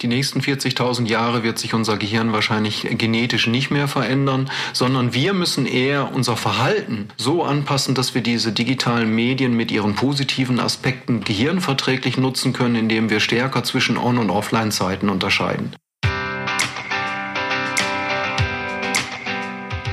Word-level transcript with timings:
Die 0.00 0.06
nächsten 0.06 0.40
40.000 0.40 1.08
Jahre 1.08 1.42
wird 1.42 1.58
sich 1.58 1.74
unser 1.74 1.96
Gehirn 1.96 2.32
wahrscheinlich 2.32 2.86
genetisch 2.88 3.48
nicht 3.48 3.72
mehr 3.72 3.88
verändern, 3.88 4.48
sondern 4.72 5.12
wir 5.12 5.34
müssen 5.34 5.66
eher 5.66 6.14
unser 6.14 6.36
Verhalten 6.36 7.08
so 7.16 7.42
anpassen, 7.42 7.96
dass 7.96 8.14
wir 8.14 8.22
diese 8.22 8.52
digitalen 8.52 9.12
Medien 9.12 9.54
mit 9.54 9.72
ihren 9.72 9.96
positiven 9.96 10.60
Aspekten 10.60 11.24
gehirnverträglich 11.24 12.16
nutzen 12.16 12.52
können, 12.52 12.76
indem 12.76 13.10
wir 13.10 13.18
stärker 13.18 13.64
zwischen 13.64 13.98
On- 13.98 14.18
und 14.18 14.30
Offline-Zeiten 14.30 15.08
unterscheiden. 15.08 15.74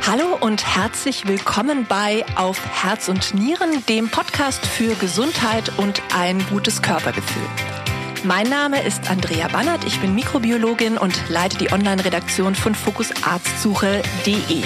Hallo 0.06 0.38
und 0.40 0.76
herzlich 0.76 1.28
willkommen 1.28 1.88
bei 1.90 2.24
Auf 2.36 2.62
Herz 2.84 3.10
und 3.10 3.34
Nieren, 3.34 3.84
dem 3.90 4.10
Podcast 4.10 4.68
für 4.68 4.94
Gesundheit 4.94 5.72
und 5.78 6.04
ein 6.14 6.46
gutes 6.52 6.84
Körpergefühl. 6.84 7.42
Mein 8.26 8.50
Name 8.50 8.82
ist 8.82 9.08
Andrea 9.12 9.48
Bannert, 9.50 9.86
ich 9.86 10.00
bin 10.00 10.16
Mikrobiologin 10.16 10.98
und 10.98 11.30
leite 11.30 11.60
die 11.60 11.72
Online-Redaktion 11.72 12.56
von 12.56 12.74
fokusarztsuche.de. 12.74 14.64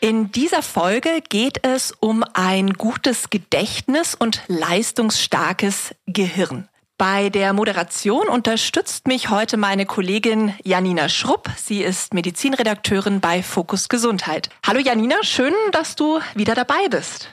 In 0.00 0.30
dieser 0.30 0.60
Folge 0.60 1.22
geht 1.26 1.66
es 1.66 1.92
um 2.00 2.22
ein 2.34 2.74
gutes 2.74 3.30
Gedächtnis 3.30 4.14
und 4.14 4.42
leistungsstarkes 4.48 5.94
Gehirn. 6.06 6.68
Bei 6.98 7.30
der 7.30 7.54
Moderation 7.54 8.28
unterstützt 8.28 9.08
mich 9.08 9.30
heute 9.30 9.56
meine 9.56 9.86
Kollegin 9.86 10.52
Janina 10.62 11.08
Schrupp. 11.08 11.48
Sie 11.56 11.82
ist 11.82 12.12
Medizinredakteurin 12.12 13.20
bei 13.20 13.42
Fokus 13.42 13.88
Gesundheit. 13.88 14.50
Hallo 14.66 14.80
Janina, 14.80 15.16
schön, 15.22 15.54
dass 15.70 15.96
du 15.96 16.20
wieder 16.34 16.54
dabei 16.54 16.88
bist. 16.90 17.30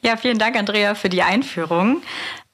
Ja, 0.00 0.16
vielen 0.16 0.38
Dank, 0.38 0.54
Andrea, 0.54 0.94
für 0.94 1.08
die 1.08 1.24
Einführung. 1.24 2.02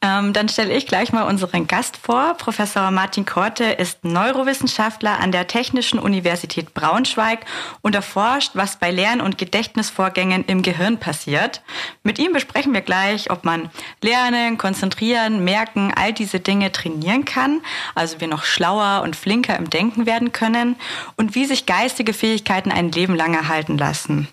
Ähm, 0.05 0.33
dann 0.33 0.49
stelle 0.49 0.75
ich 0.75 0.89
gleich 0.89 1.13
mal 1.13 1.23
unseren 1.23 1.69
Gast 1.69 1.97
vor. 1.97 2.35
Professor 2.35 2.91
Martin 2.91 3.25
Korte 3.25 3.65
ist 3.65 4.05
Neurowissenschaftler 4.05 5.21
an 5.21 5.31
der 5.31 5.47
Technischen 5.47 6.01
Universität 6.01 6.75
Braunschweig 6.75 7.47
und 7.83 7.95
erforscht, 7.95 8.51
was 8.55 8.77
bei 8.77 8.91
Lern- 8.91 9.21
und 9.21 9.39
Gedächtnisvorgängen 9.39 10.45
im 10.47 10.63
Gehirn 10.63 10.99
passiert. 10.99 11.63
Mit 12.03 12.19
ihm 12.19 12.33
besprechen 12.33 12.75
wir 12.75 12.81
gleich, 12.81 13.31
ob 13.31 13.45
man 13.45 13.71
lernen, 14.01 14.59
konzentrieren, 14.59 15.45
merken, 15.45 15.93
all 15.95 16.13
diese 16.13 16.41
Dinge 16.41 16.73
trainieren 16.73 17.25
kann, 17.25 17.61
also 17.95 18.21
wir 18.21 18.27
noch 18.27 18.43
schlauer 18.43 19.03
und 19.05 19.15
flinker 19.15 19.57
im 19.57 19.71
Denken 19.71 20.05
werden 20.05 20.33
können 20.33 20.75
und 21.17 21.37
wie 21.37 21.45
sich 21.45 21.65
geistige 21.65 22.13
Fähigkeiten 22.13 22.73
ein 22.73 22.91
Leben 22.91 23.15
lang 23.15 23.35
erhalten 23.35 23.79
lassen. 23.79 24.27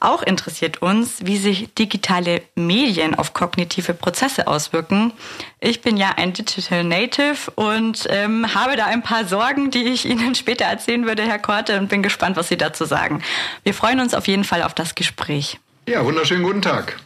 Auch 0.00 0.22
interessiert 0.22 0.82
uns, 0.82 1.24
wie 1.24 1.36
sich 1.36 1.72
digitale 1.74 2.42
Medien 2.54 3.14
auf 3.14 3.32
kognitive 3.32 3.94
Prozesse 3.94 4.46
auswirken. 4.46 5.12
Ich 5.60 5.80
bin 5.80 5.96
ja 5.96 6.12
ein 6.16 6.32
Digital 6.32 6.84
Native 6.84 7.50
und 7.54 8.06
ähm, 8.10 8.54
habe 8.54 8.76
da 8.76 8.86
ein 8.86 9.02
paar 9.02 9.24
Sorgen, 9.24 9.70
die 9.70 9.84
ich 9.84 10.04
Ihnen 10.04 10.34
später 10.36 10.64
erzählen 10.66 11.06
würde, 11.06 11.22
Herr 11.22 11.38
Korte, 11.38 11.78
und 11.78 11.88
bin 11.88 12.02
gespannt, 12.02 12.36
was 12.36 12.48
Sie 12.48 12.56
dazu 12.56 12.84
sagen. 12.84 13.22
Wir 13.62 13.74
freuen 13.74 14.00
uns 14.00 14.14
auf 14.14 14.26
jeden 14.26 14.44
Fall 14.44 14.62
auf 14.62 14.74
das 14.74 14.94
Gespräch. 14.94 15.58
Ja, 15.88 16.04
wunderschönen 16.04 16.42
guten 16.42 16.62
Tag. 16.62 16.96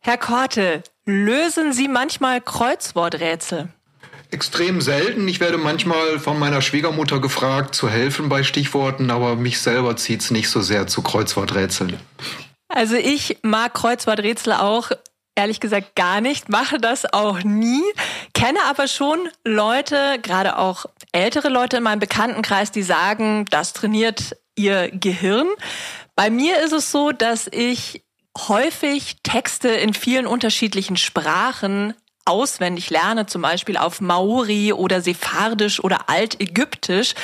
Herr 0.00 0.18
Korte, 0.18 0.82
lösen 1.04 1.72
Sie 1.72 1.88
manchmal 1.88 2.40
Kreuzworträtsel? 2.40 3.68
Extrem 4.30 4.80
selten. 4.80 5.26
Ich 5.28 5.40
werde 5.40 5.58
manchmal 5.58 6.18
von 6.18 6.38
meiner 6.38 6.62
Schwiegermutter 6.62 7.20
gefragt, 7.20 7.74
zu 7.74 7.88
helfen 7.88 8.28
bei 8.28 8.42
Stichworten, 8.42 9.10
aber 9.10 9.36
mich 9.36 9.60
selber 9.60 9.96
zieht 9.96 10.20
es 10.20 10.30
nicht 10.30 10.48
so 10.48 10.60
sehr 10.60 10.86
zu 10.86 11.02
Kreuzworträtseln. 11.02 11.98
Also 12.68 12.94
ich 12.94 13.38
mag 13.42 13.74
Kreuzworträtsel 13.74 14.52
auch 14.52 14.90
ehrlich 15.34 15.60
gesagt 15.60 15.96
gar 15.96 16.20
nicht, 16.20 16.48
mache 16.48 16.78
das 16.78 17.12
auch 17.12 17.42
nie, 17.42 17.82
kenne 18.34 18.58
aber 18.68 18.88
schon 18.88 19.18
Leute, 19.44 20.18
gerade 20.22 20.58
auch 20.58 20.86
ältere 21.12 21.48
Leute 21.48 21.78
in 21.78 21.82
meinem 21.82 22.00
Bekanntenkreis, 22.00 22.70
die 22.72 22.82
sagen, 22.82 23.46
das 23.50 23.72
trainiert 23.72 24.36
ihr 24.54 24.90
Gehirn. 24.90 25.48
Bei 26.14 26.30
mir 26.30 26.60
ist 26.60 26.72
es 26.72 26.92
so, 26.92 27.12
dass 27.12 27.48
ich 27.50 28.02
häufig 28.36 29.16
Texte 29.22 29.68
in 29.68 29.94
vielen 29.94 30.26
unterschiedlichen 30.26 30.96
Sprachen 30.96 31.94
auswendig 32.24 32.90
lerne, 32.90 33.26
zum 33.26 33.42
Beispiel 33.42 33.76
auf 33.76 34.00
Maori 34.00 34.72
oder 34.72 35.00
Sephardisch 35.00 35.82
oder 35.82 36.08
Altägyptisch, 36.08 37.14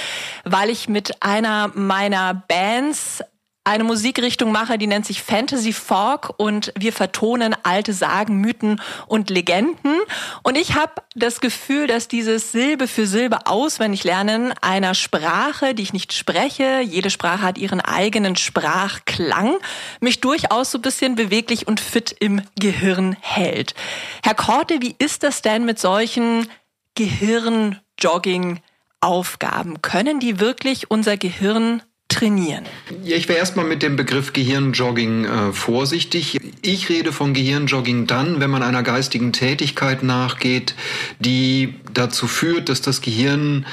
weil 0.44 0.70
ich 0.70 0.88
mit 0.88 1.22
einer 1.22 1.70
meiner 1.74 2.34
Bands 2.48 3.22
eine 3.66 3.82
Musikrichtung 3.82 4.52
mache, 4.52 4.78
die 4.78 4.86
nennt 4.86 5.06
sich 5.06 5.22
Fantasy 5.22 5.72
Folk 5.72 6.32
und 6.36 6.72
wir 6.78 6.92
vertonen 6.92 7.56
alte 7.64 7.92
Sagen, 7.92 8.40
Mythen 8.40 8.80
und 9.08 9.28
Legenden. 9.28 9.98
Und 10.44 10.56
ich 10.56 10.76
habe 10.76 11.02
das 11.16 11.40
Gefühl, 11.40 11.88
dass 11.88 12.06
dieses 12.06 12.52
Silbe 12.52 12.86
für 12.86 13.08
Silbe 13.08 13.46
auswendig 13.46 14.04
lernen 14.04 14.54
einer 14.60 14.94
Sprache, 14.94 15.74
die 15.74 15.82
ich 15.82 15.92
nicht 15.92 16.12
spreche, 16.12 16.80
jede 16.80 17.10
Sprache 17.10 17.42
hat 17.42 17.58
ihren 17.58 17.80
eigenen 17.80 18.36
Sprachklang, 18.36 19.56
mich 20.00 20.20
durchaus 20.20 20.70
so 20.70 20.78
ein 20.78 20.82
bisschen 20.82 21.16
beweglich 21.16 21.66
und 21.66 21.80
fit 21.80 22.14
im 22.20 22.42
Gehirn 22.60 23.16
hält. 23.20 23.74
Herr 24.22 24.34
Korte, 24.34 24.80
wie 24.80 24.94
ist 24.98 25.24
das 25.24 25.42
denn 25.42 25.64
mit 25.64 25.80
solchen 25.80 26.48
Gehirnjogging 26.94 28.60
Aufgaben? 29.00 29.82
Können 29.82 30.20
die 30.20 30.38
wirklich 30.38 30.88
unser 30.88 31.16
Gehirn 31.16 31.82
trainieren? 32.08 32.64
Ich 33.04 33.28
wäre 33.28 33.38
erstmal 33.38 33.66
mit 33.66 33.82
dem 33.82 33.96
Begriff 33.96 34.32
Gehirnjogging 34.32 35.24
äh, 35.24 35.52
vorsichtig. 35.52 36.38
Ich 36.62 36.88
rede 36.88 37.12
von 37.12 37.34
Gehirnjogging 37.34 38.06
dann, 38.06 38.40
wenn 38.40 38.50
man 38.50 38.62
einer 38.62 38.82
geistigen 38.82 39.32
Tätigkeit 39.32 40.02
nachgeht, 40.02 40.74
die 41.18 41.74
dazu 41.92 42.26
führt, 42.26 42.68
dass 42.68 42.80
das 42.80 43.00
Gehirn 43.00 43.66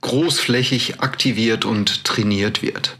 großflächig 0.00 1.00
aktiviert 1.00 1.64
und 1.64 2.04
trainiert 2.04 2.62
wird. 2.62 2.96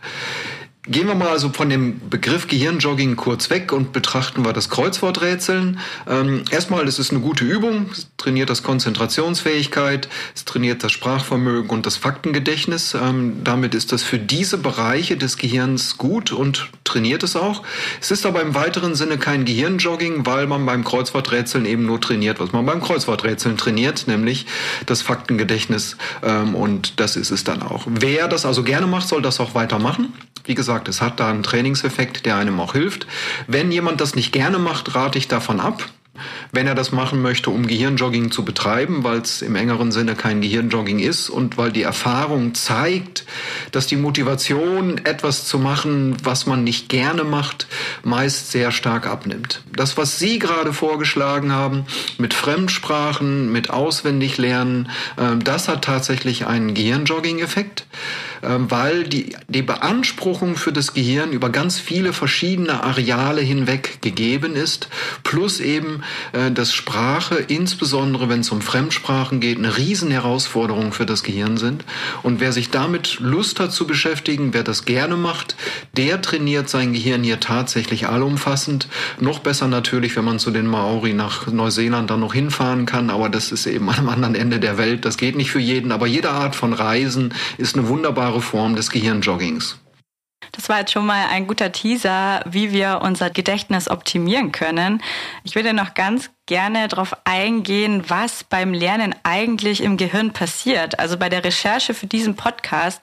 Gehen 0.85 1.09
wir 1.09 1.15
mal 1.15 1.29
also 1.29 1.51
von 1.51 1.69
dem 1.69 2.09
Begriff 2.09 2.47
Gehirnjogging 2.47 3.15
kurz 3.15 3.51
weg 3.51 3.71
und 3.71 3.93
betrachten 3.93 4.47
wir 4.47 4.55
das 4.55 4.71
Kreuzworträtseln. 4.71 5.79
Ähm, 6.09 6.45
erstmal, 6.51 6.89
es 6.89 6.99
ist 6.99 7.11
eine 7.11 7.21
gute 7.21 7.45
Übung, 7.45 7.91
es 7.93 8.09
trainiert 8.17 8.49
das 8.49 8.63
Konzentrationsfähigkeit, 8.63 10.09
es 10.35 10.47
trainiert 10.47 10.83
das 10.83 10.93
Sprachvermögen 10.93 11.69
und 11.69 11.85
das 11.85 11.99
Faktengedächtnis. 11.99 12.95
Ähm, 12.95 13.45
damit 13.45 13.75
ist 13.75 13.93
das 13.93 14.03
für 14.03 14.19
diese 14.19 14.57
Bereiche 14.57 15.19
des 15.19 15.37
Gehirns 15.37 15.99
gut 15.99 16.33
und 16.33 16.71
trainiert 16.85 17.23
es 17.25 17.37
auch. 17.37 17.63
Es 18.01 18.11
ist 18.11 18.25
aber 18.25 18.41
im 18.41 18.55
weiteren 18.55 18.95
Sinne 18.95 19.19
kein 19.19 19.45
Gehirnjogging, 19.45 20.25
weil 20.25 20.47
man 20.47 20.65
beim 20.65 20.83
Kreuzworträtseln 20.83 21.67
eben 21.67 21.85
nur 21.85 22.01
trainiert, 22.01 22.41
was 22.41 22.53
man 22.53 22.65
beim 22.65 22.81
Kreuzworträtseln 22.81 23.59
trainiert, 23.59 24.09
nämlich 24.09 24.47
das 24.87 25.03
Faktengedächtnis. 25.03 25.99
Ähm, 26.23 26.55
und 26.55 27.01
das 27.01 27.17
ist 27.17 27.31
es 27.31 27.45
dann 27.45 27.63
auch. 27.63 27.85
Wer 27.87 28.29
das 28.29 28.47
also 28.47 28.63
gerne 28.63 28.87
macht, 28.87 29.09
soll 29.09 29.21
das 29.21 29.41
auch 29.41 29.55
weitermachen. 29.55 30.15
Wie 30.45 30.55
gesagt, 30.55 30.70
es 30.89 31.01
hat 31.01 31.21
da 31.21 31.29
einen 31.29 31.43
Trainingseffekt, 31.43 32.27
der 32.27 32.37
einem 32.37 32.61
auch 32.61 32.73
hilft. 32.73 33.07
Wenn 33.47 33.73
jemand 33.73 34.01
das 34.01 34.15
nicht 34.15 34.33
gerne 34.33 34.59
macht, 34.59 34.95
rate 34.95 35.19
ich 35.19 35.29
davon 35.29 35.61
ab. 35.61 35.89
Wenn 36.53 36.67
er 36.67 36.75
das 36.75 36.93
machen 36.93 37.23
möchte, 37.23 37.51
um 37.51 37.67
Gehirnjogging 37.67 38.31
zu 38.31 38.45
betreiben, 38.45 39.05
weil 39.05 39.19
es 39.19 39.43
im 39.43 39.55
engeren 39.57 39.93
Sinne 39.93 40.15
kein 40.15 40.41
Gehirnjogging 40.41 40.99
ist 40.99 41.31
und 41.31 41.57
weil 41.57 41.73
die 41.73 41.83
Erfahrung 41.83 42.55
zeigt, 42.55 43.25
dass 43.73 43.87
die 43.87 43.97
Motivation, 43.97 44.99
etwas 45.05 45.47
zu 45.47 45.59
machen, 45.59 46.17
was 46.23 46.47
man 46.47 46.65
nicht 46.65 46.89
gerne 46.89 47.25
macht, 47.25 47.69
meist 48.03 48.51
sehr 48.51 48.73
stark 48.73 49.07
abnimmt. 49.07 49.63
Das, 49.73 49.97
was 49.97 50.19
Sie 50.19 50.39
gerade 50.39 50.73
vorgeschlagen 50.73 51.53
haben, 51.53 51.85
mit 52.19 52.35
Fremdsprachen, 52.35 53.51
mit 53.53 53.71
Auswendiglernen, 53.71 54.91
äh, 55.17 55.37
das 55.43 55.69
hat 55.69 55.85
tatsächlich 55.85 56.47
einen 56.47 56.75
Gehirnjogging-Effekt. 56.75 57.87
Ähm, 58.43 58.71
weil 58.71 59.05
die, 59.05 59.37
die 59.49 59.63
Beanspruchung 59.63 60.57
für 60.57 60.73
das 60.73 60.95
Gehirn 60.95 61.33
über 61.33 61.51
ganz 61.51 61.79
viele 61.79 62.13
verschiedene 62.13 62.83
Areale 62.83 63.43
hinweg 63.43 64.01
gegeben 64.01 64.57
ist, 64.57 64.89
plus 65.25 65.61
eben, 65.61 66.03
äh, 66.33 66.51
dass 66.51 66.73
Sprache, 66.73 67.37
insbesondere 67.37 68.29
wenn 68.29 68.41
es 68.41 68.51
um 68.51 68.63
Fremdsprachen 68.63 69.41
geht, 69.41 69.59
eine 69.59 69.77
Riesenherausforderung 69.77 70.93
für 70.93 71.07
das 71.07 71.23
Gehirn 71.23 71.59
sind. 71.59 71.85
Und 72.23 72.41
wer 72.41 72.53
sich 72.53 72.71
damit 72.71 73.19
Lust 73.21 73.61
hat 73.61 73.73
zu 73.73 73.87
beschäftigen, 73.87 74.55
wer 74.55 74.63
das 74.63 74.85
gerne 74.85 75.17
macht, 75.17 75.57
der 75.97 76.23
trainiert 76.23 76.69
sein 76.69 76.93
Gehirn 76.93 77.23
hier 77.23 77.41
tatsächlich 77.41 78.09
allumfassend. 78.09 78.89
Noch 79.21 79.41
besser 79.41 79.69
natürlich, 79.69 80.17
wenn 80.17 80.25
man 80.25 80.39
zu 80.39 80.51
den 80.51 80.67
Maori 80.67 81.13
nach 81.13 81.47
Neuseeland 81.47 82.11
dann 82.11 82.21
noch 82.21 82.33
hinfahren 82.35 82.87
kann, 82.87 83.11
aber 83.11 83.29
das 83.29 83.53
ist 83.53 83.67
eben 83.67 83.89
am 83.91 84.09
anderen 84.09 84.35
Ende 84.35 84.61
der 84.61 84.79
Welt. 84.79 85.05
Das 85.05 85.17
geht 85.17 85.37
nicht 85.37 85.51
für 85.51 85.61
jeden, 85.61 85.93
aber 85.93 86.07
jede 86.07 86.31
Art 86.31 86.57
von 86.57 86.73
Reisen 86.73 87.35
ist 87.59 87.77
eine 87.77 87.89
wunderbare 87.89 88.30
wunderbare 88.31 88.41
Form 88.41 88.77
des 88.77 88.91
Gehirnjoggings. 88.91 89.79
Das 90.53 90.69
war 90.69 90.81
jetzt 90.81 90.93
schon 90.93 91.07
mal 91.07 91.27
ein 91.31 91.47
guter 91.47 91.71
Teaser, 91.71 92.43
wie 92.49 92.73
wir 92.73 93.01
unser 93.03 93.31
Gedächtnis 93.31 93.89
optimieren 93.89 94.53
können. 94.53 95.03
Ich 95.45 95.55
würde 95.55 95.75
noch 95.75 95.95
ganz 95.95 96.31
gerne 96.47 96.89
darauf 96.89 97.15
eingehen, 97.25 98.05
was 98.09 98.45
beim 98.45 98.73
Lernen 98.73 99.15
eigentlich 99.23 99.83
im 99.83 99.97
Gehirn 99.97 100.33
passiert. 100.33 100.99
Also 100.99 101.19
bei 101.19 101.29
der 101.29 101.45
Recherche 101.45 101.95
für 101.95 102.07
diesen 102.07 102.37
Podcast 102.37 103.03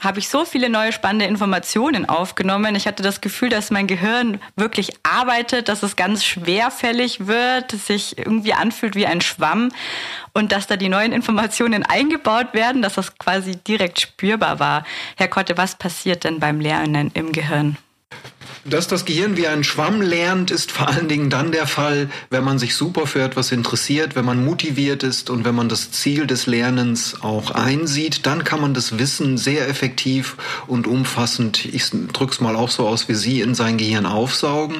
habe 0.00 0.18
ich 0.18 0.28
so 0.28 0.44
viele 0.44 0.68
neue 0.68 0.92
spannende 0.92 1.24
Informationen 1.24 2.06
aufgenommen. 2.06 2.74
Ich 2.74 2.86
hatte 2.86 3.02
das 3.02 3.20
Gefühl, 3.20 3.48
dass 3.48 3.70
mein 3.70 3.86
Gehirn 3.86 4.40
wirklich 4.54 4.92
arbeitet, 5.02 5.68
dass 5.68 5.82
es 5.82 5.96
ganz 5.96 6.24
schwerfällig 6.24 7.26
wird, 7.26 7.72
sich 7.72 8.18
irgendwie 8.18 8.52
anfühlt 8.52 8.94
wie 8.94 9.06
ein 9.06 9.22
Schwamm 9.22 9.70
und 10.34 10.52
dass 10.52 10.66
da 10.66 10.76
die 10.76 10.90
neuen 10.90 11.12
Informationen 11.12 11.82
eingebaut 11.88 12.52
werden, 12.52 12.82
dass 12.82 12.94
das 12.94 13.16
quasi 13.18 13.56
direkt 13.56 14.00
spürbar 14.00 14.60
war. 14.60 14.84
Herr 15.16 15.28
Kotte, 15.28 15.56
was 15.56 15.76
passiert 15.76 16.24
denn 16.24 16.40
beim 16.40 16.60
Lernen 16.60 17.10
im 17.14 17.32
Gehirn? 17.32 17.78
Dass 18.68 18.88
das 18.88 19.04
Gehirn 19.04 19.36
wie 19.36 19.46
ein 19.46 19.62
Schwamm 19.62 20.02
lernt, 20.02 20.50
ist 20.50 20.72
vor 20.72 20.88
allen 20.88 21.06
Dingen 21.06 21.30
dann 21.30 21.52
der 21.52 21.68
Fall, 21.68 22.10
wenn 22.30 22.42
man 22.42 22.58
sich 22.58 22.74
super 22.74 23.06
für 23.06 23.22
etwas 23.22 23.52
interessiert, 23.52 24.16
wenn 24.16 24.24
man 24.24 24.44
motiviert 24.44 25.04
ist 25.04 25.30
und 25.30 25.44
wenn 25.44 25.54
man 25.54 25.68
das 25.68 25.92
Ziel 25.92 26.26
des 26.26 26.46
Lernens 26.46 27.22
auch 27.22 27.52
einsieht, 27.52 28.26
dann 28.26 28.42
kann 28.42 28.60
man 28.60 28.74
das 28.74 28.98
Wissen 28.98 29.38
sehr 29.38 29.68
effektiv 29.68 30.36
und 30.66 30.88
umfassend, 30.88 31.64
ich 31.64 31.90
drück's 32.12 32.40
mal 32.40 32.56
auch 32.56 32.68
so 32.68 32.88
aus 32.88 33.08
wie 33.08 33.14
Sie, 33.14 33.40
in 33.40 33.54
sein 33.54 33.78
Gehirn 33.78 34.04
aufsaugen. 34.04 34.78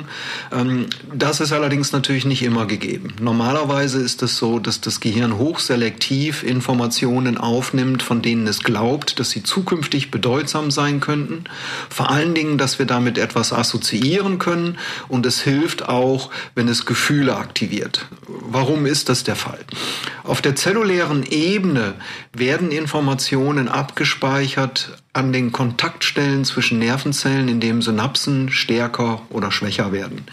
Ähm, 0.50 0.87
das 1.15 1.38
ist 1.38 1.53
allerdings 1.53 1.93
natürlich 1.93 2.25
nicht 2.25 2.43
immer 2.43 2.67
gegeben. 2.67 3.15
Normalerweise 3.21 4.00
ist 4.00 4.21
es 4.23 4.37
so, 4.37 4.59
dass 4.59 4.81
das 4.81 4.99
Gehirn 4.99 5.38
hochselektiv 5.38 6.43
Informationen 6.43 7.38
aufnimmt, 7.38 8.03
von 8.03 8.21
denen 8.21 8.49
es 8.49 8.65
glaubt, 8.65 9.21
dass 9.21 9.31
sie 9.31 9.44
zukünftig 9.44 10.11
bedeutsam 10.11 10.73
sein 10.73 10.99
könnten. 10.99 11.44
Vor 11.88 12.11
allen 12.11 12.35
Dingen, 12.35 12.59
dass 12.59 12.81
wir 12.81 12.87
damit 12.87 13.17
etwas 13.17 13.53
assoziieren 13.53 13.75
assoziieren 13.76 14.38
können 14.38 14.78
und 15.08 15.26
es 15.26 15.40
hilft 15.40 15.88
auch, 15.88 16.31
wenn 16.55 16.69
es 16.69 16.87
Gefühle 16.87 17.37
aktiviert. 17.37 18.06
Warum 18.26 18.87
ist 18.87 19.08
das 19.08 19.23
der 19.25 19.37
Fall? 19.37 19.61
Auf 20.25 20.40
der 20.40 20.56
zellulären 20.56 21.25
Ebene 21.25 21.94
werden 22.32 22.70
Informationen 22.70 23.69
abgespeichert 23.69 24.96
an 25.12 25.32
den 25.32 25.50
Kontaktstellen 25.50 26.44
zwischen 26.44 26.78
Nervenzellen, 26.78 27.49
in 27.49 27.58
dem 27.58 27.81
Synapsen 27.81 28.50
stärker 28.50 29.23
oder 29.31 29.50
schwächer 29.50 29.90
werden. 29.90 30.25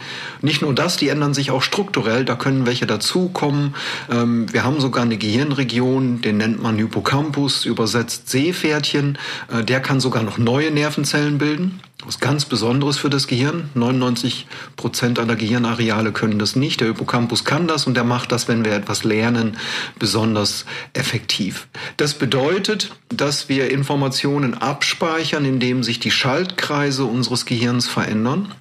Nicht 0.41 0.61
nur 0.61 0.75
das, 0.75 0.97
die 0.97 1.07
ändern 1.07 1.33
sich 1.33 1.51
auch 1.51 1.61
strukturell, 1.61 2.25
da 2.25 2.35
können 2.35 2.65
welche 2.65 2.85
dazukommen. 2.85 3.75
Ähm, 4.11 4.51
wir 4.51 4.65
haben 4.65 4.81
sogar 4.81 5.03
eine 5.03 5.17
Gehirnregion, 5.17 6.21
den 6.21 6.37
nennt 6.37 6.61
man 6.61 6.77
Hippocampus, 6.77 7.65
übersetzt 7.65 8.29
Seepferdchen. 8.29 9.17
Äh, 9.49 9.63
der 9.63 9.79
kann 9.79 10.01
sogar 10.01 10.23
noch 10.23 10.37
neue 10.37 10.71
Nervenzellen 10.71 11.37
bilden. 11.37 11.79
Was 12.05 12.19
ganz 12.19 12.45
Besonderes 12.45 12.97
für 12.97 13.09
das 13.09 13.27
Gehirn. 13.27 13.69
99 13.75 14.47
Prozent 14.75 15.19
aller 15.19 15.35
Gehirnareale 15.35 16.11
können 16.11 16.39
das 16.39 16.55
nicht. 16.55 16.81
Der 16.81 16.87
Hippocampus 16.87 17.45
kann 17.45 17.67
das 17.67 17.87
und 17.87 17.95
der 17.95 18.03
macht 18.03 18.31
das, 18.31 18.47
wenn 18.47 18.65
wir 18.65 18.73
etwas 18.73 19.03
lernen, 19.03 19.57
besonders 19.99 20.65
effektiv. 20.93 21.67
Das 21.97 22.13
bedeutet, 22.13 22.91
dass 23.09 23.49
wir 23.49 23.71
Informationen 23.71 24.53
abspeichern, 24.53 25.45
indem 25.45 25.83
sich 25.83 25.99
die 25.99 26.11
Schaltkreise 26.11 27.05
unseres 27.05 27.45
Gehirns 27.45 27.87
verändern. 27.87 28.53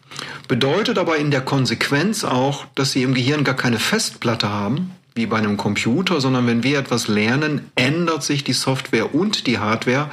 Bedeutet 0.46 0.98
aber 0.98 1.16
in 1.16 1.30
der 1.30 1.40
Konsequenz 1.40 2.24
auch, 2.24 2.66
dass 2.74 2.92
sie 2.92 3.02
im 3.02 3.14
Gehirn 3.14 3.44
gar 3.44 3.56
keine 3.56 3.78
Festplatte 3.78 4.48
haben, 4.50 4.92
wie 5.14 5.26
bei 5.26 5.38
einem 5.38 5.56
Computer, 5.56 6.20
sondern 6.20 6.46
wenn 6.46 6.62
wir 6.62 6.78
etwas 6.78 7.08
lernen, 7.08 7.70
ändert 7.74 8.22
sich 8.22 8.44
die 8.44 8.52
Software 8.52 9.14
und 9.14 9.46
die 9.46 9.58
Hardware. 9.58 10.10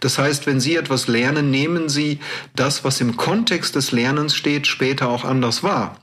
Das 0.00 0.18
heißt, 0.18 0.46
wenn 0.46 0.60
Sie 0.60 0.76
etwas 0.76 1.08
lernen, 1.08 1.50
nehmen 1.50 1.88
Sie 1.88 2.20
das, 2.54 2.84
was 2.84 3.00
im 3.00 3.16
Kontext 3.16 3.74
des 3.74 3.92
Lernens 3.92 4.34
steht, 4.34 4.66
später 4.66 5.08
auch 5.08 5.24
anders 5.24 5.62
wahr. 5.62 5.96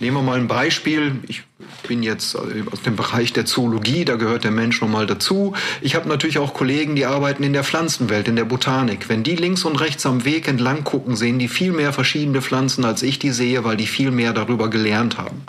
Nehmen 0.00 0.16
wir 0.16 0.22
mal 0.22 0.38
ein 0.38 0.48
Beispiel. 0.48 1.16
Ich 1.28 1.42
bin 1.86 2.02
jetzt 2.02 2.34
aus 2.34 2.82
dem 2.86 2.96
Bereich 2.96 3.34
der 3.34 3.44
Zoologie, 3.44 4.06
da 4.06 4.16
gehört 4.16 4.44
der 4.44 4.50
Mensch 4.50 4.80
nun 4.80 4.90
mal 4.90 5.06
dazu. 5.06 5.52
Ich 5.82 5.94
habe 5.94 6.08
natürlich 6.08 6.38
auch 6.38 6.54
Kollegen, 6.54 6.96
die 6.96 7.04
arbeiten 7.04 7.42
in 7.42 7.52
der 7.52 7.64
Pflanzenwelt, 7.64 8.26
in 8.26 8.34
der 8.34 8.46
Botanik. 8.46 9.10
Wenn 9.10 9.24
die 9.24 9.36
links 9.36 9.62
und 9.64 9.78
rechts 9.78 10.06
am 10.06 10.24
Weg 10.24 10.48
entlang 10.48 10.84
gucken, 10.84 11.16
sehen 11.16 11.38
die 11.38 11.48
viel 11.48 11.72
mehr 11.72 11.92
verschiedene 11.92 12.40
Pflanzen, 12.40 12.86
als 12.86 13.02
ich 13.02 13.18
die 13.18 13.30
sehe, 13.30 13.62
weil 13.62 13.76
die 13.76 13.86
viel 13.86 14.10
mehr 14.10 14.32
darüber 14.32 14.70
gelernt 14.70 15.18
haben. 15.18 15.42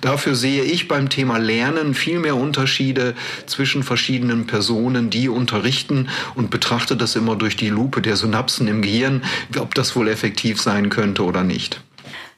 Dafür 0.00 0.34
sehe 0.34 0.62
ich 0.62 0.88
beim 0.88 1.10
Thema 1.10 1.36
Lernen 1.36 1.92
viel 1.92 2.18
mehr 2.18 2.36
Unterschiede 2.36 3.14
zwischen 3.44 3.82
verschiedenen 3.82 4.46
Personen, 4.46 5.10
die 5.10 5.28
unterrichten 5.28 6.08
und 6.34 6.48
betrachte 6.48 6.96
das 6.96 7.14
immer 7.14 7.36
durch 7.36 7.56
die 7.56 7.68
Lupe 7.68 8.00
der 8.00 8.16
Synapsen 8.16 8.68
im 8.68 8.80
Gehirn, 8.80 9.22
ob 9.58 9.74
das 9.74 9.94
wohl 9.96 10.08
effektiv 10.08 10.62
sein 10.62 10.88
könnte 10.88 11.24
oder 11.24 11.44
nicht. 11.44 11.82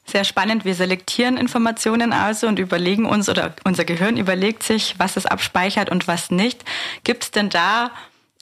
Sehr 0.06 0.24
spannend. 0.24 0.64
Wir 0.64 0.74
selektieren 0.74 1.36
Informationen 1.36 2.12
also 2.12 2.46
und 2.46 2.58
überlegen 2.58 3.06
uns 3.06 3.28
oder 3.28 3.54
unser 3.64 3.84
Gehirn 3.84 4.16
überlegt 4.16 4.62
sich, 4.62 4.94
was 4.98 5.16
es 5.16 5.26
abspeichert 5.26 5.90
und 5.90 6.06
was 6.06 6.30
nicht. 6.30 6.64
Gibt 7.04 7.24
es 7.24 7.30
denn 7.30 7.48
da 7.48 7.90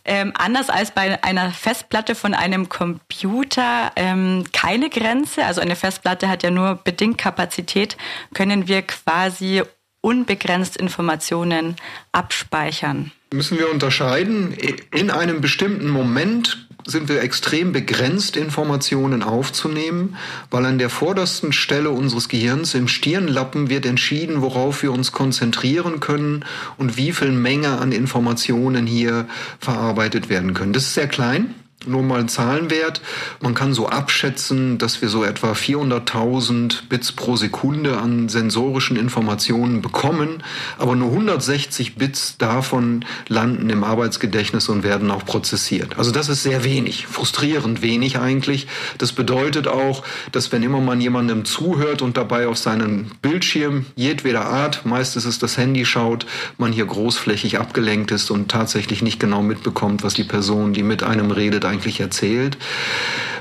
ähm, 0.04 0.32
anders 0.36 0.68
als 0.68 0.90
bei 0.90 1.22
einer 1.22 1.52
Festplatte 1.52 2.16
von 2.16 2.34
einem 2.34 2.68
Computer 2.68 3.92
ähm, 3.94 4.44
keine 4.52 4.90
Grenze? 4.90 5.44
Also 5.44 5.60
eine 5.60 5.76
Festplatte 5.76 6.28
hat 6.28 6.42
ja 6.42 6.50
nur 6.50 6.80
bedingt 6.82 7.18
Kapazität. 7.18 7.96
Können 8.34 8.66
wir 8.66 8.82
quasi 8.82 9.62
unbegrenzt 10.00 10.76
Informationen 10.76 11.76
abspeichern? 12.10 13.12
Müssen 13.32 13.58
wir 13.58 13.70
unterscheiden. 13.70 14.52
In 14.92 15.10
einem 15.10 15.40
bestimmten 15.40 15.88
Moment 15.88 16.68
sind 16.84 17.08
wir 17.08 17.22
extrem 17.22 17.72
begrenzt, 17.72 18.36
Informationen 18.36 19.22
aufzunehmen, 19.22 20.16
weil 20.50 20.66
an 20.66 20.78
der 20.78 20.90
vordersten 20.90 21.52
Stelle 21.52 21.90
unseres 21.90 22.28
Gehirns 22.28 22.74
im 22.74 22.88
Stirnlappen 22.88 23.70
wird 23.70 23.86
entschieden, 23.86 24.42
worauf 24.42 24.82
wir 24.82 24.92
uns 24.92 25.12
konzentrieren 25.12 26.00
können 26.00 26.44
und 26.76 26.96
wie 26.96 27.12
viel 27.12 27.32
Menge 27.32 27.78
an 27.78 27.92
Informationen 27.92 28.86
hier 28.86 29.26
verarbeitet 29.58 30.28
werden 30.28 30.54
können. 30.54 30.72
Das 30.72 30.84
ist 30.84 30.94
sehr 30.94 31.08
klein. 31.08 31.54
Nur 31.86 32.02
mal 32.02 32.26
Zahlenwert. 32.26 33.00
Man 33.40 33.54
kann 33.54 33.74
so 33.74 33.88
abschätzen, 33.88 34.78
dass 34.78 35.02
wir 35.02 35.08
so 35.08 35.24
etwa 35.24 35.52
400.000 35.52 36.88
Bits 36.88 37.12
pro 37.12 37.36
Sekunde 37.36 37.98
an 37.98 38.28
sensorischen 38.28 38.96
Informationen 38.96 39.82
bekommen, 39.82 40.42
aber 40.78 40.96
nur 40.96 41.10
160 41.10 41.96
Bits 41.96 42.36
davon 42.38 43.04
landen 43.28 43.70
im 43.70 43.84
Arbeitsgedächtnis 43.84 44.68
und 44.68 44.82
werden 44.82 45.10
auch 45.10 45.24
prozessiert. 45.24 45.98
Also 45.98 46.10
das 46.10 46.28
ist 46.28 46.42
sehr 46.42 46.64
wenig, 46.64 47.06
frustrierend 47.06 47.82
wenig 47.82 48.18
eigentlich. 48.18 48.66
Das 48.98 49.12
bedeutet 49.12 49.68
auch, 49.68 50.04
dass 50.30 50.52
wenn 50.52 50.62
immer 50.62 50.80
man 50.80 51.00
jemandem 51.00 51.44
zuhört 51.44 52.02
und 52.02 52.16
dabei 52.16 52.46
auf 52.46 52.58
seinen 52.58 53.10
Bildschirm 53.22 53.86
jedweder 53.96 54.46
Art, 54.46 54.86
meist 54.86 55.16
ist 55.16 55.24
es 55.24 55.38
das 55.38 55.56
Handy 55.58 55.84
schaut, 55.84 56.26
man 56.58 56.72
hier 56.72 56.86
großflächig 56.86 57.58
abgelenkt 57.58 58.10
ist 58.10 58.30
und 58.30 58.50
tatsächlich 58.50 59.02
nicht 59.02 59.20
genau 59.20 59.42
mitbekommt, 59.42 60.02
was 60.02 60.14
die 60.14 60.24
Person, 60.24 60.72
die 60.72 60.82
mit 60.82 61.02
einem 61.02 61.30
redet, 61.30 61.64
eigentlich 61.72 62.00
erzählt. 62.00 62.58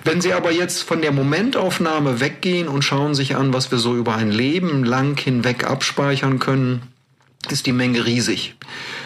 Wenn 0.03 0.21
Sie 0.21 0.33
aber 0.33 0.51
jetzt 0.51 0.81
von 0.81 1.01
der 1.01 1.11
Momentaufnahme 1.11 2.19
weggehen 2.19 2.67
und 2.67 2.81
schauen 2.81 3.13
sich 3.13 3.35
an, 3.35 3.53
was 3.53 3.69
wir 3.69 3.77
so 3.77 3.95
über 3.95 4.15
ein 4.15 4.31
Leben 4.31 4.83
lang 4.83 5.19
hinweg 5.19 5.63
abspeichern 5.69 6.39
können, 6.39 6.81
ist 7.49 7.65
die 7.65 7.71
Menge 7.71 8.05
riesig. 8.05 8.55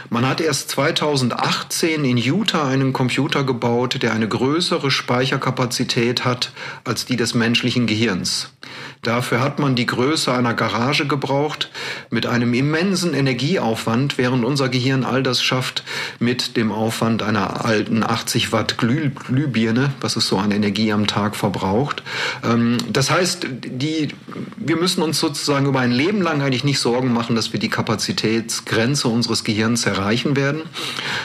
Man 0.10 0.28
hat 0.28 0.40
erst 0.42 0.70
2018 0.70 2.06
in 2.06 2.18
Utah 2.18 2.68
einen 2.68 2.94
Computer 2.94 3.44
gebaut, 3.44 4.02
der 4.02 4.14
eine 4.14 4.28
größere 4.28 4.92
Speicherkapazität 4.92 6.26
hat 6.26 6.52
als 6.84 7.06
die 7.06 7.16
des 7.16 7.34
menschlichen 7.34 7.88
Gehirns. 7.88 8.55
Dafür 9.02 9.40
hat 9.40 9.60
man 9.60 9.76
die 9.76 9.86
Größe 9.86 10.34
einer 10.34 10.56
Garage 10.56 11.06
gebraucht 11.06 11.70
mit 12.10 12.26
einem 12.26 12.54
immensen 12.54 13.14
Energieaufwand, 13.14 14.18
während 14.18 14.44
unser 14.44 14.68
Gehirn 14.70 15.04
all 15.04 15.22
das 15.22 15.44
schafft 15.44 15.84
mit 16.20 16.58
dem 16.58 16.72
Aufwand 16.72 17.22
einer 17.22 17.66
alten 17.66 18.04
80 18.04 18.52
Watt 18.52 18.78
Glüh 18.78 19.12
Glühbirne, 19.12 19.94
was 20.02 20.16
es 20.16 20.28
so 20.28 20.38
an 20.38 20.52
Energie 20.52 20.92
am 20.92 21.06
Tag 21.06 21.36
verbraucht. 21.36 22.02
Ähm, 22.44 22.78
das 22.92 23.12
heißt, 23.12 23.48
die, 23.66 24.10
wir 24.58 24.78
müssen 24.78 25.04
uns 25.04 25.20
sozusagen 25.20 25.68
über 25.68 25.82
ein 25.82 25.92
Leben 25.92 26.22
lang 26.22 26.42
eigentlich 26.42 26.64
nicht 26.64 26.80
Sorgen 26.80 27.14
machen, 27.14 27.36
dass 27.36 27.54
wir 27.54 27.60
die 27.60 27.70
Kapazitätsgrenze 27.70 29.08
unseres 29.08 29.44
Gehirns 29.44 29.86
erreichen 29.86 30.36
werden. 30.36 30.62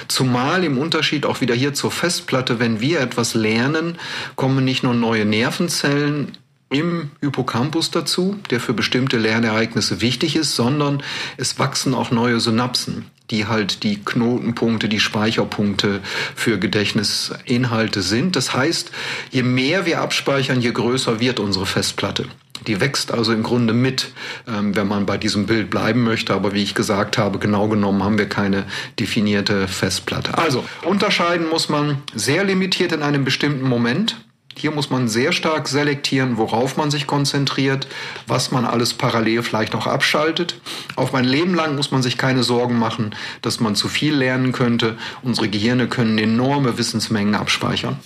Zumal 0.09 0.65
im 0.65 0.77
Unterschied 0.77 1.25
auch 1.25 1.41
wieder 1.41 1.55
hier 1.55 1.73
zur 1.73 1.91
Festplatte, 1.91 2.59
wenn 2.59 2.81
wir 2.81 3.01
etwas 3.01 3.35
lernen, 3.35 3.97
kommen 4.37 4.65
nicht 4.65 4.83
nur 4.83 4.95
neue 4.95 5.25
Nervenzellen 5.25 6.33
im 6.71 7.11
Hippocampus 7.21 7.91
dazu, 7.91 8.39
der 8.51 8.61
für 8.61 8.73
bestimmte 8.73 9.19
Lernereignisse 9.19 10.01
wichtig 10.01 10.37
ist, 10.37 10.55
sondern 10.55 11.03
es 11.37 11.59
wachsen 11.59 11.95
auch 11.95 12.13
neue 12.13 12.39
Synapsen, 12.39 13.07
die 13.31 13.47
halt 13.47 13.83
die 13.83 13.97
Knotenpunkte, 13.97 14.89
die 14.89 15.01
Speicherpunkte 15.01 16.01
für 16.37 16.59
Gedächtnisinhalte 16.59 18.03
sind. 18.03 18.37
Das 18.37 18.55
heißt, 18.55 18.93
je 19.31 19.43
mehr 19.43 19.85
wir 19.85 20.01
abspeichern, 20.01 20.61
je 20.61 20.71
größer 20.71 21.19
wird 21.19 21.41
unsere 21.41 21.67
Festplatte. 21.67 22.27
Die 22.67 22.81
wächst 22.81 23.11
also 23.11 23.33
im 23.33 23.43
Grunde 23.43 23.73
mit, 23.73 24.13
ähm, 24.47 24.77
wenn 24.77 24.87
man 24.87 25.07
bei 25.07 25.17
diesem 25.17 25.47
Bild 25.47 25.71
bleiben 25.71 26.05
möchte. 26.05 26.35
Aber 26.35 26.53
wie 26.53 26.63
ich 26.63 26.75
gesagt 26.75 27.19
habe, 27.19 27.39
genau 27.39 27.69
genommen 27.69 28.05
haben 28.05 28.19
wir 28.19 28.29
keine 28.29 28.65
definierte 28.99 29.67
Festplatte. 29.67 30.37
Also 30.37 30.65
unterscheiden 30.85 31.49
muss 31.49 31.69
man 31.69 32.03
sehr 32.15 32.45
limitiert 32.45 32.93
in 32.93 33.03
einem 33.03 33.25
bestimmten 33.25 33.67
Moment 33.67 34.17
hier 34.57 34.71
muss 34.71 34.91
man 34.91 35.09
sehr 35.09 35.33
stark 35.33 35.69
selektieren, 35.69 36.37
worauf 36.37 36.77
man 36.77 36.91
sich 36.91 37.07
konzentriert, 37.07 37.87
was 38.27 38.51
man 38.51 38.65
alles 38.65 38.95
parallel 38.95 39.43
vielleicht 39.43 39.75
auch 39.75 39.87
abschaltet. 39.87 40.61
Auf 40.97 41.13
mein 41.13 41.25
Leben 41.25 41.55
lang 41.55 41.77
muss 41.77 41.91
man 41.91 42.03
sich 42.03 42.19
keine 42.19 42.43
Sorgen 42.43 42.79
machen, 42.79 43.15
dass 43.43 43.61
man 43.61 43.75
zu 43.75 43.89
viel 43.89 44.15
lernen 44.15 44.53
könnte. 44.53 44.99
Unsere 45.23 45.49
Gehirne 45.49 45.89
können 45.89 46.19
enorme 46.19 46.79
Wissensmengen 46.79 47.35
abspeichern. 47.35 47.99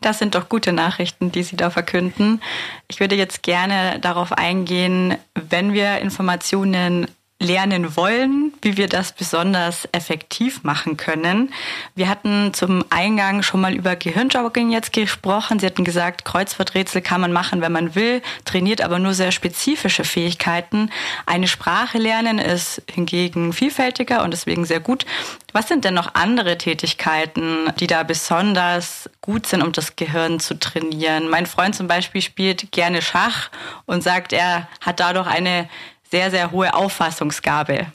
Das 0.00 0.18
sind 0.18 0.34
doch 0.34 0.48
gute 0.48 0.72
Nachrichten, 0.72 1.30
die 1.30 1.44
Sie 1.44 1.56
da 1.56 1.70
verkünden. 1.70 2.40
Ich 2.88 2.98
würde 2.98 3.14
jetzt 3.14 3.42
gerne 3.44 4.00
darauf 4.00 4.32
eingehen, 4.32 5.16
wenn 5.34 5.72
wir 5.72 5.98
Informationen 5.98 7.06
lernen 7.42 7.96
wollen, 7.96 8.52
wie 8.62 8.76
wir 8.76 8.88
das 8.88 9.12
besonders 9.12 9.88
effektiv 9.92 10.62
machen 10.62 10.96
können. 10.96 11.52
Wir 11.94 12.08
hatten 12.08 12.54
zum 12.54 12.84
Eingang 12.90 13.42
schon 13.42 13.60
mal 13.60 13.74
über 13.74 13.96
Gehirnjogging 13.96 14.70
jetzt 14.70 14.92
gesprochen. 14.92 15.58
Sie 15.58 15.66
hatten 15.66 15.84
gesagt, 15.84 16.24
Kreuzworträtsel 16.24 17.02
kann 17.02 17.20
man 17.20 17.32
machen, 17.32 17.60
wenn 17.60 17.72
man 17.72 17.94
will, 17.94 18.22
trainiert 18.44 18.80
aber 18.80 18.98
nur 18.98 19.14
sehr 19.14 19.32
spezifische 19.32 20.04
Fähigkeiten. 20.04 20.90
Eine 21.26 21.48
Sprache 21.48 21.98
lernen 21.98 22.38
ist 22.38 22.82
hingegen 22.90 23.52
vielfältiger 23.52 24.22
und 24.22 24.32
deswegen 24.32 24.64
sehr 24.64 24.80
gut. 24.80 25.04
Was 25.52 25.68
sind 25.68 25.84
denn 25.84 25.94
noch 25.94 26.14
andere 26.14 26.56
Tätigkeiten, 26.56 27.70
die 27.78 27.86
da 27.86 28.04
besonders 28.04 29.10
gut 29.20 29.46
sind, 29.46 29.62
um 29.62 29.72
das 29.72 29.96
Gehirn 29.96 30.40
zu 30.40 30.58
trainieren? 30.58 31.28
Mein 31.28 31.46
Freund 31.46 31.74
zum 31.74 31.88
Beispiel 31.88 32.22
spielt 32.22 32.72
gerne 32.72 33.02
Schach 33.02 33.50
und 33.84 34.02
sagt, 34.02 34.32
er 34.32 34.68
hat 34.80 35.00
dadurch 35.00 35.26
eine 35.26 35.68
sehr, 36.12 36.30
sehr 36.30 36.52
hohe 36.52 36.74
Auffassungsgabe. 36.74 37.86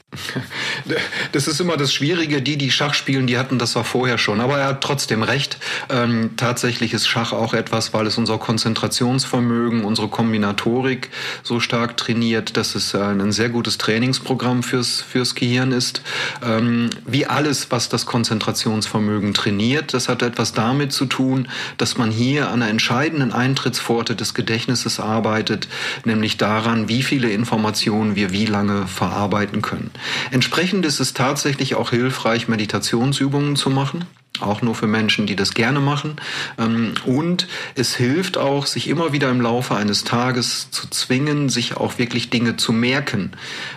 Das 1.31 1.47
ist 1.47 1.59
immer 1.59 1.77
das 1.77 1.93
Schwierige. 1.93 2.41
Die, 2.41 2.57
die 2.57 2.71
Schach 2.71 2.95
spielen, 2.95 3.27
die 3.27 3.37
hatten 3.37 3.59
das 3.59 3.73
zwar 3.73 3.83
vorher 3.83 4.17
schon, 4.17 4.41
aber 4.41 4.57
er 4.57 4.67
hat 4.69 4.81
trotzdem 4.81 5.21
recht. 5.21 5.59
Ähm, 5.89 6.31
tatsächlich 6.35 6.93
ist 6.93 7.07
Schach 7.07 7.31
auch 7.31 7.53
etwas, 7.53 7.93
weil 7.93 8.07
es 8.07 8.17
unser 8.17 8.39
Konzentrationsvermögen, 8.39 9.83
unsere 9.83 10.07
Kombinatorik 10.07 11.11
so 11.43 11.59
stark 11.59 11.95
trainiert, 11.97 12.57
dass 12.57 12.73
es 12.73 12.95
ein 12.95 13.31
sehr 13.31 13.49
gutes 13.49 13.77
Trainingsprogramm 13.77 14.63
fürs, 14.63 15.01
fürs 15.01 15.35
Gehirn 15.35 15.71
ist. 15.71 16.01
Ähm, 16.43 16.89
wie 17.05 17.27
alles, 17.27 17.69
was 17.69 17.89
das 17.89 18.07
Konzentrationsvermögen 18.07 19.35
trainiert, 19.35 19.93
das 19.93 20.09
hat 20.09 20.23
etwas 20.23 20.53
damit 20.53 20.91
zu 20.91 21.05
tun, 21.05 21.49
dass 21.77 21.97
man 21.97 22.09
hier 22.09 22.47
an 22.47 22.63
einer 22.63 22.71
entscheidenden 22.71 23.31
Eintrittspforte 23.31 24.15
des 24.15 24.33
Gedächtnisses 24.33 24.99
arbeitet, 24.99 25.67
nämlich 26.03 26.37
daran, 26.37 26.89
wie 26.89 27.03
viele 27.03 27.29
Informationen 27.29 28.06
Informationen 28.07 28.15
wir 28.15 28.31
wie 28.31 28.45
lange 28.45 28.87
verarbeiten 28.87 29.61
können. 29.61 29.91
Entsprechend 30.31 30.85
ist 30.85 30.99
es 30.99 31.13
tatsächlich 31.13 31.75
auch 31.75 31.89
hilfreich, 31.89 32.47
Meditationsübungen 32.47 33.55
zu 33.55 33.69
machen 33.69 34.05
auch 34.41 34.61
nur 34.61 34.75
für 34.75 34.87
Menschen, 34.87 35.25
die 35.25 35.35
das 35.35 35.53
gerne 35.53 35.79
machen. 35.79 36.15
Ähm, 36.57 36.93
und 37.05 37.47
es 37.75 37.95
hilft 37.95 38.37
auch, 38.37 38.65
sich 38.65 38.87
immer 38.87 39.11
wieder 39.13 39.29
im 39.29 39.41
Laufe 39.41 39.75
eines 39.75 40.03
Tages 40.03 40.71
zu 40.71 40.89
zwingen, 40.89 41.49
sich 41.49 41.77
auch 41.77 41.97
wirklich 41.97 42.29
Dinge 42.29 42.57
zu 42.57 42.73
merken. 42.73 43.31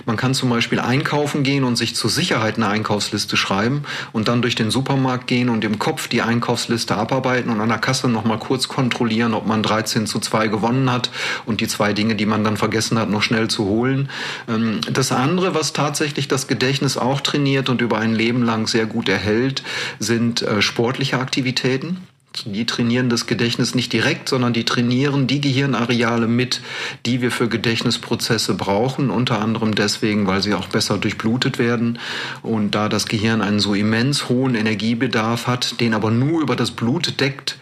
Man 0.07 0.17
kann 0.17 0.35
zum 0.35 0.50
Beispiel 0.50 0.81
einkaufen 0.81 1.43
gehen 1.43 1.64
und 1.64 1.76
sich 1.76 1.95
zur 1.95 2.11
Sicherheit 2.11 2.57
eine 2.57 2.69
Einkaufsliste 2.69 3.37
schreiben 3.37 3.85
und 4.12 4.29
dann 4.29 4.43
durch 4.43 4.55
den 4.55 4.71
Supermarkt 4.71 5.26
gehen 5.26 5.49
und 5.49 5.64
im 5.64 5.79
Kopf 5.79 6.09
die 6.09 6.23
Einkaufsliste 6.23 6.97
abarbeiten 6.97 7.50
und 7.50 7.61
an 7.61 7.69
der 7.69 7.79
Kasse 7.79 8.09
nochmal 8.09 8.38
kurz 8.38 8.69
kontrollieren, 8.69 9.35
ob 9.35 9.47
man 9.47 9.62
13 9.62 10.07
zu 10.07 10.21
2 10.21 10.49
gewonnen 10.49 10.90
hat 10.90 11.11
und 11.47 11.61
die 11.61 11.69
zwei 11.69 11.93
Dinge, 11.93 12.14
die 12.14 12.26
man 12.26 12.45
dann 12.45 12.57
vergessen 12.57 12.99
hat, 12.99 13.11
noch 13.11 13.23
schnell 13.23 13.49
zu 13.49 13.64
holen. 13.64 14.09
Ähm, 14.49 14.81
das 14.90 15.12
andere, 15.12 15.55
was 15.55 15.73
tatsächlich 15.73 16.29
das 16.29 16.47
Gedächtnis 16.47 16.97
auch 16.97 17.21
trainiert 17.21 17.69
und 17.69 17.81
über 17.81 17.99
ein 17.99 18.14
Leben 18.14 18.43
lang 18.43 18.67
sehr 18.67 18.87
gut 18.87 19.09
erhält, 19.09 19.62
sind 19.99 20.43
äh, 20.50 20.61
sportliche 20.62 21.19
Aktivitäten. 21.19 21.99
Die 22.45 22.64
trainieren 22.64 23.09
das 23.09 23.26
Gedächtnis 23.26 23.75
nicht 23.75 23.92
direkt, 23.92 24.28
sondern 24.28 24.52
die 24.52 24.64
trainieren 24.64 25.26
die 25.26 25.40
Gehirnareale 25.40 26.28
mit, 26.28 26.61
die 27.04 27.21
wir 27.23 27.33
für 27.33 27.49
Gedächtnisprozesse 27.49 28.54
brauchen. 28.54 29.11
Unter 29.11 29.40
anderem 29.40 29.75
deswegen, 29.75 30.28
weil 30.28 30.40
sie 30.40 30.54
auch 30.54 30.69
besser 30.69 30.97
durchblutet 30.99 31.59
werden. 31.59 31.99
Und 32.42 32.76
da 32.76 32.88
das 32.88 33.07
Gehirn 33.07 33.42
einen 33.42 33.59
so 33.59 33.75
immens 33.75 34.28
hohen 34.28 34.54
Energiebedarf 34.54 35.49
hat, 35.49 35.80
den 35.80 35.92
aber 35.92 36.12
nur 36.12 36.40
über 36.40 36.54
das 36.54 36.71
Blut 36.71 37.21
deckt, 37.21 37.59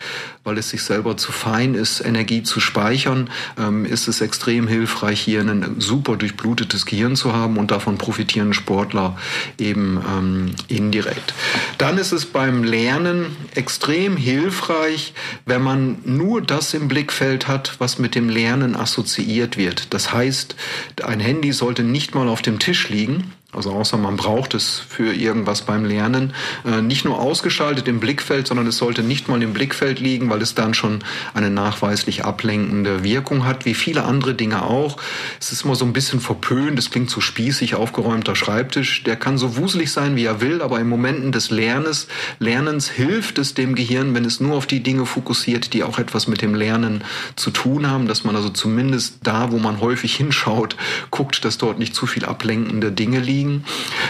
weil 0.49 0.57
es 0.57 0.71
sich 0.71 0.83
selber 0.83 1.19
zu 1.19 1.31
fein 1.31 1.75
ist, 1.75 2.01
Energie 2.01 2.43
zu 2.43 2.59
speichern, 2.59 3.29
ähm, 3.59 3.85
ist 3.85 4.09
es 4.09 4.23
extrem 4.23 4.67
hilfreich, 4.67 5.21
hier 5.21 5.43
ein 5.43 5.77
super 5.79 6.17
durchblutetes 6.17 6.87
Gehirn 6.87 7.17
zu 7.17 7.35
haben 7.35 7.59
und 7.59 7.71
davon 7.71 7.99
profitieren 7.99 8.55
Sportler 8.55 9.19
eben 9.59 10.03
ähm, 10.09 10.55
indirekt. 10.69 11.35
Dann 11.77 11.99
ist 11.99 12.13
es 12.13 12.25
beim 12.25 12.65
Lernen 12.65 13.37
extrem 13.55 14.17
hilfreich, 14.17 15.13
wenn 15.45 15.63
man 15.63 15.99
nur 16.07 16.41
das 16.41 16.73
im 16.73 16.89
Blickfeld 16.89 17.47
hat, 17.47 17.75
was 17.79 17.99
mit 17.99 18.15
dem 18.15 18.31
Lernen 18.31 18.75
assoziiert 18.75 19.59
wird. 19.59 19.93
Das 19.93 20.15
heißt, 20.15 20.57
ein 21.05 21.21
Handy 21.21 21.53
sollte 21.53 21.83
nicht 21.83 22.15
mal 22.15 22.27
auf 22.27 22.41
dem 22.41 22.59
Tisch 22.59 22.89
liegen, 22.89 23.35
also 23.55 23.73
außer 23.73 23.97
man 23.97 24.19
braucht 24.19 24.53
es 24.53 24.79
für 24.79 25.15
irgendwas 25.15 25.63
beim 25.63 25.87
Lernen, 25.87 26.35
äh, 26.67 26.83
nicht 26.83 27.07
nur 27.07 27.19
ausgeschaltet 27.19 27.89
im 27.89 27.99
Blickfeld, 27.99 28.47
sondern 28.47 28.67
es 28.67 28.77
sollte 28.77 29.03
nicht 29.03 29.27
mal 29.29 29.43
im 29.43 29.55
Blickfeld 29.55 30.01
liegen, 30.01 30.29
weil 30.29 30.43
es 30.43 30.55
dann 30.55 30.75
schon 30.75 30.99
eine 31.33 31.49
nachweislich 31.49 32.27
ablenkende 32.27 33.05
Wirkung 33.05 33.47
hat, 33.47 33.65
wie 33.65 33.73
viele 33.73 34.05
andere 34.05 34.35
Dinge 34.35 34.65
auch. 34.65 34.99
Es 35.41 35.51
ist 35.51 35.65
immer 35.65 35.77
so 35.77 35.87
ein 35.87 35.95
bisschen 35.95 36.21
verpönt, 36.21 36.79
es 36.79 36.91
klingt 36.91 37.09
so 37.09 37.23
spießig, 37.23 37.75
aufgeräumter 37.75 38.37
Schreibtisch. 38.37 39.03
Der 39.05 39.17
kann 39.17 39.39
so 39.39 39.57
wuselig 39.57 39.93
sein, 39.93 40.15
wie 40.15 40.27
er 40.27 40.43
will, 40.43 40.61
aber 40.61 40.79
in 40.79 40.89
Momenten 40.89 41.33
des 41.33 41.49
Lernens, 41.49 42.07
Lernens 42.41 42.91
hilft 42.91 43.39
es 43.39 43.55
dem 43.55 43.75
Gehirn, 43.75 44.15
wenn 44.15 44.27
es 44.27 44.41
nur 44.41 44.57
auf 44.57 44.67
die 44.67 44.83
Dinge 44.83 45.07
fokussiert, 45.07 45.73
die 45.73 45.85
auch 45.85 45.99
etwas 45.99 46.29
mit 46.29 46.43
dem 46.43 46.55
Lernen 46.55 47.03
zu 47.35 47.51
tun 47.51 47.91
haben, 47.91 48.09
dass 48.09 48.25
man 48.25 48.37
also 48.37 48.51
zumindest 48.51 49.21
da, 49.23 49.53
wo 49.53 49.59
man 49.59 49.81
häufig 49.81 50.15
hinschaut, 50.15 50.77
guckt, 51.11 51.47
dass 51.47 51.57
dort 51.57 51.79
nicht 51.79 51.95
zu 51.95 52.07
viel 52.07 52.27
ablenkende 52.27 52.93
Dinge 52.93 53.21
liegen 53.21 53.38
liegen. 53.39 53.65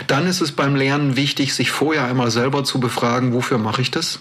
Dann 0.07 0.27
ist 0.27 0.41
es 0.41 0.53
beim 0.53 0.75
Lernen 0.75 1.17
wichtig, 1.17 1.55
sich 1.55 1.71
vorher 1.71 2.05
einmal 2.05 2.31
selber 2.31 2.65
zu 2.65 2.81
befragen, 2.81 3.33
wofür 3.33 3.59
mache 3.59 3.83
ich 3.83 3.91
das? 3.91 4.21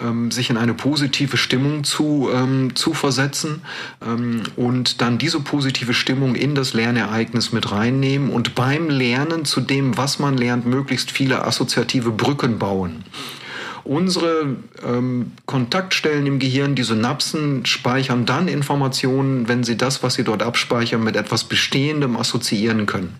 Ähm, 0.00 0.30
sich 0.30 0.50
in 0.50 0.56
eine 0.56 0.74
positive 0.74 1.36
Stimmung 1.36 1.82
zu, 1.82 2.28
ähm, 2.32 2.76
zu 2.76 2.94
versetzen 2.94 3.62
ähm, 4.06 4.42
und 4.54 5.00
dann 5.00 5.18
diese 5.18 5.40
positive 5.40 5.94
Stimmung 5.94 6.36
in 6.36 6.54
das 6.54 6.72
Lernereignis 6.74 7.52
mit 7.52 7.72
reinnehmen 7.72 8.30
und 8.30 8.54
beim 8.54 8.88
Lernen 8.88 9.44
zu 9.44 9.60
dem, 9.60 9.96
was 9.96 10.18
man 10.20 10.36
lernt, 10.36 10.66
möglichst 10.66 11.10
viele 11.10 11.44
assoziative 11.44 12.12
Brücken 12.12 12.58
bauen. 12.58 13.04
Unsere 13.82 14.56
ähm, 14.84 15.32
Kontaktstellen 15.46 16.26
im 16.26 16.38
Gehirn, 16.38 16.74
die 16.74 16.82
Synapsen, 16.82 17.64
speichern 17.66 18.26
dann 18.26 18.48
Informationen, 18.48 19.48
wenn 19.48 19.64
sie 19.64 19.76
das, 19.76 20.02
was 20.02 20.14
sie 20.14 20.24
dort 20.24 20.42
abspeichern, 20.42 21.02
mit 21.02 21.16
etwas 21.16 21.44
Bestehendem 21.44 22.16
assoziieren 22.16 22.86
können. 22.86 23.14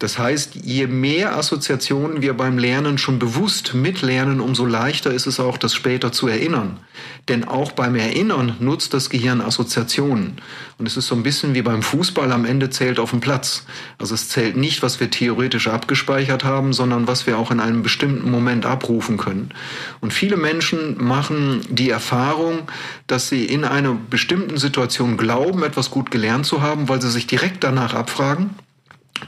Das 0.00 0.18
heißt, 0.18 0.56
je 0.56 0.88
mehr 0.88 1.36
Assoziationen 1.36 2.20
wir 2.20 2.34
beim 2.34 2.58
Lernen 2.58 2.98
schon 2.98 3.20
bewusst 3.20 3.74
mitlernen, 3.74 4.40
umso 4.40 4.66
leichter 4.66 5.12
ist 5.12 5.26
es 5.26 5.38
auch, 5.38 5.56
das 5.56 5.72
später 5.72 6.10
zu 6.10 6.26
erinnern. 6.26 6.80
Denn 7.28 7.44
auch 7.44 7.70
beim 7.70 7.94
Erinnern 7.94 8.56
nutzt 8.58 8.92
das 8.92 9.08
Gehirn 9.08 9.40
Assoziationen. 9.40 10.40
Und 10.78 10.86
es 10.86 10.96
ist 10.96 11.06
so 11.06 11.14
ein 11.14 11.22
bisschen 11.22 11.54
wie 11.54 11.62
beim 11.62 11.82
Fußball, 11.82 12.32
am 12.32 12.44
Ende 12.44 12.70
zählt 12.70 12.98
auf 12.98 13.10
dem 13.10 13.20
Platz. 13.20 13.66
Also 13.96 14.14
es 14.14 14.28
zählt 14.28 14.56
nicht, 14.56 14.82
was 14.82 14.98
wir 14.98 15.10
theoretisch 15.10 15.68
abgespeichert 15.68 16.42
haben, 16.42 16.72
sondern 16.72 17.06
was 17.06 17.28
wir 17.28 17.38
auch 17.38 17.52
in 17.52 17.60
einem 17.60 17.84
bestimmten 17.84 18.30
Moment 18.32 18.66
abrufen 18.66 19.16
können. 19.16 19.50
Und 20.00 20.12
viele 20.12 20.36
Menschen 20.36 21.02
machen 21.02 21.60
die 21.70 21.90
Erfahrung, 21.90 22.62
dass 23.06 23.28
sie 23.28 23.44
in 23.44 23.64
einer 23.64 23.96
bestimmten 24.10 24.58
Situation 24.58 25.16
glauben, 25.16 25.62
etwas 25.62 25.92
gut 25.92 26.10
gelernt 26.10 26.46
zu 26.46 26.62
haben, 26.62 26.88
weil 26.88 27.00
sie 27.00 27.10
sich 27.10 27.28
direkt 27.28 27.62
danach 27.62 27.94
abfragen 27.94 28.50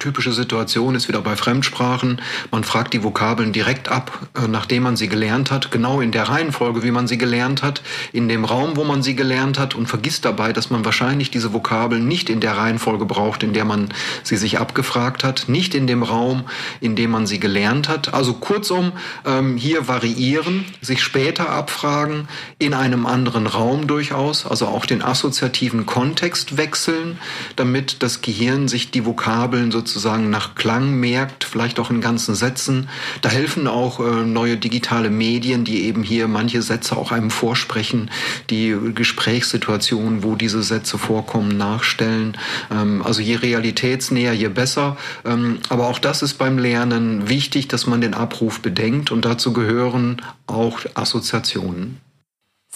Typische 0.07 0.33
Situation 0.33 0.95
ist 0.95 1.09
wieder 1.09 1.21
bei 1.21 1.35
Fremdsprachen. 1.35 2.21
Man 2.53 2.63
fragt 2.63 2.95
die 2.95 3.03
Vokabeln 3.03 3.53
direkt 3.53 3.89
ab, 3.89 4.29
äh, 4.37 4.47
nachdem 4.47 4.85
man 4.85 4.95
sie 4.95 5.09
gelernt 5.09 5.51
hat, 5.51 5.73
genau 5.73 6.01
in 6.01 6.13
der 6.13 6.29
Reihenfolge, 6.29 6.85
wie 6.85 6.93
man 6.93 7.09
sie 7.09 7.19
gelernt 7.19 7.65
hat, 7.65 7.83
in 8.13 8.29
dem 8.29 8.45
Raum, 8.45 8.77
wo 8.77 8.85
man 8.85 9.03
sie 9.03 9.17
gelernt 9.17 9.59
hat 9.59 9.75
und 9.75 9.89
vergisst 9.89 10.25
dabei, 10.25 10.53
dass 10.53 10.71
man 10.71 10.85
wahrscheinlich 10.85 11.33
diese 11.33 11.53
Vokabeln 11.53 12.07
nicht 12.07 12.31
in 12.31 12.39
der 12.39 12.57
Reihenfolge 12.57 13.05
braucht, 13.05 13.43
in 13.43 13.53
der 13.53 13.65
man 13.65 13.89
sie 14.23 14.37
sich 14.37 14.61
abgefragt 14.61 15.25
hat, 15.25 15.49
nicht 15.49 15.75
in 15.75 15.89
dem 15.89 16.05
Raum, 16.05 16.45
in 16.81 16.95
dem 16.95 17.11
man 17.11 17.27
sie 17.27 17.41
gelernt 17.41 17.89
hat. 17.89 18.15
Also 18.15 18.35
kurzum, 18.35 18.93
ähm, 19.25 19.57
hier 19.57 19.89
variieren, 19.89 20.67
sich 20.81 21.03
später 21.03 21.51
abfragen, 21.51 22.29
in 22.61 22.75
einem 22.75 23.07
anderen 23.07 23.49
Raum 23.49 23.89
durchaus, 23.89 24.47
also 24.47 24.69
auch 24.69 24.87
den 24.87 25.03
assoziativen 25.03 25.85
Kontext 25.85 26.57
wechseln, 26.57 27.19
damit 27.57 28.05
das 28.05 28.21
Gehirn 28.21 28.69
sich 28.69 28.93
die 28.93 29.05
Vokabeln 29.05 29.73
sozusagen 29.73 29.96
nach 30.31 30.55
Klang 30.55 30.95
merkt, 31.01 31.45
vielleicht 31.45 31.79
auch 31.79 31.91
in 31.91 32.01
ganzen 32.01 32.35
Sätzen. 32.35 32.89
Da 33.23 33.29
helfen 33.29 33.67
auch 33.67 34.01
äh, 34.01 34.25
neue 34.25 34.57
digitale 34.57 35.11
Medien, 35.11 35.65
die 35.65 35.85
eben 35.85 36.03
hier 36.03 36.29
manche 36.29 36.63
Sätze 36.63 36.97
auch 36.97 37.13
einem 37.13 37.31
vorsprechen, 37.31 38.11
die 38.51 38.77
Gesprächssituationen, 38.95 40.23
wo 40.23 40.35
diese 40.35 40.63
Sätze 40.63 40.99
vorkommen, 40.99 41.57
nachstellen. 41.57 42.37
Ähm, 42.71 43.03
also 43.03 43.21
je 43.21 43.37
realitätsnäher, 43.37 44.33
je 44.33 44.49
besser. 44.49 44.97
Ähm, 45.25 45.59
aber 45.69 45.89
auch 45.89 45.99
das 45.99 46.23
ist 46.23 46.35
beim 46.35 46.59
Lernen 46.59 47.29
wichtig, 47.29 47.69
dass 47.69 47.87
man 47.87 48.01
den 48.01 48.15
Abruf 48.15 48.61
bedenkt 48.61 49.11
und 49.11 49.25
dazu 49.25 49.53
gehören 49.53 50.23
auch 50.47 50.81
Assoziationen. 50.95 52.01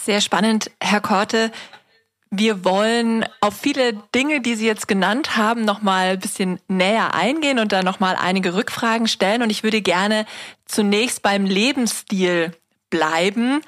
Sehr 0.03 0.21
spannend, 0.21 0.71
Herr 0.81 1.01
Korte. 1.01 1.51
Wir 2.33 2.63
wollen 2.63 3.25
auf 3.41 3.57
viele 3.57 3.93
Dinge, 4.15 4.39
die 4.39 4.55
Sie 4.55 4.65
jetzt 4.65 4.87
genannt 4.87 5.35
haben, 5.35 5.65
noch 5.65 5.81
mal 5.81 6.11
ein 6.11 6.19
bisschen 6.19 6.59
näher 6.69 7.13
eingehen 7.13 7.59
und 7.59 7.73
dann 7.73 7.83
noch 7.83 7.99
mal 7.99 8.15
einige 8.15 8.55
Rückfragen 8.55 9.07
stellen. 9.07 9.43
Und 9.43 9.49
ich 9.49 9.63
würde 9.63 9.81
gerne 9.81 10.25
zunächst 10.65 11.21
beim 11.21 11.45
Lebensstil 11.45 12.53
bleiben. 12.89 13.61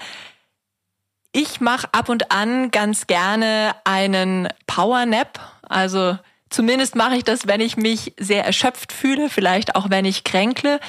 Ich 1.34 1.60
mache 1.60 1.90
ab 1.92 2.08
und 2.08 2.32
an 2.32 2.72
ganz 2.72 3.06
gerne 3.06 3.76
einen 3.84 4.48
Power 4.66 5.06
Nap, 5.06 5.40
also 5.64 6.18
Zumindest 6.54 6.96
mache 6.96 7.16
ich 7.16 7.24
das, 7.24 7.48
wenn 7.48 7.62
ich 7.62 7.78
mich 7.78 8.14
sehr 8.20 8.46
erschöpft 8.46 8.94
fühle, 8.94 9.28
vielleicht 9.32 9.76
auch 9.76 9.90
wenn 9.90 10.06
ich 10.06 10.24
kränkle, 10.24 10.80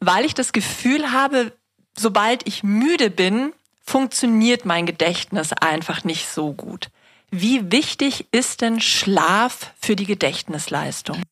weil 0.00 0.24
ich 0.24 0.34
das 0.34 0.52
Gefühl 0.52 1.12
habe, 1.12 1.52
sobald 1.96 2.44
ich 2.48 2.64
müde 2.64 3.08
bin, 3.08 3.52
funktioniert 3.86 4.64
mein 4.64 4.84
Gedächtnis 4.84 5.52
einfach 5.52 6.02
nicht 6.02 6.26
so 6.26 6.52
gut. 6.52 6.88
Wie 7.34 7.72
wichtig 7.72 8.28
ist 8.30 8.60
denn 8.60 8.78
Schlaf 8.78 9.72
für 9.80 9.96
die 9.96 10.04
Gedächtnisleistung? 10.04 11.22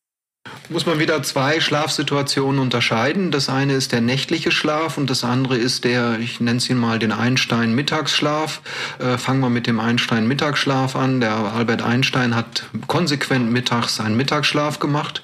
Muss 0.70 0.86
man 0.86 1.00
wieder 1.00 1.20
zwei 1.24 1.60
Schlafsituationen 1.60 2.60
unterscheiden. 2.60 3.32
Das 3.32 3.48
eine 3.48 3.74
ist 3.74 3.90
der 3.90 4.00
nächtliche 4.00 4.52
Schlaf 4.52 4.98
und 4.98 5.10
das 5.10 5.24
andere 5.24 5.56
ist 5.56 5.82
der, 5.84 6.20
ich 6.20 6.40
nenne 6.40 6.58
es 6.58 6.70
ihn 6.70 6.78
mal 6.78 7.00
den 7.00 7.10
Einstein-Mittagsschlaf. 7.10 8.62
Äh, 9.00 9.18
fangen 9.18 9.40
wir 9.40 9.50
mit 9.50 9.66
dem 9.66 9.80
Einstein-Mittagsschlaf 9.80 10.94
an. 10.94 11.20
Der 11.20 11.32
Albert 11.32 11.82
Einstein 11.82 12.36
hat 12.36 12.66
konsequent 12.86 13.50
mittags 13.50 14.00
einen 14.00 14.16
Mittagsschlaf 14.16 14.78
gemacht. 14.78 15.22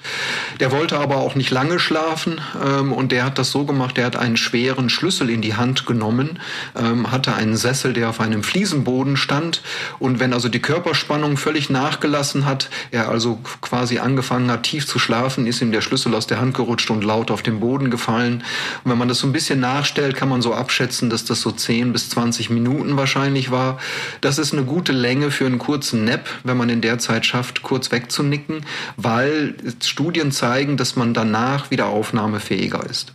Der 0.59 0.71
wollte 0.73 0.99
aber 0.99 1.17
auch 1.17 1.35
nicht 1.35 1.49
lange 1.49 1.79
schlafen 1.79 2.41
ähm, 2.61 2.91
und 2.91 3.13
der 3.13 3.23
hat 3.23 3.39
das 3.39 3.49
so 3.51 3.63
gemacht, 3.65 3.95
der 3.95 4.05
hat 4.05 4.17
einen 4.17 4.35
schweren 4.35 4.89
Schlüssel 4.89 5.29
in 5.29 5.41
die 5.41 5.55
Hand 5.55 5.85
genommen, 5.85 6.39
ähm, 6.75 7.09
hatte 7.09 7.33
einen 7.33 7.55
Sessel, 7.55 7.93
der 7.93 8.09
auf 8.09 8.19
einem 8.19 8.43
Fliesenboden 8.43 9.15
stand 9.15 9.61
und 9.97 10.19
wenn 10.19 10.33
also 10.33 10.49
die 10.49 10.61
Körperspannung 10.61 11.37
völlig 11.37 11.69
nachgelassen 11.69 12.45
hat, 12.45 12.69
er 12.91 13.07
also 13.07 13.39
quasi 13.61 13.99
angefangen 13.99 14.51
hat, 14.51 14.63
tief 14.63 14.85
zu 14.85 14.99
schlafen, 15.07 15.47
ist 15.47 15.61
ihm 15.61 15.71
der 15.71 15.79
Schlüssel 15.79 16.13
aus 16.13 16.27
der 16.27 16.41
Hand 16.41 16.53
gerutscht 16.53 16.91
und 16.91 17.01
laut 17.01 17.31
auf 17.31 17.41
den 17.41 17.61
Boden 17.61 17.89
gefallen. 17.89 18.43
Und 18.83 18.91
wenn 18.91 18.97
man 18.97 19.07
das 19.07 19.19
so 19.19 19.27
ein 19.27 19.31
bisschen 19.31 19.61
nachstellt, 19.61 20.17
kann 20.17 20.27
man 20.27 20.41
so 20.41 20.53
abschätzen, 20.53 21.09
dass 21.09 21.23
das 21.23 21.41
so 21.41 21.51
10 21.51 21.93
bis 21.93 22.09
20 22.09 22.49
Minuten 22.49 22.97
wahrscheinlich 22.97 23.49
war. 23.49 23.79
Das 24.19 24.37
ist 24.37 24.51
eine 24.51 24.63
gute 24.63 24.91
Länge 24.91 25.31
für 25.31 25.45
einen 25.45 25.59
kurzen 25.59 26.03
Nap, 26.03 26.27
wenn 26.43 26.57
man 26.57 26.67
in 26.67 26.81
der 26.81 26.99
Zeit 26.99 27.25
schafft, 27.25 27.63
kurz 27.63 27.89
wegzunicken, 27.91 28.65
weil 28.97 29.55
Studien 29.81 30.33
zeigen, 30.33 30.75
dass 30.75 30.97
man 30.97 31.13
danach 31.13 31.71
wieder 31.71 31.85
aufnahmefähiger 31.85 32.85
ist. 32.85 33.13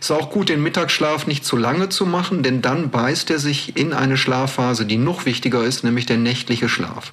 Es 0.00 0.06
ist 0.06 0.16
auch 0.16 0.30
gut, 0.30 0.48
den 0.48 0.62
Mittagsschlaf 0.62 1.26
nicht 1.26 1.44
zu 1.44 1.58
lange 1.58 1.90
zu 1.90 2.06
machen, 2.06 2.42
denn 2.42 2.62
dann 2.62 2.88
beißt 2.88 3.30
er 3.30 3.38
sich 3.38 3.76
in 3.76 3.92
eine 3.92 4.16
Schlafphase, 4.16 4.86
die 4.86 4.96
noch 4.96 5.26
wichtiger 5.26 5.62
ist, 5.62 5.84
nämlich 5.84 6.06
der 6.06 6.16
nächtliche 6.16 6.70
Schlaf. 6.70 7.12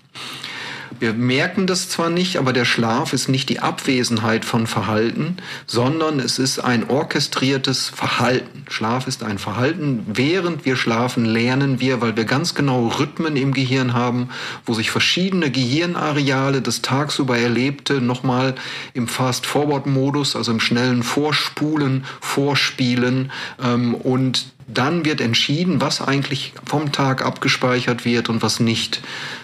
Wir 1.02 1.14
merken 1.14 1.66
das 1.66 1.90
zwar 1.90 2.12
nicht, 2.12 2.38
aber 2.38 2.54
der 2.54 2.64
Schlaf 2.64 3.12
ist 3.12 3.28
nicht 3.28 3.50
die 3.50 3.60
Abwesenheit 3.60 4.46
von 4.46 4.68
Verhalten, 4.68 5.38
sondern 5.66 6.20
es 6.20 6.38
ist 6.38 6.60
ein 6.60 6.88
orchestriertes 6.92 7.90
Verhalten. 7.90 8.66
Schlaf 8.70 9.08
ist 9.08 9.24
ein 9.24 9.40
Verhalten. 9.40 10.06
Während 10.06 10.64
wir 10.64 10.76
schlafen, 10.76 11.26
lernen 11.26 11.80
wir, 11.80 12.02
weil 12.02 12.16
wir 12.16 12.26
ganz 12.26 12.54
genau 12.54 12.88
Rhythmen 12.88 13.36
im 13.36 13.52
Gehirn 13.52 13.94
haben, 13.94 14.30
wo 14.68 14.76
sich 14.76 14.92
verschiedene 14.92 15.50
Gehirnareale 15.50 16.62
des 16.62 16.84
tagsüber 16.84 17.36
Erlebte 17.36 18.00
nochmal 18.00 18.54
im 18.94 19.08
Fast-Forward-Modus, 19.08 20.36
also 20.36 20.52
im 20.52 20.60
schnellen 20.60 21.02
Vorspulen, 21.02 22.06
Vorspielen 22.20 23.32
ähm, 23.60 23.96
und 23.96 24.46
dann 24.74 25.06
wird 25.06 25.22
entschieden, 25.22 25.82
was 25.82 26.02
eigentlich 26.02 26.54
vom 26.66 26.92
Tag 26.92 27.26
abgespeichert 27.26 28.06
wird 28.06 28.30
und 28.30 28.42
was 28.42 28.60
nicht. 28.60 29.02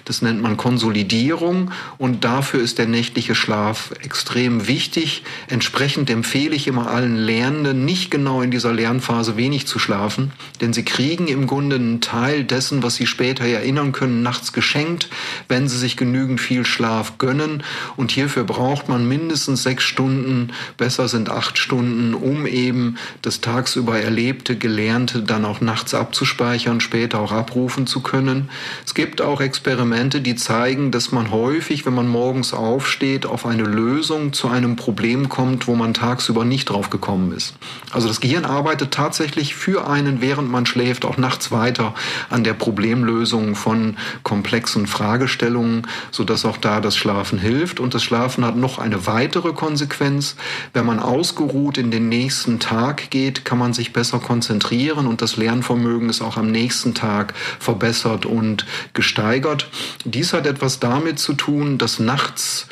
Das 0.07 0.21
nennt 0.21 0.41
man 0.41 0.55
Konsolidierung 0.55 1.71
und 1.97 2.23
dafür 2.23 2.61
ist 2.61 2.77
der 2.77 2.87
nächtliche 2.87 3.35
Schlaf 3.35 3.91
extrem 4.01 4.65
wichtig. 4.65 5.23
Entsprechend 5.49 6.09
empfehle 6.09 6.55
ich 6.55 6.65
immer 6.65 6.89
allen 6.89 7.17
Lernenden, 7.17 7.83
nicht 7.83 8.09
genau 8.09 8.41
in 8.41 8.49
dieser 8.49 8.71
Lernphase 8.71 9.35
wenig 9.35 9.67
zu 9.67 9.79
schlafen, 9.79 10.31
denn 10.61 10.71
sie 10.71 10.85
kriegen 10.85 11.27
im 11.27 11.45
Grunde 11.45 11.75
einen 11.75 11.99
Teil 11.99 12.45
dessen, 12.45 12.83
was 12.83 12.95
sie 12.95 13.05
später 13.05 13.43
erinnern 13.43 13.91
können, 13.91 14.23
nachts 14.23 14.53
geschenkt, 14.53 15.09
wenn 15.49 15.67
sie 15.67 15.77
sich 15.77 15.97
genügend 15.97 16.39
viel 16.39 16.65
Schlaf 16.65 17.17
gönnen. 17.17 17.63
Und 17.97 18.11
hierfür 18.11 18.45
braucht 18.45 18.87
man 18.87 19.09
mindestens 19.09 19.63
sechs 19.63 19.83
Stunden, 19.83 20.53
besser 20.77 21.09
sind 21.09 21.29
acht 21.29 21.57
Stunden, 21.57 22.13
um 22.13 22.47
eben 22.47 22.95
das 23.23 23.41
tagsüber 23.41 23.99
Erlebte, 23.99 24.55
Gelernte 24.57 25.21
dann 25.21 25.43
auch 25.43 25.59
nachts 25.59 25.93
abzuspeichern, 25.93 26.79
später 26.79 27.19
auch 27.19 27.33
abrufen 27.33 27.87
zu 27.87 27.99
können. 27.99 28.49
Es 28.85 28.93
gibt 28.93 29.21
auch 29.21 29.41
Experimente, 29.41 29.96
die 30.05 30.35
zeigen, 30.35 30.91
dass 30.91 31.11
man 31.11 31.31
häufig, 31.31 31.85
wenn 31.85 31.93
man 31.95 32.07
morgens 32.07 32.53
aufsteht, 32.53 33.25
auf 33.25 33.45
eine 33.45 33.63
Lösung 33.63 34.31
zu 34.31 34.47
einem 34.47 34.75
Problem 34.75 35.27
kommt, 35.27 35.67
wo 35.67 35.75
man 35.75 35.93
tagsüber 35.93 36.45
nicht 36.45 36.69
drauf 36.69 36.89
gekommen 36.89 37.31
ist. 37.31 37.55
Also 37.91 38.07
das 38.07 38.21
Gehirn 38.21 38.45
arbeitet 38.45 38.91
tatsächlich 38.91 39.55
für 39.55 39.87
einen, 39.89 40.21
während 40.21 40.51
man 40.51 40.67
schläft, 40.67 41.03
auch 41.03 41.17
nachts 41.17 41.51
weiter 41.51 41.95
an 42.29 42.43
der 42.43 42.53
Problemlösung 42.53 43.55
von 43.55 43.97
komplexen 44.21 44.85
Fragestellungen, 44.85 45.87
sodass 46.11 46.45
auch 46.45 46.57
da 46.57 46.79
das 46.79 46.95
Schlafen 46.95 47.39
hilft. 47.39 47.79
Und 47.79 47.95
das 47.95 48.03
Schlafen 48.03 48.45
hat 48.45 48.55
noch 48.55 48.77
eine 48.77 49.07
weitere 49.07 49.53
Konsequenz. 49.53 50.35
Wenn 50.73 50.85
man 50.85 50.99
ausgeruht 50.99 51.79
in 51.79 51.89
den 51.89 52.07
nächsten 52.07 52.59
Tag 52.59 53.09
geht, 53.09 53.45
kann 53.45 53.57
man 53.57 53.73
sich 53.73 53.93
besser 53.93 54.19
konzentrieren 54.19 55.07
und 55.07 55.23
das 55.23 55.37
Lernvermögen 55.37 56.09
ist 56.09 56.21
auch 56.21 56.37
am 56.37 56.51
nächsten 56.51 56.93
Tag 56.93 57.33
verbessert 57.59 58.27
und 58.27 58.65
gesteigert. 58.93 59.69
Dies 60.05 60.33
hat 60.33 60.45
etwas 60.45 60.79
damit 60.79 61.19
zu 61.19 61.33
tun, 61.33 61.77
dass 61.77 61.99
nachts 61.99 62.67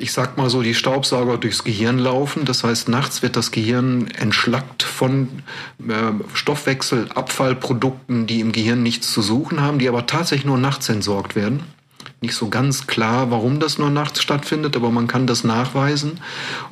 ich 0.00 0.12
sag 0.12 0.36
mal 0.36 0.48
so, 0.48 0.62
die 0.62 0.74
Staubsauger 0.74 1.38
durchs 1.38 1.64
Gehirn 1.64 1.98
laufen. 1.98 2.44
Das 2.44 2.62
heißt, 2.62 2.88
nachts 2.88 3.22
wird 3.22 3.34
das 3.34 3.50
Gehirn 3.50 4.06
entschlackt 4.12 4.84
von 4.84 5.28
äh, 5.88 6.12
Stoffwechselabfallprodukten, 6.34 8.28
die 8.28 8.38
im 8.40 8.52
Gehirn 8.52 8.82
nichts 8.82 9.12
zu 9.12 9.22
suchen 9.22 9.60
haben, 9.60 9.80
die 9.80 9.88
aber 9.88 10.06
tatsächlich 10.06 10.46
nur 10.46 10.58
nachts 10.58 10.88
entsorgt 10.88 11.34
werden 11.34 11.64
nicht 12.20 12.34
so 12.34 12.48
ganz 12.48 12.88
klar, 12.88 13.30
warum 13.30 13.60
das 13.60 13.78
nur 13.78 13.90
nachts 13.90 14.20
stattfindet, 14.20 14.74
aber 14.74 14.90
man 14.90 15.06
kann 15.06 15.28
das 15.28 15.44
nachweisen. 15.44 16.18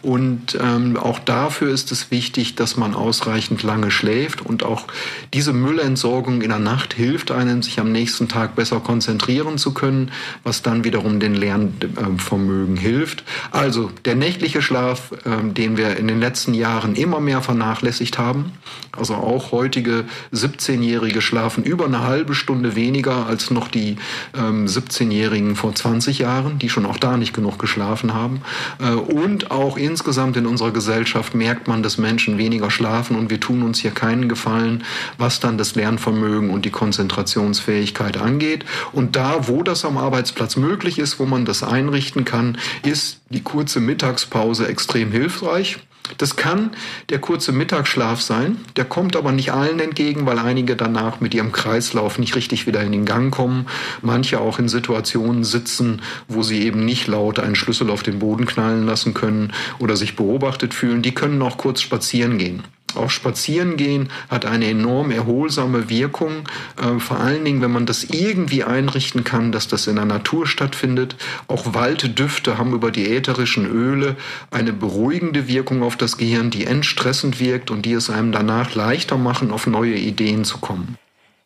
Und 0.03 0.59
ähm, 0.61 0.97
auch 0.97 1.21
dafür 1.21 1.73
ist 1.73 1.93
es 1.93 2.11
wichtig, 2.11 2.57
dass 2.57 2.77
man 2.77 2.95
ausreichend 2.95 3.63
lange 3.63 3.93
schläft. 3.93 4.45
Und 4.45 4.65
auch 4.65 4.87
diese 5.33 5.53
Müllentsorgung 5.53 6.43
in 6.43 6.49
der 6.49 6.59
Nacht 6.59 6.95
hilft 6.95 7.31
einem, 7.31 7.63
sich 7.63 7.79
am 7.79 7.93
nächsten 7.93 8.27
Tag 8.29 8.57
besser 8.57 8.81
konzentrieren 8.81 9.57
zu 9.57 9.73
können, 9.73 10.11
was 10.43 10.63
dann 10.63 10.83
wiederum 10.83 11.21
den 11.21 11.35
Lernvermögen 11.37 12.77
hilft. 12.77 13.23
Also 13.53 13.93
der 14.05 14.17
nächtliche 14.17 14.63
Schlaf, 14.63 15.13
ähm, 15.25 15.55
den 15.55 15.77
wir 15.77 15.97
in 15.97 16.09
den 16.09 16.19
letzten 16.19 16.55
Jahren 16.55 16.97
immer 16.97 17.21
mehr 17.21 17.41
vernachlässigt 17.41 18.19
haben. 18.19 18.51
Also 18.91 19.15
auch 19.15 19.53
heutige 19.53 20.07
17-Jährige 20.35 21.23
schlafen 21.23 21.63
über 21.63 21.85
eine 21.85 22.03
halbe 22.03 22.35
Stunde 22.35 22.75
weniger 22.75 23.27
als 23.27 23.53
noch 23.53 23.69
die 23.69 23.97
ähm, 24.37 24.67
17-Jährigen 24.67 25.36
20-Jährigen 25.37 25.57
vor 25.57 25.75
20 25.75 26.19
Jahren, 26.19 26.59
die 26.59 26.69
schon 26.69 26.87
auch 26.87 26.97
da 26.97 27.17
nicht 27.17 27.35
genug 27.35 27.59
geschlafen 27.59 28.15
haben. 28.15 28.41
Äh, 28.81 28.91
und 28.93 29.51
auch 29.51 29.77
insgesamt 29.77 30.37
in 30.37 30.47
unserer 30.47 30.71
Gesellschaft 30.71 31.35
merkt 31.35 31.69
man, 31.69 31.83
dass 31.83 31.99
Menschen 31.99 32.39
weniger 32.39 32.71
schlafen 32.71 33.17
und 33.17 33.31
wir 33.31 33.41
tun 33.41 33.63
uns 33.63 33.81
hier 33.81 33.91
keinen 33.91 34.29
Gefallen, 34.29 34.85
was 35.19 35.41
dann 35.41 35.59
das 35.59 35.75
Lernvermögen 35.75 36.51
und 36.51 36.65
die 36.65 36.71
Konzentrationsfähigkeit 36.71 38.17
angeht. 38.17 38.65
Und 38.93 39.17
da, 39.17 39.49
wo 39.49 39.63
das 39.63 39.85
am 39.85 39.99
Arbeitsplatz 39.99 40.57
möglich 40.57 40.99
ist, 40.99 41.19
wo 41.19 41.27
man 41.27 41.45
das 41.45 41.63
einrichten 41.63 42.25
kann, 42.25 42.59
ist 42.85 43.21
die 43.31 43.43
kurze 43.43 43.81
Mittagspause 43.81 44.67
extrem 44.67 45.13
hilfreich. 45.13 45.79
Das 46.19 46.37
kann 46.37 46.71
der 47.11 47.19
kurze 47.19 47.53
Mittagsschlaf 47.53 48.21
sein, 48.21 48.59
der 48.77 48.85
kommt 48.85 49.17
aber 49.17 49.33
nicht 49.33 49.53
allen 49.53 49.81
entgegen, 49.81 50.27
weil 50.27 50.39
einige 50.39 50.77
danach 50.77 51.21
mit 51.21 51.35
ihrem 51.35 51.53
Kreislauf 51.53 52.19
nicht 52.19 52.37
richtig 52.37 52.67
wieder 52.67 52.83
in 52.83 52.93
den 52.93 53.05
Gang 53.05 53.33
kommen, 53.33 53.67
manche 54.03 54.41
auch 54.41 54.59
in 54.59 54.69
Situationen 54.69 55.45
sitzen, 55.45 56.03
wo 56.29 56.43
sie 56.43 56.63
eben 56.63 56.85
nicht 56.85 57.07
laut 57.07 57.39
einen 57.39 57.57
Schlüssel 57.57 57.91
auf 57.91 58.03
den 58.03 58.19
Boden 58.19 58.47
knallen 58.47 58.87
lassen 58.87 59.15
können 59.15 59.53
oder 59.79 59.97
sich 59.97 60.17
beobachtet 60.17 60.75
fühlen, 60.75 61.03
die 61.03 61.15
können 61.15 61.43
auch 61.43 61.59
kurz 61.59 61.81
spazieren 61.81 62.39
gehen. 62.39 62.63
Auch 62.97 63.11
spazieren 63.11 63.77
gehen 63.77 64.09
hat 64.29 64.47
eine 64.47 64.69
enorm 64.69 65.11
erholsame 65.11 65.89
Wirkung, 65.89 66.49
äh, 66.81 66.99
vor 66.99 67.21
allen 67.21 67.45
Dingen, 67.45 67.63
wenn 67.63 67.73
man 67.73 67.87
das 67.87 68.05
irgendwie 68.05 68.65
einrichten 68.65 69.25
kann, 69.25 69.53
dass 69.53 69.69
das 69.69 69.87
in 69.87 69.97
der 69.97 70.05
Natur 70.05 70.47
stattfindet. 70.47 71.17
Auch 71.49 71.75
Walddüfte 71.75 72.59
haben 72.59 72.73
über 72.73 72.91
die 72.91 73.11
ätherischen 73.15 73.67
Öle 73.67 74.17
eine 74.51 74.73
beruhigende 74.73 75.49
Wirkung 75.49 75.83
auf 75.83 75.97
das 75.97 76.17
Gehirn, 76.17 76.51
die 76.51 76.67
entstressend 76.67 77.41
wirkt 77.41 77.71
und 77.71 77.83
die 77.83 77.93
es 77.93 78.11
einem 78.11 78.33
danach 78.33 78.75
leichter 78.75 79.17
machen, 79.17 79.51
auf 79.51 79.67
neue 79.67 79.95
Ideen 79.95 80.45
zu 80.45 80.59
kommen. 80.59 80.97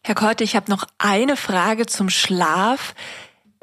Herr 0.03 0.15
Korte, 0.15 0.45
ich 0.45 0.57
habe 0.57 0.71
noch 0.71 0.87
eine 0.99 1.37
Frage 1.37 1.87
zum 1.87 2.09
Schlaf. 2.09 2.95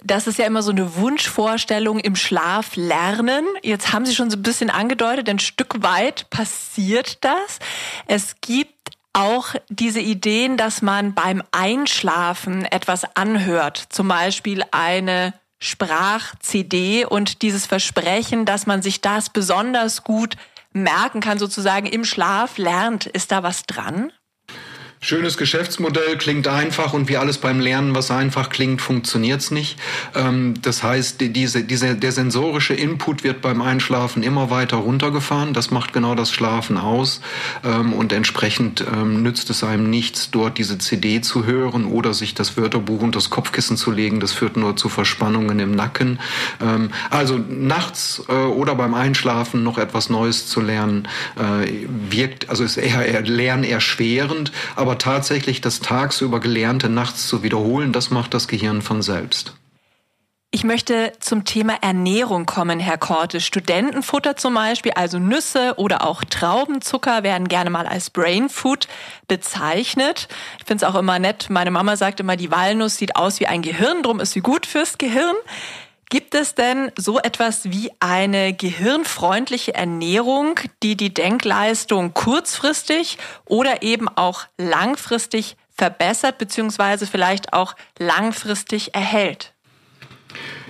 Das 0.04 0.28
ist 0.28 0.38
ja 0.38 0.46
immer 0.46 0.62
so 0.62 0.72
eine 0.72 0.96
Wunschvorstellung 0.96 2.00
im 2.00 2.16
Schlaf 2.16 2.76
lernen. 2.76 3.46
Jetzt 3.64 3.94
haben 3.94 4.06
Sie 4.06 4.16
schon 4.16 4.30
so 4.30 4.38
ein 4.38 4.44
bisschen 4.44 4.70
angedeutet, 4.70 5.28
ein 5.28 5.40
Stück 5.40 5.82
weit 5.82 6.30
passiert 6.30 7.24
das. 7.24 7.60
Es 8.06 8.36
gibt 8.42 8.74
auch 9.14 9.56
diese 9.70 10.00
Ideen, 10.00 10.58
dass 10.58 10.84
man 10.84 11.16
beim 11.16 11.42
Einschlafen 11.52 12.66
etwas 12.66 13.16
anhört. 13.16 13.88
Zum 13.90 14.08
Beispiel 14.08 14.64
eine 14.70 15.34
Sprach-CD 15.60 17.06
und 17.06 17.42
dieses 17.42 17.66
Versprechen, 17.66 18.46
dass 18.46 18.68
man 18.68 18.84
sich 18.84 19.02
das 19.02 19.32
besonders 19.32 20.04
gut 20.04 20.36
merken 20.72 21.20
kann, 21.20 21.40
sozusagen 21.40 21.88
im 21.88 22.06
Schlaf 22.06 22.60
lernt. 22.60 23.08
Ist 23.08 23.32
da 23.32 23.42
was 23.42 23.64
dran? 23.64 24.12
Schönes 25.00 25.38
Geschäftsmodell, 25.38 26.18
klingt 26.18 26.48
einfach 26.48 26.94
und 26.94 27.08
wie 27.08 27.18
alles 27.18 27.38
beim 27.38 27.60
Lernen, 27.60 27.94
was 27.94 28.10
einfach 28.10 28.50
klingt, 28.50 28.82
funktioniert's 28.82 29.52
nicht. 29.52 29.78
Ähm, 30.16 30.56
das 30.64 30.82
heißt, 30.82 31.22
diese, 31.22 31.64
diese, 31.64 31.96
der 31.96 32.12
sensorische 32.12 32.74
Input 32.74 33.24
wird 33.24 33.44
beim 33.44 33.62
Einschlafen 33.62 34.24
immer 34.24 34.50
weiter 34.50 34.78
runtergefahren. 34.78 35.54
Das 35.54 35.70
macht 35.70 35.94
genau 35.94 36.16
das 36.16 36.32
Schlafen 36.32 36.78
aus 36.78 37.22
ähm, 37.64 37.94
und 37.94 38.12
entsprechend 38.12 38.84
ähm, 38.92 39.22
nützt 39.22 39.52
es 39.52 39.64
einem 39.64 39.88
nichts, 39.88 40.32
dort 40.32 40.58
diese 40.58 40.80
CD 40.80 41.22
zu 41.22 41.46
hören 41.46 41.86
oder 41.86 42.16
sich 42.16 42.34
das 42.34 42.58
Wörterbuch 42.58 43.02
unter 43.02 43.20
das 43.20 43.30
Kopfkissen 43.30 43.78
zu 43.78 43.92
legen. 43.92 44.20
Das 44.20 44.34
führt 44.34 44.58
nur 44.58 44.78
zu 44.78 44.90
Verspannungen 44.90 45.60
im 45.60 45.72
Nacken. 45.76 46.20
also 47.12 47.38
nachts 47.38 48.24
äh, 48.30 48.34
oder 48.34 48.74
beim 48.76 48.96
Einschlafen 48.96 49.64
noch 49.64 49.78
etwas 49.78 50.10
Neues 50.10 50.48
zu 50.48 50.60
lernen, 50.60 51.08
äh, 51.36 51.86
wirkt, 52.10 52.50
also 52.50 52.64
ist 52.64 52.78
eher, 52.78 53.06
eher 53.06 53.22
lernerschwerend, 53.22 54.52
aber 54.76 54.87
aber 54.88 54.98
tatsächlich 54.98 55.60
das 55.60 55.82
tagsüber 55.82 56.40
Gelernte 56.40 56.88
nachts 56.88 57.28
zu 57.28 57.44
wiederholen, 57.44 57.92
das 57.92 58.10
macht 58.10 58.34
das 58.34 58.48
Gehirn 58.48 58.82
von 58.82 59.02
selbst. 59.02 59.54
Ich 60.50 60.64
möchte 60.64 61.12
zum 61.20 61.44
Thema 61.44 61.74
Ernährung 61.82 62.46
kommen, 62.46 62.80
Herr 62.80 62.98
Korte. 62.98 63.42
Studentenfutter 63.42 64.38
zum 64.38 64.54
Beispiel, 64.54 64.94
also 64.94 65.20
Nüsse 65.20 65.74
oder 65.76 66.08
auch 66.08 66.24
Traubenzucker 66.24 67.24
werden 67.24 67.50
gerne 67.50 67.70
mal 67.70 67.86
als 67.86 68.10
Brain 68.10 68.48
Food 68.48 68.88
bezeichnet. 69.28 70.30
Ich 70.60 70.66
finde 70.66 70.86
es 70.86 70.90
auch 70.90 70.98
immer 70.98 71.20
nett. 71.20 71.48
Meine 71.50 71.70
Mama 71.70 71.98
sagt 71.98 72.22
immer, 72.22 72.38
die 72.38 72.50
Walnuss 72.50 72.96
sieht 72.96 73.18
aus 73.18 73.42
wie 73.42 73.48
ein 73.48 73.62
Gehirn, 73.62 74.04
drum 74.04 74.22
ist 74.22 74.32
sie 74.32 74.42
gut 74.42 74.66
fürs 74.66 74.98
Gehirn. 74.98 75.36
Gibt 76.10 76.36
es 76.36 76.56
denn 76.56 76.92
so 76.98 77.20
etwas 77.20 77.70
wie 77.70 77.92
eine 78.00 78.54
gehirnfreundliche 78.54 79.74
Ernährung, 79.74 80.58
die 80.82 80.96
die 80.96 81.14
Denkleistung 81.14 82.14
kurzfristig 82.14 83.18
oder 83.44 83.82
eben 83.84 84.08
auch 84.08 84.46
langfristig 84.58 85.58
verbessert 85.70 86.38
bzw. 86.38 87.06
vielleicht 87.06 87.52
auch 87.52 87.76
langfristig 88.00 88.96
erhält? 88.96 89.54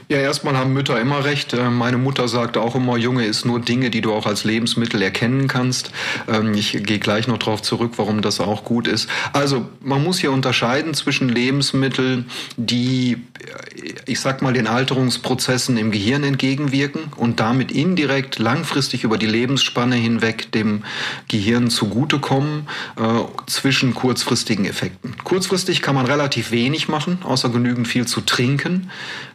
Ja, 0.10 0.20
erstmal 0.20 0.56
haben 0.56 0.72
Mütter 0.72 1.02
immer 1.02 1.26
recht. 1.26 1.52
Äh, 1.52 1.70
meine 1.70 1.98
Mutter 1.98 2.30
sagte 2.30 2.62
auch 2.62 2.76
immer, 2.76 2.96
Junge, 2.96 3.26
ist 3.26 3.46
nur 3.46 3.60
Dinge, 3.60 3.89
die 3.89 4.00
du 4.00 4.13
auch 4.13 4.26
als 4.26 4.46
Lebensmittel 4.46 5.02
erkennen 5.02 5.50
kannst. 5.50 5.91
Ähm, 6.30 6.54
ich 6.54 6.82
gehe 6.84 7.00
gleich 7.00 7.28
noch 7.28 7.39
darauf 7.39 7.62
zurück, 7.62 7.93
warum 7.98 8.22
das 8.22 8.39
auch 8.39 8.63
gut 8.63 8.88
ist. 8.88 9.10
Also 9.34 9.67
man 9.82 10.02
muss 10.02 10.20
hier 10.20 10.32
unterscheiden 10.32 10.93
zwischen 10.93 11.28
Lebensmitteln, 11.28 12.28
die, 12.56 13.17
äh, 13.41 13.96
ich 14.06 14.22
sag 14.22 14.41
mal, 14.41 14.54
den 14.54 14.65
Alterungsprozessen 14.67 15.76
im 15.76 15.91
Gehirn 15.91 16.24
entgegenwirken 16.24 17.12
und 17.17 17.41
damit 17.41 17.74
indirekt 17.74 18.39
langfristig 18.39 19.04
über 19.04 19.17
die 19.17 19.26
Lebensspanne 19.26 19.98
hinweg 19.98 20.54
dem 20.54 20.86
Gehirn 21.28 21.70
zugutekommen, 21.70 22.70
äh, 22.96 23.04
zwischen 23.48 23.93
kurzfristigen 23.93 24.63
Effekten. 24.63 25.17
Kurzfristig 25.26 25.82
kann 25.82 25.96
man 25.96 26.06
relativ 26.06 26.52
wenig 26.52 26.88
machen, 26.88 27.20
außer 27.24 27.50
genügend 27.50 27.89
viel 27.89 28.06
zu 28.06 28.22
trinken. 28.22 28.89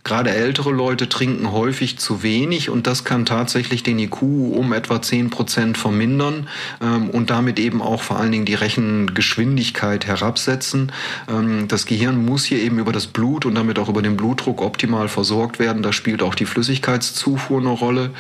Gerade 0.05 0.31
ältere 0.31 0.62
Leute 0.71 1.09
trinken 1.09 1.51
häufig 1.51 1.99
zu 1.99 2.23
wenig 2.23 2.71
und 2.71 2.87
das 2.87 3.05
kann 3.05 3.27
tatsächlich 3.27 3.83
den 3.83 3.99
IQ 3.99 4.23
um 4.23 4.73
etwa 4.73 5.03
10 5.03 5.31
Prozent 5.31 5.79
vermindern 5.79 6.49
ähm, 6.81 7.11
und 7.11 7.31
damit 7.31 7.59
eben 7.59 7.83
auch 7.83 8.03
vor 8.03 8.19
allen 8.19 8.33
Dingen 8.33 8.45
die 8.45 8.55
Rechengeschwindigkeit 8.55 10.07
herabsetzen. 10.07 10.93
Ähm, 11.29 11.69
das 11.69 11.87
Gehirn 11.87 12.25
muss 12.25 12.45
hier 12.45 12.59
eben 12.59 12.79
über 12.79 12.93
das 12.93 13.07
Blut 13.07 13.47
und 13.47 13.55
damit 13.55 13.79
auch 13.79 13.89
über 13.89 14.03
den 14.03 14.17
Blutdruck 14.17 14.63
optimal 14.63 15.09
versorgt 15.09 15.59
werden. 15.59 15.83
Da 15.83 15.93
spielt 15.93 16.23
auch 16.23 16.35
die 16.35 16.47
Flüssigkeitszufuhr 16.47 17.61
eine 17.61 17.71
Rolle. 17.71 18.11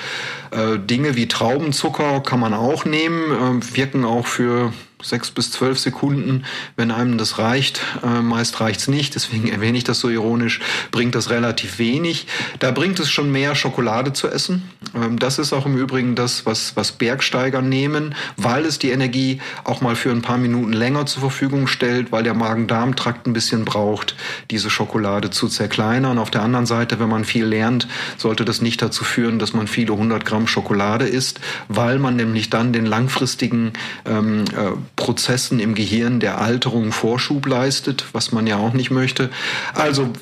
Äh, 0.50 0.78
Dinge 0.78 1.16
wie 1.16 1.28
Traubenzucker 1.28 2.20
kann 2.20 2.40
man 2.40 2.54
auch 2.54 2.84
nehmen, 2.84 3.60
äh, 3.60 3.76
wirken 3.76 4.04
auch 4.04 4.26
für 4.26 4.72
sechs 5.02 5.30
bis 5.30 5.50
zwölf 5.50 5.78
Sekunden, 5.78 6.44
wenn 6.76 6.90
einem 6.90 7.18
das 7.18 7.38
reicht. 7.38 7.80
Äh, 8.02 8.20
meist 8.22 8.60
reicht's 8.60 8.88
nicht, 8.88 9.14
deswegen 9.14 9.48
erwähne 9.48 9.78
ich 9.78 9.84
das 9.84 10.00
so 10.00 10.08
ironisch, 10.08 10.60
bringt 10.90 11.14
das 11.14 11.30
relativ 11.30 11.78
wenig. 11.78 12.26
Da 12.58 12.70
bringt 12.70 13.00
es 13.00 13.10
schon 13.10 13.30
mehr 13.30 13.54
Schokolade 13.54 14.12
zu 14.12 14.28
essen. 14.28 14.70
Ähm, 14.94 15.18
das 15.18 15.38
ist 15.38 15.52
auch 15.52 15.66
im 15.66 15.76
Übrigen 15.76 16.14
das, 16.14 16.46
was, 16.46 16.76
was 16.76 16.92
Bergsteiger 16.92 17.62
nehmen, 17.62 18.14
weil 18.36 18.64
es 18.64 18.78
die 18.78 18.90
Energie 18.90 19.40
auch 19.64 19.80
mal 19.80 19.96
für 19.96 20.10
ein 20.10 20.22
paar 20.22 20.38
Minuten 20.38 20.72
länger 20.72 21.06
zur 21.06 21.20
Verfügung 21.20 21.66
stellt, 21.66 22.12
weil 22.12 22.22
der 22.22 22.34
Magen-Darm-Trakt 22.34 23.26
ein 23.26 23.32
bisschen 23.32 23.64
braucht, 23.64 24.16
diese 24.50 24.70
Schokolade 24.70 25.30
zu 25.30 25.48
zerkleinern. 25.48 26.18
Auf 26.18 26.30
der 26.30 26.42
anderen 26.42 26.66
Seite, 26.66 27.00
wenn 27.00 27.08
man 27.08 27.24
viel 27.24 27.44
lernt, 27.44 27.88
sollte 28.16 28.44
das 28.44 28.60
nicht 28.62 28.80
dazu 28.82 29.04
führen, 29.04 29.38
dass 29.38 29.52
man 29.52 29.66
viele 29.66 29.96
hundert 29.96 30.24
Gramm 30.24 30.46
Schokolade 30.46 31.06
isst, 31.06 31.40
weil 31.68 31.98
man 31.98 32.16
nämlich 32.16 32.50
dann 32.50 32.72
den 32.72 32.86
langfristigen 32.86 33.72
ähm, 34.04 34.44
äh, 34.56 34.72
Prozessen 34.96 35.60
im 35.60 35.74
Gehirn 35.74 36.20
der 36.20 36.40
Alterung 36.40 36.92
Vorschub 36.92 37.46
leistet, 37.46 38.06
was 38.12 38.32
man 38.32 38.46
ja 38.46 38.56
auch 38.56 38.72
nicht 38.72 38.90
möchte. 38.90 39.30
Also 39.74 40.12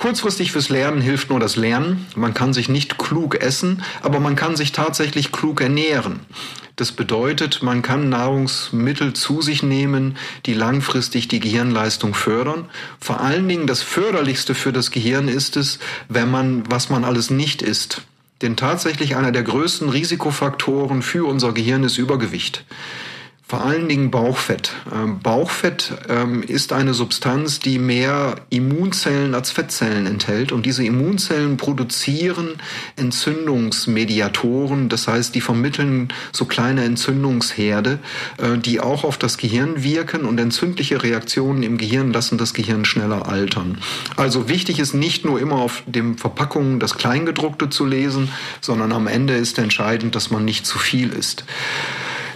Kurzfristig 0.00 0.52
fürs 0.52 0.70
Lernen 0.70 1.02
hilft 1.02 1.28
nur 1.28 1.40
das 1.40 1.56
Lernen. 1.56 2.06
Man 2.16 2.32
kann 2.32 2.54
sich 2.54 2.70
nicht 2.70 2.96
klug 2.96 3.34
essen, 3.42 3.82
aber 4.00 4.18
man 4.18 4.34
kann 4.34 4.56
sich 4.56 4.72
tatsächlich 4.72 5.30
klug 5.30 5.60
ernähren. 5.60 6.20
Das 6.76 6.92
bedeutet, 6.92 7.62
man 7.62 7.82
kann 7.82 8.08
Nahrungsmittel 8.08 9.12
zu 9.12 9.42
sich 9.42 9.62
nehmen, 9.62 10.16
die 10.46 10.54
langfristig 10.54 11.28
die 11.28 11.40
Gehirnleistung 11.40 12.14
fördern. 12.14 12.64
Vor 12.98 13.20
allen 13.20 13.46
Dingen 13.46 13.66
das 13.66 13.82
Förderlichste 13.82 14.54
für 14.54 14.72
das 14.72 14.90
Gehirn 14.90 15.28
ist 15.28 15.58
es, 15.58 15.78
wenn 16.08 16.30
man, 16.30 16.62
was 16.70 16.88
man 16.88 17.04
alles 17.04 17.28
nicht 17.28 17.60
isst. 17.60 18.00
Denn 18.40 18.56
tatsächlich 18.56 19.16
einer 19.16 19.32
der 19.32 19.42
größten 19.42 19.90
Risikofaktoren 19.90 21.02
für 21.02 21.28
unser 21.28 21.52
Gehirn 21.52 21.84
ist 21.84 21.98
Übergewicht. 21.98 22.64
Vor 23.50 23.64
allen 23.64 23.88
Dingen 23.88 24.12
Bauchfett. 24.12 24.74
Ähm, 24.94 25.18
Bauchfett 25.18 25.92
ähm, 26.08 26.44
ist 26.44 26.72
eine 26.72 26.94
Substanz, 26.94 27.58
die 27.58 27.80
mehr 27.80 28.36
Immunzellen 28.48 29.34
als 29.34 29.50
Fettzellen 29.50 30.06
enthält. 30.06 30.52
Und 30.52 30.66
diese 30.66 30.84
Immunzellen 30.84 31.56
produzieren 31.56 32.50
Entzündungsmediatoren. 32.94 34.88
Das 34.88 35.08
heißt, 35.08 35.34
die 35.34 35.40
vermitteln 35.40 36.12
so 36.30 36.44
kleine 36.44 36.84
Entzündungsherde, 36.84 37.98
äh, 38.38 38.56
die 38.56 38.78
auch 38.78 39.02
auf 39.02 39.18
das 39.18 39.36
Gehirn 39.36 39.82
wirken. 39.82 40.26
Und 40.26 40.38
entzündliche 40.38 41.02
Reaktionen 41.02 41.64
im 41.64 41.76
Gehirn 41.76 42.12
lassen 42.12 42.38
das 42.38 42.54
Gehirn 42.54 42.84
schneller 42.84 43.28
altern. 43.28 43.78
Also 44.14 44.48
wichtig 44.48 44.78
ist 44.78 44.94
nicht 44.94 45.24
nur 45.24 45.40
immer 45.40 45.56
auf 45.56 45.82
den 45.86 46.18
Verpackungen 46.18 46.78
das 46.78 46.94
Kleingedruckte 46.94 47.68
zu 47.68 47.84
lesen, 47.84 48.28
sondern 48.60 48.92
am 48.92 49.08
Ende 49.08 49.34
ist 49.34 49.58
entscheidend, 49.58 50.14
dass 50.14 50.30
man 50.30 50.44
nicht 50.44 50.66
zu 50.66 50.78
viel 50.78 51.12
isst. 51.12 51.42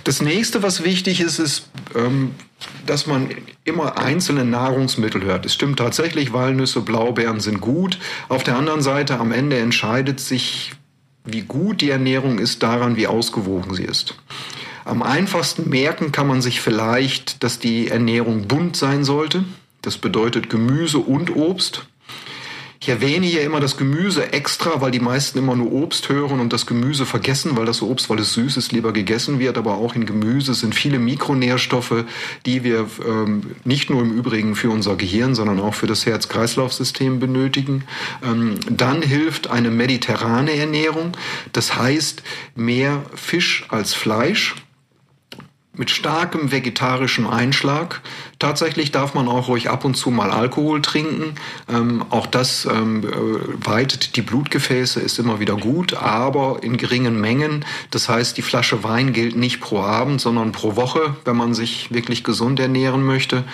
Das 0.05 0.21
nächste, 0.21 0.62
was 0.62 0.85
wichtig 0.85 1.21
ist, 1.21 1.38
ist, 1.38 1.71
ähm, 1.95 2.35
dass 2.87 3.07
man 3.07 3.31
immer 3.64 3.99
einzelne 3.99 4.45
Nahrungsmittel 4.45 5.23
hört. 5.25 5.47
Es 5.47 5.55
stimmt 5.55 5.79
tatsächlich, 5.79 6.33
Walnüsse, 6.33 6.83
Blaubeeren 6.83 7.40
sind 7.40 7.61
gut. 7.61 7.99
Auf 8.29 8.45
der 8.45 8.57
anderen 8.57 8.83
Seite, 8.83 9.19
am 9.19 9.33
Ende 9.33 9.59
entscheidet 9.59 10.21
sich, 10.21 10.73
wie 11.25 11.40
gut 11.40 11.81
die 11.81 11.88
Ernährung 11.88 12.38
ist, 12.38 12.62
daran, 12.62 12.97
wie 12.97 13.07
ausgewogen 13.07 13.75
sie 13.75 13.85
ist. 13.85 14.14
Am 14.85 15.03
einfachsten 15.03 15.71
merken 15.71 16.12
kann 16.12 16.27
man 16.27 16.43
sich 16.43 16.61
vielleicht, 16.61 17.43
dass 17.43 17.59
die 17.59 17.88
Ernährung 17.88 18.47
bunt 18.47 18.77
sein 18.77 19.05
sollte. 19.05 19.45
Das 19.81 19.97
bedeutet 19.97 20.51
Gemüse 20.51 20.99
und 20.99 21.35
Obst. 21.35 21.87
Ich 22.85 22.90
erwähne 22.90 23.25
hier 23.25 23.40
immer 23.40 23.61
das 23.61 23.79
Gemüse 23.79 24.35
extra, 24.35 24.83
weil 24.83 24.90
die 24.90 25.01
meisten 25.01 25.38
immer 25.38 25.57
nur 25.57 25.73
Obst 25.73 26.11
hören 26.11 26.38
und 26.38 26.53
das 26.53 26.66
Gemüse 26.66 27.07
vergessen, 27.07 27.57
weil 27.57 27.64
das 27.64 27.81
Obst, 27.81 28.11
weil 28.11 28.18
es 28.18 28.35
süß 28.35 28.59
ist, 28.59 28.73
lieber 28.73 28.92
gegessen 28.92 29.38
wird. 29.38 29.57
Aber 29.57 29.77
auch 29.77 29.94
in 29.94 30.05
Gemüse 30.05 30.53
sind 30.53 30.75
viele 30.75 30.99
Mikronährstoffe, 30.99 32.05
die 32.44 32.62
wir 32.62 32.87
ähm, 33.09 33.57
nicht 33.64 33.88
nur 33.88 34.03
im 34.03 34.12
Übrigen 34.12 34.55
für 34.55 34.68
unser 34.68 34.97
Gehirn, 34.97 35.35
sondern 35.35 35.61
auch 35.61 35.73
für 35.73 35.87
das 35.87 36.05
Herz-Kreislauf-System 36.05 37.20
benötigen. 37.20 37.85
Ähm, 38.23 38.57
dann 38.68 39.01
hilft 39.01 39.49
eine 39.49 39.70
mediterrane 39.70 40.55
Ernährung. 40.55 41.12
Das 41.53 41.77
heißt 41.77 42.23
mehr 42.55 43.03
Fisch 43.14 43.64
als 43.70 43.94
Fleisch 43.94 44.57
mit 45.77 45.91
starkem 45.91 46.53
vegetarischem 46.53 47.27
Einschlag. 47.27 48.01
Tatsächlich 48.39 48.93
darf 48.93 49.15
man 49.15 49.29
auch 49.29 49.49
ruhig 49.49 49.71
ab 49.71 49.85
und 49.85 49.95
zu 49.97 50.11
mal 50.11 50.31
Alkohol 50.31 50.83
trinken. 50.83 51.35
Ähm, 51.69 52.05
auch 52.11 52.27
das 52.27 52.67
ähm, 52.67 53.05
äh, 53.05 53.67
weitet 53.67 54.17
die 54.17 54.23
Blutgefäße, 54.23 55.01
ist 55.01 55.19
immer 55.19 55.41
wieder 55.41 55.57
gut, 55.57 55.95
aber 55.95 56.59
in 56.63 56.77
geringen 56.77 57.21
Mengen. 57.21 57.65
Das 57.91 58.09
heißt, 58.09 58.37
die 58.37 58.43
Flasche 58.43 58.85
Wein 58.85 59.13
gilt 59.13 59.37
nicht 59.37 59.61
pro 59.61 59.81
Abend, 59.81 60.21
sondern 60.21 60.53
pro 60.53 60.77
Woche, 60.77 61.17
wenn 61.25 61.37
man 61.37 61.55
sich 61.55 61.93
wirklich 61.93 62.25
gesund 62.25 62.61
ernähren 62.61 63.05
möchte. 63.05 63.45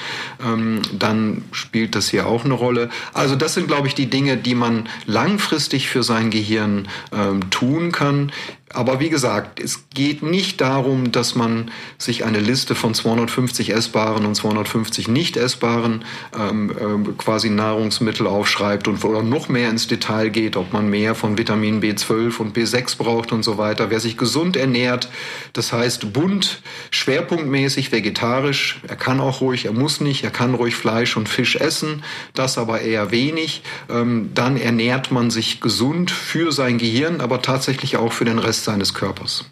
Ähm, 0.44 0.82
dann 0.92 1.44
spielt 1.52 1.94
das 1.94 2.08
hier 2.08 2.26
auch 2.26 2.44
eine 2.44 2.54
Rolle. 2.54 2.90
Also 3.12 3.36
das 3.36 3.54
sind, 3.54 3.68
glaube 3.68 3.86
ich, 3.86 3.94
die 3.94 4.10
Dinge, 4.10 4.36
die 4.36 4.54
man 4.54 4.88
langfristig 5.06 5.88
für 5.88 6.02
sein 6.02 6.30
Gehirn 6.30 6.88
ähm, 7.12 7.50
tun 7.50 7.92
kann. 7.92 8.32
Aber 8.72 9.00
wie 9.00 9.10
gesagt, 9.10 9.58
es 9.58 9.88
geht 9.92 10.22
nicht 10.22 10.60
darum, 10.60 11.10
dass 11.10 11.34
man 11.34 11.72
sich 11.98 12.24
eine 12.24 12.38
Liste 12.38 12.76
von 12.76 12.94
250 12.94 13.70
essbaren 13.70 14.24
und 14.24 14.36
250 14.36 15.08
nicht 15.08 15.36
essbaren 15.36 16.04
ähm, 16.38 16.70
äh, 16.70 17.12
quasi 17.18 17.50
Nahrungsmittel 17.50 18.28
aufschreibt 18.28 18.86
und 18.86 19.04
oder 19.04 19.24
noch 19.24 19.48
mehr 19.48 19.70
ins 19.70 19.88
Detail 19.88 20.28
geht, 20.28 20.56
ob 20.56 20.72
man 20.72 20.88
mehr 20.88 21.16
von 21.16 21.36
Vitamin 21.36 21.82
B12 21.82 22.38
und 22.38 22.56
B6 22.56 22.96
braucht 22.96 23.32
und 23.32 23.42
so 23.42 23.58
weiter. 23.58 23.90
Wer 23.90 23.98
sich 23.98 24.16
gesund 24.16 24.56
ernährt, 24.56 25.08
das 25.52 25.72
heißt 25.72 26.12
bunt, 26.12 26.62
schwerpunktmäßig 26.92 27.90
vegetarisch, 27.90 28.80
er 28.86 28.96
kann 28.96 29.18
auch 29.18 29.40
ruhig, 29.40 29.64
er 29.64 29.72
muss 29.72 30.00
nicht, 30.00 30.22
er 30.22 30.30
kann 30.30 30.54
ruhig 30.54 30.76
Fleisch 30.76 31.16
und 31.16 31.28
Fisch 31.28 31.56
essen, 31.56 32.04
das 32.34 32.56
aber 32.56 32.82
eher 32.82 33.10
wenig, 33.10 33.62
ähm, 33.88 34.30
dann 34.32 34.56
ernährt 34.56 35.10
man 35.10 35.32
sich 35.32 35.60
gesund 35.60 36.12
für 36.12 36.52
sein 36.52 36.78
Gehirn, 36.78 37.20
aber 37.20 37.42
tatsächlich 37.42 37.96
auch 37.96 38.12
für 38.12 38.24
den 38.24 38.38
Rest 38.38 38.59
Rest 38.60 38.64
seines 38.64 38.92
Körpers. 38.94 39.44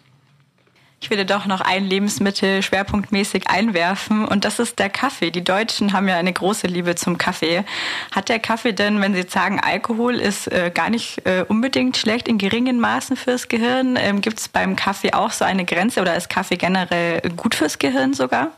Ich 1.01 1.09
würde 1.09 1.25
doch 1.25 1.45
noch 1.45 1.61
ein 1.61 1.85
Lebensmittel 1.85 2.61
schwerpunktmäßig 2.61 3.49
einwerfen 3.49 4.25
und 4.25 4.43
das 4.43 4.59
ist 4.59 4.79
der 4.79 4.89
Kaffee. 4.89 5.31
Die 5.31 5.43
Deutschen 5.43 5.93
haben 5.93 6.09
ja 6.09 6.17
eine 6.17 6.33
große 6.33 6.67
Liebe 6.67 6.95
zum 6.95 7.17
Kaffee. 7.17 7.63
Hat 8.11 8.27
der 8.27 8.39
Kaffee 8.39 8.73
denn, 8.73 8.99
wenn 8.99 9.15
Sie 9.15 9.23
sagen, 9.23 9.61
Alkohol 9.61 10.15
ist 10.15 10.51
äh, 10.51 10.71
gar 10.73 10.89
nicht 10.89 11.25
äh, 11.25 11.45
unbedingt 11.47 11.95
schlecht 11.95 12.27
in 12.27 12.37
geringen 12.37 12.81
Maßen 12.81 13.15
fürs 13.15 13.47
Gehirn, 13.47 13.95
ähm, 13.95 14.19
gibt 14.19 14.39
es 14.39 14.49
beim 14.49 14.75
Kaffee 14.75 15.13
auch 15.13 15.31
so 15.31 15.45
eine 15.45 15.63
Grenze 15.63 16.01
oder 16.01 16.15
ist 16.15 16.29
Kaffee 16.29 16.57
generell 16.57 17.21
gut 17.37 17.55
fürs 17.55 17.79
Gehirn 17.79 18.13
sogar? 18.13 18.51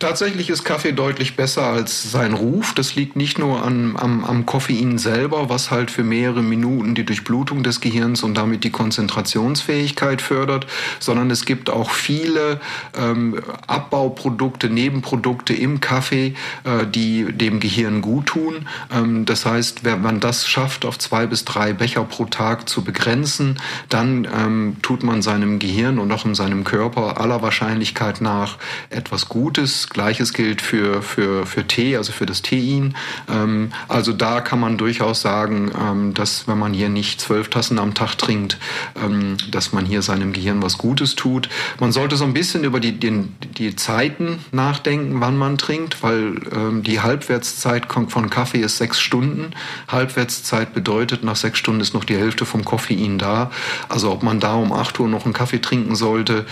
Tatsächlich 0.00 0.50
ist 0.50 0.64
Kaffee 0.64 0.90
deutlich 0.90 1.36
besser 1.36 1.62
als 1.62 2.10
sein 2.10 2.34
Ruf. 2.34 2.74
Das 2.74 2.96
liegt 2.96 3.14
nicht 3.14 3.38
nur 3.38 3.62
an, 3.62 3.94
am, 3.96 4.24
am 4.24 4.44
Koffein 4.44 4.98
selber, 4.98 5.48
was 5.48 5.70
halt 5.70 5.88
für 5.88 6.02
mehrere 6.02 6.42
Minuten 6.42 6.96
die 6.96 7.04
Durchblutung 7.04 7.62
des 7.62 7.80
Gehirns 7.80 8.24
und 8.24 8.34
damit 8.34 8.64
die 8.64 8.70
Konzentrationsfähigkeit 8.70 10.20
fördert, 10.20 10.66
sondern 10.98 11.30
es 11.30 11.44
gibt 11.44 11.70
auch 11.70 11.90
viele 11.90 12.60
ähm, 12.98 13.40
Abbauprodukte, 13.68 14.68
Nebenprodukte 14.68 15.54
im 15.54 15.80
Kaffee, 15.80 16.34
äh, 16.64 16.86
die 16.88 17.32
dem 17.32 17.60
Gehirn 17.60 18.02
gut 18.02 18.26
tun. 18.26 18.68
Ähm, 18.92 19.24
das 19.26 19.46
heißt, 19.46 19.84
wenn 19.84 20.02
man 20.02 20.18
das 20.18 20.48
schafft, 20.48 20.84
auf 20.84 20.98
zwei 20.98 21.26
bis 21.26 21.44
drei 21.44 21.72
Becher 21.72 22.02
pro 22.02 22.24
Tag 22.24 22.68
zu 22.68 22.82
begrenzen, 22.82 23.60
dann 23.90 24.26
ähm, 24.36 24.76
tut 24.82 25.04
man 25.04 25.22
seinem 25.22 25.60
Gehirn 25.60 26.00
und 26.00 26.10
auch 26.10 26.24
in 26.24 26.34
seinem 26.34 26.64
Körper 26.64 27.20
aller 27.20 27.42
Wahrscheinlichkeit 27.42 28.20
nach 28.20 28.58
etwas 28.90 29.28
Gutes. 29.28 29.83
Gleiches 29.88 30.32
gilt 30.32 30.62
für, 30.62 31.02
für, 31.02 31.46
für 31.46 31.66
Tee, 31.66 31.96
also 31.96 32.12
für 32.12 32.26
das 32.26 32.42
Tein. 32.42 32.94
Ähm, 33.28 33.72
also 33.88 34.12
da 34.12 34.40
kann 34.40 34.60
man 34.60 34.78
durchaus 34.78 35.20
sagen, 35.20 35.70
ähm, 35.78 36.14
dass 36.14 36.46
wenn 36.48 36.58
man 36.58 36.74
hier 36.74 36.88
nicht 36.88 37.20
zwölf 37.20 37.48
Tassen 37.48 37.78
am 37.78 37.94
Tag 37.94 38.16
trinkt, 38.16 38.58
ähm, 39.02 39.36
dass 39.50 39.72
man 39.72 39.86
hier 39.86 40.02
seinem 40.02 40.32
Gehirn 40.32 40.62
was 40.62 40.78
Gutes 40.78 41.14
tut. 41.14 41.48
Man 41.80 41.92
sollte 41.92 42.16
so 42.16 42.24
ein 42.24 42.34
bisschen 42.34 42.64
über 42.64 42.80
die, 42.80 42.98
den, 42.98 43.34
die 43.58 43.76
Zeiten 43.76 44.38
nachdenken, 44.52 45.20
wann 45.20 45.36
man 45.36 45.58
trinkt, 45.58 46.02
weil 46.02 46.34
ähm, 46.54 46.82
die 46.82 47.00
Halbwertszeit 47.00 47.86
von 48.08 48.30
Kaffee 48.30 48.60
ist 48.60 48.78
sechs 48.78 49.00
Stunden. 49.00 49.52
Halbwertszeit 49.88 50.74
bedeutet, 50.74 51.24
nach 51.24 51.36
sechs 51.36 51.58
Stunden 51.58 51.80
ist 51.80 51.94
noch 51.94 52.04
die 52.04 52.16
Hälfte 52.16 52.44
vom 52.46 52.64
Koffein 52.64 53.18
da. 53.18 53.50
Also 53.88 54.10
ob 54.10 54.22
man 54.22 54.40
da 54.40 54.54
um 54.54 54.72
acht 54.72 54.98
Uhr 54.98 55.08
noch 55.08 55.24
einen 55.24 55.34
Kaffee 55.34 55.60
trinken 55.60 55.94
sollte, 55.94 56.46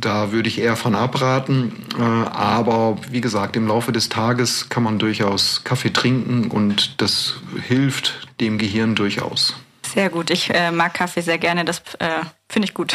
da 0.00 0.32
würde 0.32 0.48
ich 0.48 0.58
eher 0.58 0.76
von 0.76 0.94
abraten. 0.94 1.72
Äh, 1.98 2.02
aber 2.02 2.96
wie 3.10 3.20
gesagt, 3.20 3.56
im 3.56 3.66
Laufe 3.66 3.92
des 3.92 4.08
Tages 4.08 4.68
kann 4.68 4.82
man 4.82 4.98
durchaus 4.98 5.64
Kaffee 5.64 5.92
trinken 5.92 6.50
und 6.50 7.00
das 7.00 7.34
hilft 7.66 8.28
dem 8.40 8.58
Gehirn 8.58 8.94
durchaus. 8.94 9.54
Sehr 9.92 10.10
gut. 10.10 10.30
Ich 10.30 10.52
äh, 10.52 10.70
mag 10.70 10.94
Kaffee 10.94 11.20
sehr 11.20 11.38
gerne. 11.38 11.64
Das 11.64 11.78
äh, 11.98 12.22
finde 12.48 12.66
ich 12.66 12.74
gut. 12.74 12.94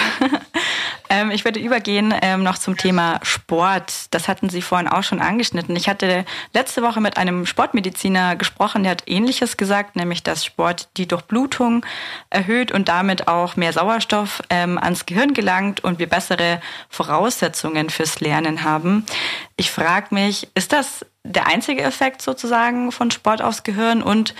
ähm, 1.09 1.31
ich 1.31 1.45
würde 1.45 1.59
übergehen 1.59 2.13
ähm, 2.21 2.43
noch 2.43 2.57
zum 2.57 2.77
Thema 2.77 3.19
Sport. 3.23 4.13
Das 4.13 4.27
hatten 4.27 4.49
Sie 4.49 4.61
vorhin 4.61 4.87
auch 4.87 5.03
schon 5.03 5.21
angeschnitten. 5.21 5.75
Ich 5.75 5.87
hatte 5.87 6.25
letzte 6.53 6.81
Woche 6.81 7.01
mit 7.01 7.17
einem 7.17 7.45
Sportmediziner 7.45 8.35
gesprochen, 8.35 8.83
der 8.83 8.91
hat 8.93 9.03
Ähnliches 9.07 9.57
gesagt, 9.57 9.95
nämlich 9.95 10.23
dass 10.23 10.45
Sport 10.45 10.89
die 10.97 11.07
Durchblutung 11.07 11.85
erhöht 12.29 12.71
und 12.71 12.87
damit 12.87 13.27
auch 13.27 13.55
mehr 13.55 13.73
Sauerstoff 13.73 14.41
ähm, 14.49 14.77
ans 14.77 15.05
Gehirn 15.05 15.33
gelangt 15.33 15.83
und 15.83 15.99
wir 15.99 16.09
bessere 16.09 16.61
Voraussetzungen 16.89 17.89
fürs 17.89 18.19
Lernen 18.19 18.63
haben. 18.63 19.05
Ich 19.55 19.71
frage 19.71 20.07
mich, 20.13 20.49
ist 20.55 20.73
das 20.73 21.05
der 21.23 21.47
einzige 21.47 21.83
Effekt 21.83 22.21
sozusagen 22.21 22.91
von 22.91 23.11
Sport 23.11 23.41
aufs 23.41 23.63
Gehirn 23.63 24.01
und 24.01 24.33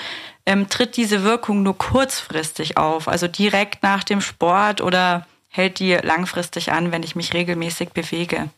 ähm, 0.45 0.69
tritt 0.69 0.97
diese 0.97 1.23
Wirkung 1.23 1.63
nur 1.63 1.77
kurzfristig 1.77 2.77
auf, 2.77 3.08
also 3.08 3.27
direkt 3.27 3.84
nach 3.84 4.04
dem 4.04 4.21
Sport 4.21 4.82
oder 4.82 5.27
hält 5.49 5.80
die 5.80 5.93
langfristig 5.93 6.71
an, 6.71 6.91
wenn 6.91 7.04
ich 7.04 7.15
mich 7.15 7.34
regelmäßig 7.34 7.89
bewege? 7.91 8.49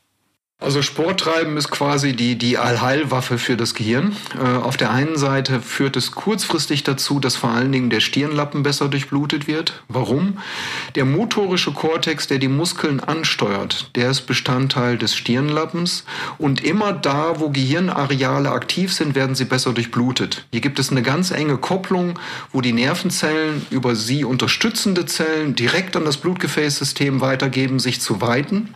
Also 0.64 0.82
Sport 0.82 1.20
treiben 1.20 1.58
ist 1.58 1.72
quasi 1.72 2.14
die, 2.14 2.38
die 2.38 2.58
Allheilwaffe 2.58 3.38
für 3.38 3.58
das 3.58 3.74
Gehirn. 3.74 4.16
Äh, 4.42 4.48
auf 4.48 4.78
der 4.78 4.92
einen 4.92 5.18
Seite 5.18 5.60
führt 5.60 5.98
es 5.98 6.14
kurzfristig 6.14 6.84
dazu, 6.84 7.20
dass 7.20 7.36
vor 7.36 7.50
allen 7.50 7.74
Dingen 7.74 7.90
der 7.90 8.00
Stirnlappen 8.00 8.64
besser 8.64 8.88
durchblutet 8.88 9.46
wird. 9.46 9.84
Warum? 9.90 10.38
Der 10.96 11.04
motorische 11.04 11.74
Kortex, 11.74 12.28
der 12.28 12.38
die 12.38 12.48
Muskeln 12.48 13.02
ansteuert, 13.02 13.92
der 13.96 14.10
ist 14.10 14.22
Bestandteil 14.22 14.98
des 14.98 15.14
Stirnlappens 15.16 16.06
und 16.38 16.64
immer 16.64 16.94
da, 16.94 17.42
wo 17.42 17.50
Gehirnareale 17.50 18.50
aktiv 18.50 18.94
sind, 18.94 19.16
werden 19.16 19.36
sie 19.36 19.46
besser 19.46 19.74
durchblutet. 19.74 20.46
Hier 20.52 20.62
gibt 20.62 20.80
es 20.80 20.92
eine 20.92 21.02
ganz 21.02 21.32
enge 21.32 21.58
Kopplung, 21.58 22.18
wo 22.54 22.62
die 22.62 22.72
Nervenzellen 22.72 23.66
über 23.70 23.96
sie 23.98 24.24
unterstützende 24.24 25.06
Zellen 25.06 25.56
direkt 25.56 25.98
an 25.98 26.06
das 26.06 26.16
Blutgefäßsystem 26.16 27.20
weitergeben, 27.20 27.80
sich 27.80 28.00
zu 28.00 28.22
weiten 28.22 28.74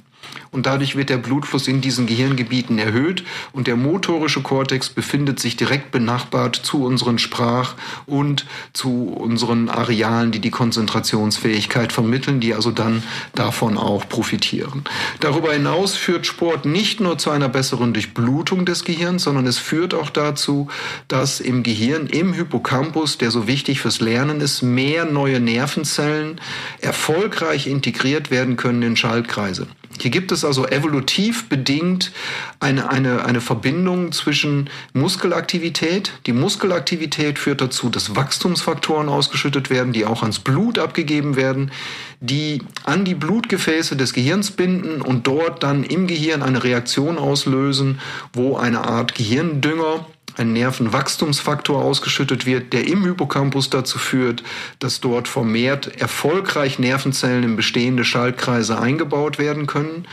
und 0.51 0.65
dadurch 0.65 0.95
wird 0.95 1.09
der 1.09 1.17
Blutfluss 1.17 1.67
in 1.67 1.81
diesen 1.81 2.07
Gehirngebieten 2.07 2.79
erhöht 2.79 3.23
und 3.51 3.67
der 3.67 3.75
motorische 3.75 4.41
Kortex 4.41 4.89
befindet 4.89 5.39
sich 5.39 5.55
direkt 5.55 5.91
benachbart 5.91 6.55
zu 6.55 6.83
unseren 6.83 7.19
Sprach- 7.19 7.75
und 8.05 8.45
zu 8.73 9.09
unseren 9.09 9.69
Arealen, 9.69 10.31
die 10.31 10.39
die 10.39 10.51
Konzentrationsfähigkeit 10.51 11.91
vermitteln, 11.91 12.39
die 12.39 12.53
also 12.53 12.71
dann 12.71 13.03
davon 13.35 13.77
auch 13.77 14.07
profitieren. 14.09 14.83
Darüber 15.19 15.53
hinaus 15.53 15.95
führt 15.95 16.25
Sport 16.25 16.65
nicht 16.65 16.99
nur 16.99 17.17
zu 17.17 17.29
einer 17.29 17.49
besseren 17.49 17.93
Durchblutung 17.93 18.65
des 18.65 18.83
Gehirns, 18.83 19.23
sondern 19.23 19.45
es 19.45 19.57
führt 19.57 19.93
auch 19.93 20.09
dazu, 20.09 20.69
dass 21.07 21.39
im 21.39 21.63
Gehirn, 21.63 22.07
im 22.07 22.33
Hippocampus, 22.33 23.17
der 23.17 23.31
so 23.31 23.47
wichtig 23.47 23.81
fürs 23.81 23.99
Lernen 23.99 24.41
ist, 24.41 24.61
mehr 24.61 25.05
neue 25.05 25.39
Nervenzellen 25.39 26.39
erfolgreich 26.81 27.67
integriert 27.67 28.31
werden 28.31 28.57
können 28.57 28.81
in 28.81 28.95
Schaltkreise. 28.95 29.67
Hier 29.99 30.11
gibt 30.11 30.31
es 30.31 30.45
also 30.45 30.67
evolutiv 30.67 31.49
bedingt 31.49 32.11
eine, 32.59 32.89
eine, 32.89 33.25
eine 33.25 33.41
Verbindung 33.41 34.11
zwischen 34.11 34.69
Muskelaktivität. 34.93 36.11
Die 36.25 36.33
Muskelaktivität 36.33 37.39
führt 37.39 37.61
dazu, 37.61 37.89
dass 37.89 38.15
Wachstumsfaktoren 38.15 39.09
ausgeschüttet 39.09 39.69
werden, 39.69 39.93
die 39.93 40.05
auch 40.05 40.21
ans 40.21 40.39
Blut 40.39 40.79
abgegeben 40.79 41.35
werden, 41.35 41.71
die 42.19 42.61
an 42.83 43.05
die 43.05 43.15
Blutgefäße 43.15 43.95
des 43.95 44.13
Gehirns 44.13 44.51
binden 44.51 45.01
und 45.01 45.27
dort 45.27 45.63
dann 45.63 45.83
im 45.83 46.07
Gehirn 46.07 46.43
eine 46.43 46.63
Reaktion 46.63 47.17
auslösen, 47.17 47.99
wo 48.33 48.57
eine 48.57 48.85
Art 48.85 49.15
Gehirndünger 49.15 50.05
ein 50.37 50.53
Nervenwachstumsfaktor 50.53 51.83
ausgeschüttet 51.83 52.45
wird, 52.45 52.73
der 52.73 52.87
im 52.87 53.03
Hippocampus 53.03 53.69
dazu 53.69 53.99
führt, 53.99 54.43
dass 54.79 54.99
dort 54.99 55.27
vermehrt 55.27 55.99
erfolgreich 55.99 56.79
Nervenzellen 56.79 57.43
in 57.43 57.55
bestehende 57.55 58.05
Schaltkreise 58.05 58.79
eingebaut 58.79 59.39
werden 59.39 59.67
können. 59.67 60.05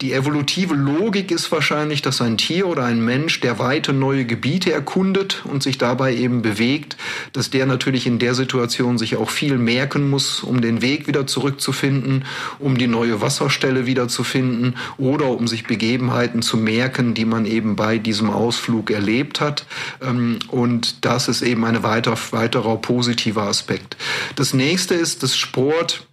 Die 0.00 0.14
evolutive 0.14 0.74
Logik 0.74 1.30
ist 1.30 1.52
wahrscheinlich, 1.52 2.00
dass 2.00 2.22
ein 2.22 2.38
Tier 2.38 2.66
oder 2.66 2.84
ein 2.84 3.04
Mensch, 3.04 3.40
der 3.40 3.58
weite 3.58 3.92
neue 3.92 4.24
Gebiete 4.24 4.72
erkundet 4.72 5.42
und 5.44 5.62
sich 5.62 5.76
dabei 5.76 6.16
eben 6.16 6.40
bewegt, 6.40 6.96
dass 7.34 7.50
der 7.50 7.66
natürlich 7.66 8.06
in 8.06 8.18
der 8.18 8.34
Situation 8.34 8.96
sich 8.96 9.16
auch 9.16 9.28
viel 9.28 9.58
merken 9.58 10.08
muss, 10.08 10.42
um 10.42 10.62
den 10.62 10.80
Weg 10.80 11.06
wieder 11.06 11.26
zurückzufinden, 11.26 12.24
um 12.58 12.78
die 12.78 12.86
neue 12.86 13.20
Wasserstelle 13.20 13.84
wiederzufinden 13.84 14.76
oder 14.96 15.28
um 15.28 15.46
sich 15.46 15.66
Begebenheiten 15.66 16.40
zu 16.40 16.56
merken, 16.56 17.12
die 17.12 17.26
man 17.26 17.44
eben 17.44 17.76
bei 17.76 17.98
diesem 17.98 18.30
Ausflug 18.30 18.90
erlebt 18.90 19.42
hat. 19.42 19.66
Ähm, 20.00 20.38
und 20.48 21.04
das 21.04 21.28
ist 21.28 21.42
eben 21.42 21.62
ein 21.66 21.82
weiter, 21.82 22.16
weiterer 22.30 22.78
positiver 22.78 23.42
Aspekt. 23.42 23.98
Das 24.34 24.54
nächste 24.54 24.94
ist, 24.94 25.22
dass 25.22 25.36
Sport 25.36 26.06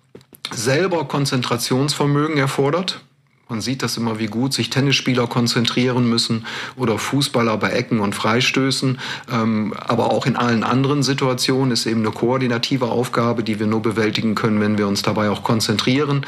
selber 0.51 1.05
Konzentrationsvermögen 1.05 2.37
erfordert. 2.37 3.01
Man 3.49 3.61
sieht 3.61 3.81
das 3.81 3.95
immer, 3.95 4.19
wie 4.19 4.25
gut 4.25 4.53
sich 4.53 4.69
Tennisspieler 4.69 5.25
konzentrieren 5.25 6.09
müssen 6.09 6.45
oder 6.75 6.97
Fußballer 6.97 7.55
bei 7.55 7.69
Ecken 7.69 8.01
und 8.01 8.13
Freistößen. 8.13 8.99
Ähm, 9.31 9.73
aber 9.79 10.11
auch 10.11 10.25
in 10.25 10.35
allen 10.35 10.65
anderen 10.65 11.01
Situationen 11.01 11.71
ist 11.71 11.85
eben 11.85 12.01
eine 12.01 12.11
koordinative 12.11 12.87
Aufgabe, 12.87 13.43
die 13.43 13.57
wir 13.57 13.67
nur 13.67 13.81
bewältigen 13.81 14.35
können, 14.35 14.59
wenn 14.59 14.77
wir 14.77 14.85
uns 14.85 15.01
dabei 15.01 15.29
auch 15.29 15.43
konzentrieren. 15.43 16.25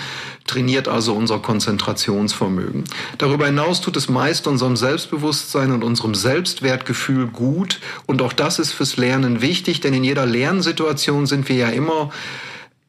Trainiert 0.47 0.87
also 0.87 1.13
unser 1.13 1.39
Konzentrationsvermögen. 1.39 2.85
Darüber 3.17 3.47
hinaus 3.47 3.81
tut 3.81 3.97
es 3.97 4.07
meist 4.07 4.47
unserem 4.47 4.77
Selbstbewusstsein 4.77 5.73
und 5.73 5.83
unserem 5.83 6.15
Selbstwertgefühl 6.15 7.27
gut. 7.27 7.81
Und 8.05 8.21
auch 8.21 8.31
das 8.31 8.59
ist 8.59 8.71
fürs 8.71 8.95
Lernen 8.95 9.41
wichtig, 9.41 9.81
denn 9.81 9.93
in 9.93 10.05
jeder 10.05 10.25
Lernsituation 10.25 11.25
sind 11.25 11.49
wir 11.49 11.57
ja 11.57 11.67
immer 11.67 12.11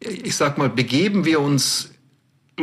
ich 0.01 0.35
sag 0.35 0.57
mal, 0.57 0.71
begeben 0.71 1.27
wir 1.27 1.41
uns 1.41 1.90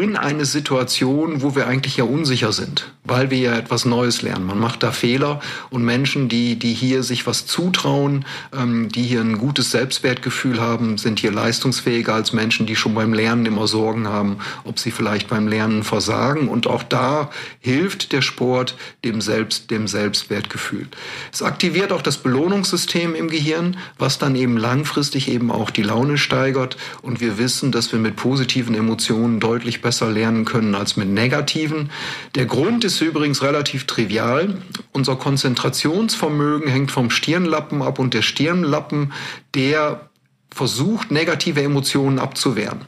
in 0.01 0.15
eine 0.15 0.45
Situation, 0.45 1.41
wo 1.41 1.55
wir 1.55 1.67
eigentlich 1.67 1.97
ja 1.97 2.03
unsicher 2.03 2.51
sind, 2.51 2.91
weil 3.03 3.31
wir 3.31 3.37
ja 3.37 3.57
etwas 3.57 3.85
Neues 3.85 4.21
lernen. 4.21 4.45
Man 4.45 4.59
macht 4.59 4.83
da 4.83 4.91
Fehler 4.91 5.39
und 5.69 5.83
Menschen, 5.83 6.29
die, 6.29 6.57
die 6.57 6.73
hier 6.73 7.03
sich 7.03 7.27
was 7.27 7.45
zutrauen, 7.45 8.25
ähm, 8.53 8.89
die 8.89 9.03
hier 9.03 9.21
ein 9.21 9.37
gutes 9.37 9.71
Selbstwertgefühl 9.71 10.59
haben, 10.59 10.97
sind 10.97 11.19
hier 11.19 11.31
leistungsfähiger 11.31 12.13
als 12.13 12.33
Menschen, 12.33 12.65
die 12.65 12.75
schon 12.75 12.93
beim 12.93 13.13
Lernen 13.13 13.45
immer 13.45 13.67
Sorgen 13.67 14.07
haben, 14.07 14.37
ob 14.63 14.79
sie 14.79 14.91
vielleicht 14.91 15.27
beim 15.27 15.47
Lernen 15.47 15.83
versagen. 15.83 16.47
Und 16.47 16.67
auch 16.67 16.83
da 16.83 17.29
hilft 17.59 18.11
der 18.11 18.21
Sport 18.21 18.75
dem 19.03 19.21
Selbst, 19.21 19.71
dem 19.71 19.87
Selbstwertgefühl. 19.87 20.87
Es 21.31 21.41
aktiviert 21.41 21.91
auch 21.91 22.01
das 22.01 22.17
Belohnungssystem 22.17 23.15
im 23.15 23.29
Gehirn, 23.29 23.77
was 23.97 24.19
dann 24.19 24.35
eben 24.35 24.57
langfristig 24.57 25.29
eben 25.29 25.51
auch 25.51 25.69
die 25.69 25.83
Laune 25.83 26.17
steigert. 26.17 26.77
Und 27.01 27.21
wir 27.21 27.37
wissen, 27.37 27.71
dass 27.71 27.91
wir 27.91 27.99
mit 27.99 28.15
positiven 28.15 28.75
Emotionen 28.75 29.39
deutlich 29.39 29.81
besser 29.87 30.11
lernen 30.11 30.43
können 30.43 30.75
als 30.75 30.97
mit 30.97 31.07
negativen. 31.07 31.91
Der 32.35 32.45
Grund 32.45 32.83
ist 32.83 32.99
übrigens 32.99 33.41
relativ 33.41 33.87
trivial. 33.87 34.61
Unser 34.91 35.15
Konzentrationsvermögen 35.15 36.69
hängt 36.69 36.91
vom 36.91 37.09
Stirnlappen 37.09 37.81
ab 37.81 37.97
und 37.97 38.13
der 38.13 38.21
Stirnlappen, 38.21 39.13
der 39.55 40.09
versucht, 40.51 41.09
negative 41.09 41.63
Emotionen 41.63 42.19
abzuwehren. 42.19 42.81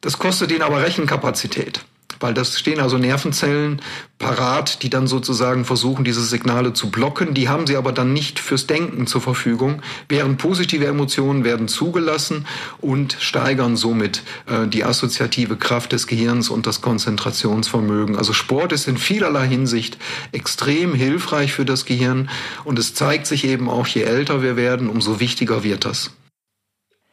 Das 0.00 0.16
kostet 0.18 0.50
ihn 0.52 0.62
aber 0.62 0.82
Rechenkapazität 0.82 1.84
weil 2.20 2.34
das 2.34 2.58
stehen 2.58 2.80
also 2.80 2.98
Nervenzellen 2.98 3.80
parat, 4.18 4.82
die 4.82 4.90
dann 4.90 5.06
sozusagen 5.06 5.64
versuchen, 5.64 6.04
diese 6.04 6.22
Signale 6.22 6.74
zu 6.74 6.90
blocken. 6.90 7.32
Die 7.34 7.48
haben 7.48 7.66
sie 7.66 7.76
aber 7.76 7.90
dann 7.90 8.12
nicht 8.12 8.38
fürs 8.38 8.66
Denken 8.66 9.06
zur 9.06 9.22
Verfügung, 9.22 9.82
während 10.08 10.38
positive 10.38 10.86
Emotionen 10.86 11.42
werden 11.42 11.68
zugelassen 11.68 12.46
und 12.78 13.16
steigern 13.18 13.76
somit 13.76 14.22
äh, 14.46 14.68
die 14.68 14.84
assoziative 14.84 15.56
Kraft 15.56 15.92
des 15.92 16.06
Gehirns 16.06 16.50
und 16.50 16.66
das 16.66 16.82
Konzentrationsvermögen. 16.82 18.16
Also 18.16 18.34
Sport 18.34 18.72
ist 18.72 18.86
in 18.86 18.98
vielerlei 18.98 19.48
Hinsicht 19.48 19.96
extrem 20.32 20.94
hilfreich 20.94 21.52
für 21.52 21.64
das 21.64 21.86
Gehirn 21.86 22.28
und 22.64 22.78
es 22.78 22.94
zeigt 22.94 23.26
sich 23.26 23.44
eben 23.44 23.70
auch, 23.70 23.86
je 23.86 24.02
älter 24.02 24.42
wir 24.42 24.56
werden, 24.56 24.90
umso 24.90 25.18
wichtiger 25.18 25.64
wird 25.64 25.86
das. 25.86 26.10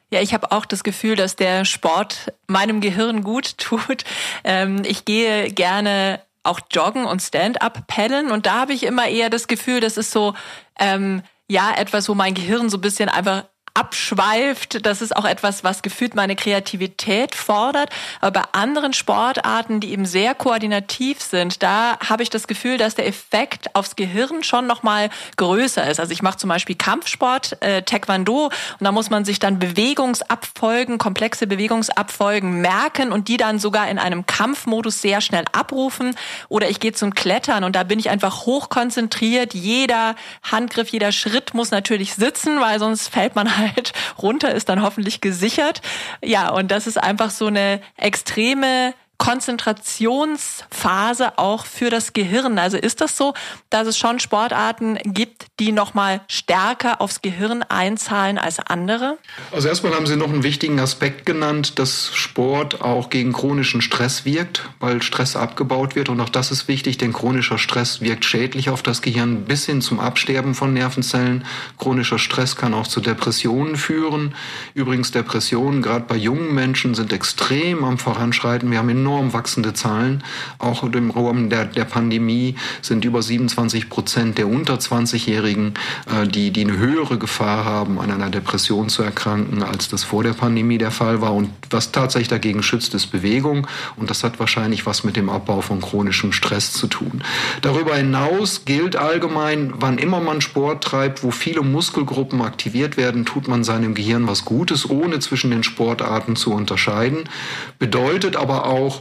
Ja, 0.09 0.21
ich 0.21 0.33
habe 0.33 0.51
auch 0.51 0.65
das 0.65 0.83
Gefühl, 0.83 1.15
dass 1.15 1.35
der 1.35 1.65
Sport 1.65 2.33
meinem 2.47 2.79
Gehirn 2.79 3.23
gut 3.23 3.57
tut. 3.57 4.03
Ähm, 4.43 4.83
ich 4.85 5.05
gehe 5.05 5.51
gerne 5.51 6.21
auch 6.43 6.61
joggen 6.71 7.05
und 7.05 7.21
Stand-up 7.21 7.87
paddeln 7.87 8.31
und 8.31 8.45
da 8.45 8.61
habe 8.61 8.73
ich 8.73 8.83
immer 8.83 9.07
eher 9.07 9.29
das 9.29 9.47
Gefühl, 9.47 9.81
das 9.81 9.97
ist 9.97 10.11
so 10.11 10.33
ähm, 10.79 11.21
ja 11.49 11.73
etwas, 11.75 12.07
wo 12.07 12.13
mein 12.13 12.33
Gehirn 12.33 12.69
so 12.69 12.77
ein 12.77 12.81
bisschen 12.81 13.09
einfach 13.09 13.43
abschweift. 13.77 14.85
Das 14.85 15.01
ist 15.03 15.15
auch 15.15 15.25
etwas, 15.25 15.63
was 15.63 15.83
gefühlt 15.83 16.15
meine 16.15 16.35
Kreativität 16.35 17.35
fordert. 17.35 17.91
Aber 18.21 18.41
bei 18.41 18.59
anderen 18.59 18.93
Sportarten, 18.93 19.79
die 19.79 19.91
eben 19.91 20.05
sehr 20.05 20.33
koordinativ 20.33 21.21
sind, 21.21 21.61
da 21.61 21.99
habe 21.99 22.23
ich 22.23 22.31
das 22.31 22.47
Gefühl, 22.47 22.79
dass 22.79 22.95
der 22.95 23.05
Effekt 23.05 23.75
aufs 23.75 23.95
Gehirn 23.95 24.43
schon 24.43 24.65
noch 24.65 24.81
mal 24.81 25.09
größer 25.35 25.87
ist. 25.89 25.99
Also 25.99 26.11
ich 26.11 26.23
mache 26.23 26.37
zum 26.37 26.49
Beispiel 26.49 26.75
Kampfsport, 26.75 27.61
äh, 27.61 27.83
Taekwondo, 27.83 28.45
und 28.45 28.83
da 28.83 28.91
muss 28.91 29.11
man 29.11 29.25
sich 29.25 29.37
dann 29.37 29.59
Bewegungsabfolgen, 29.59 30.97
komplexe 30.97 31.45
Bewegungsabfolgen 31.45 32.61
merken 32.61 33.11
und 33.11 33.27
die 33.27 33.37
dann 33.37 33.59
sogar 33.59 33.89
in 33.89 33.99
einem 33.99 34.25
Kampfmodus 34.25 35.01
sehr 35.01 35.21
schnell 35.21 35.45
abrufen. 35.51 36.15
Oder 36.49 36.69
ich 36.69 36.79
gehe 36.79 36.93
zum 36.93 37.13
Klettern 37.13 37.63
und 37.63 37.75
da 37.75 37.83
bin 37.83 37.99
ich 37.99 38.09
einfach 38.09 38.47
hochkonzentriert. 38.47 39.53
Jeder 39.53 40.15
Handgriff, 40.41 40.89
jeder 40.89 41.11
Schritt 41.11 41.53
muss 41.53 41.69
natürlich 41.69 42.15
sitzen, 42.15 42.59
weil 42.59 42.79
sonst 42.79 43.09
fällt 43.09 43.35
man 43.35 43.55
halt 43.55 43.66
Sicherheit 43.67 43.93
runter 44.21 44.53
ist 44.53 44.69
dann 44.69 44.81
hoffentlich 44.81 45.21
gesichert. 45.21 45.81
Ja, 46.23 46.49
und 46.49 46.71
das 46.71 46.87
ist 46.87 46.97
einfach 46.97 47.29
so 47.29 47.47
eine 47.47 47.81
extreme 47.97 48.93
Konzentrationsphase 49.17 51.37
auch 51.37 51.65
für 51.65 51.89
das 51.89 52.13
Gehirn. 52.13 52.57
Also 52.59 52.77
ist 52.77 53.01
das 53.01 53.17
so, 53.17 53.33
dass 53.69 53.87
es 53.87 53.97
schon 53.97 54.19
Sportarten 54.19 54.99
gibt, 55.03 55.47
die 55.59 55.71
nochmal 55.71 56.21
stärker 56.27 57.01
aufs 57.01 57.23
Gehirn 57.23 57.63
einzahlen 57.63 58.37
als 58.37 58.59
andere? 58.59 59.17
Also 59.51 59.69
erstmal 59.69 59.95
haben 59.95 60.05
Sie 60.05 60.15
noch 60.15 60.29
einen 60.29 60.43
wichtigen 60.43 60.79
Aspekt 60.79 61.25
genannt, 61.25 61.79
dass 61.79 62.13
Sport 62.13 62.81
auch 62.81 63.09
gegen 63.09 63.33
chronischen 63.33 63.81
Stress 63.81 64.23
wirkt, 64.23 64.69
weil 64.79 65.01
Stress 65.01 65.35
abgebaut 65.35 65.95
wird. 65.95 66.09
Und 66.09 66.21
auch 66.21 66.29
das 66.29 66.51
ist 66.51 66.67
wichtig, 66.67 66.99
denn 66.99 67.11
chronischer 67.11 67.57
Stress 67.57 68.01
wirkt 68.01 68.23
schädlich 68.23 68.69
auf 68.69 68.83
das 68.83 69.01
Gehirn 69.01 69.45
bis 69.45 69.65
hin 69.65 69.81
zum 69.81 69.99
Absterben 69.99 70.53
von 70.53 70.73
Nervenzellen. 70.73 71.43
Chronischer 71.79 72.19
Stress 72.19 72.55
kann 72.55 72.75
auch 72.75 72.85
zu 72.87 73.01
Depressionen 73.01 73.77
führen. 73.77 74.35
Übrigens 74.75 75.11
Depressionen, 75.11 75.81
gerade 75.81 76.05
bei 76.05 76.15
jungen 76.15 76.53
Menschen, 76.53 76.93
sind 76.93 77.13
extrem 77.13 77.83
am 77.83 77.97
Voranschreiten. 77.97 78.69
Wir 78.69 78.77
haben 78.77 78.89
enorm 79.07 79.31
wachsende 79.31 79.73
Zahlen. 79.73 80.21
Auch 80.59 80.83
im 80.83 81.11
Rahmen 81.11 81.49
der, 81.49 81.63
der 81.63 81.85
Pandemie 81.85 82.55
sind 82.81 83.05
über 83.05 83.21
27 83.21 83.89
Prozent 83.89 84.37
der 84.37 84.49
unter 84.49 84.75
20-Jährigen, 84.75 85.75
äh, 86.11 86.27
die, 86.27 86.51
die 86.51 86.61
eine 86.61 86.77
höhere 86.77 87.17
Gefahr 87.17 87.63
haben, 87.63 87.99
an 87.99 88.11
einer 88.11 88.29
Depression 88.29 88.89
zu 88.89 89.03
erkranken, 89.03 89.63
als 89.63 89.87
das 89.87 90.03
vor 90.03 90.23
der 90.23 90.33
Pandemie 90.33 90.77
der 90.77 90.91
Fall 90.91 91.21
war. 91.21 91.33
Und 91.33 91.51
was 91.69 91.93
tatsächlich 91.93 92.27
dagegen 92.27 92.63
schützt, 92.63 92.93
ist 92.95 93.07
Bewegung. 93.07 93.65
Und 93.95 94.09
das 94.09 94.25
hat 94.25 94.41
wahrscheinlich 94.41 94.85
was 94.85 95.05
mit 95.05 95.15
dem 95.15 95.29
Abbau 95.29 95.61
von 95.61 95.79
chronischem 95.79 96.33
Stress 96.33 96.73
zu 96.73 96.87
tun. 96.87 97.23
Darüber 97.61 97.95
hinaus 97.95 98.65
gilt 98.65 98.97
allgemein, 98.97 99.73
wann 99.77 99.99
immer 99.99 100.19
man 100.19 100.41
Sport 100.41 100.83
treibt, 100.83 101.23
wo 101.23 101.31
viele 101.31 101.61
Muskelgruppen 101.61 102.41
aktiviert 102.41 102.97
werden, 102.97 103.25
tut 103.25 103.47
man 103.47 103.63
seinem 103.63 103.93
Gehirn 103.93 104.27
was 104.27 104.43
Gutes, 104.43 104.89
ohne 104.89 105.19
zwischen 105.19 105.51
den 105.51 105.63
Sportarten 105.63 106.35
zu 106.35 106.51
unterscheiden. 106.51 107.29
Bedeutet 107.79 108.35
aber 108.35 108.65
auch, 108.65 108.96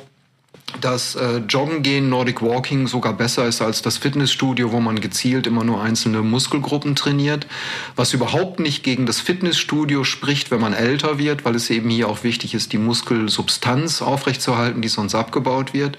dass 0.81 1.15
äh, 1.15 1.39
Joggen 1.49 1.83
gehen, 1.83 2.09
Nordic 2.09 2.43
Walking 2.43 2.87
sogar 2.87 3.13
besser 3.13 3.47
ist 3.47 3.63
als 3.63 3.83
das 3.83 3.99
Fitnessstudio, 3.99 4.73
wo 4.73 4.81
man 4.81 5.01
gezielt 5.01 5.47
immer 5.47 5.65
nur 5.65 5.81
einzelne 5.81 6.23
Muskelgruppen 6.23 6.97
trainiert, 6.97 7.47
was 7.95 8.13
überhaupt 8.13 8.59
nicht 8.59 8.83
gegen 8.83 9.07
das 9.07 9.21
Fitnessstudio 9.21 10.05
spricht, 10.05 10.51
wenn 10.51 10.61
man 10.61 10.75
älter 10.75 11.19
wird, 11.19 11.45
weil 11.45 11.55
es 11.55 11.71
eben 11.71 11.89
hier 11.89 12.09
auch 12.09 12.25
wichtig 12.25 12.53
ist, 12.55 12.73
die 12.73 12.79
Muskelsubstanz 12.79 14.03
aufrechtzuerhalten, 14.03 14.83
die 14.83 14.89
sonst 14.89 15.15
abgebaut 15.15 15.73
wird. 15.73 15.99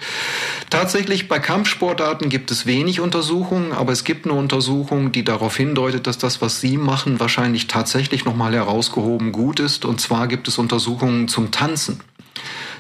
Tatsächlich 0.70 1.28
bei 1.28 1.40
Kampfsportarten 1.40 2.30
gibt 2.30 2.52
es 2.52 2.66
wenig 2.66 3.00
Untersuchungen, 3.00 3.72
aber 3.72 3.94
es 3.94 4.04
gibt 4.04 4.26
eine 4.26 4.36
Untersuchung, 4.36 5.12
die 5.12 5.24
darauf 5.24 5.56
hindeutet, 5.56 6.08
dass 6.08 6.18
das, 6.18 6.42
was 6.42 6.60
Sie 6.60 6.78
machen, 6.78 7.20
wahrscheinlich 7.20 7.68
tatsächlich 7.68 8.26
nochmal 8.26 8.54
herausgehoben 8.54 9.32
gut 9.32 9.60
ist. 9.60 9.86
Und 9.86 10.02
zwar 10.02 10.28
gibt 10.28 10.48
es 10.48 10.58
Untersuchungen 10.58 11.28
zum 11.28 11.52
Tanzen. 11.52 12.02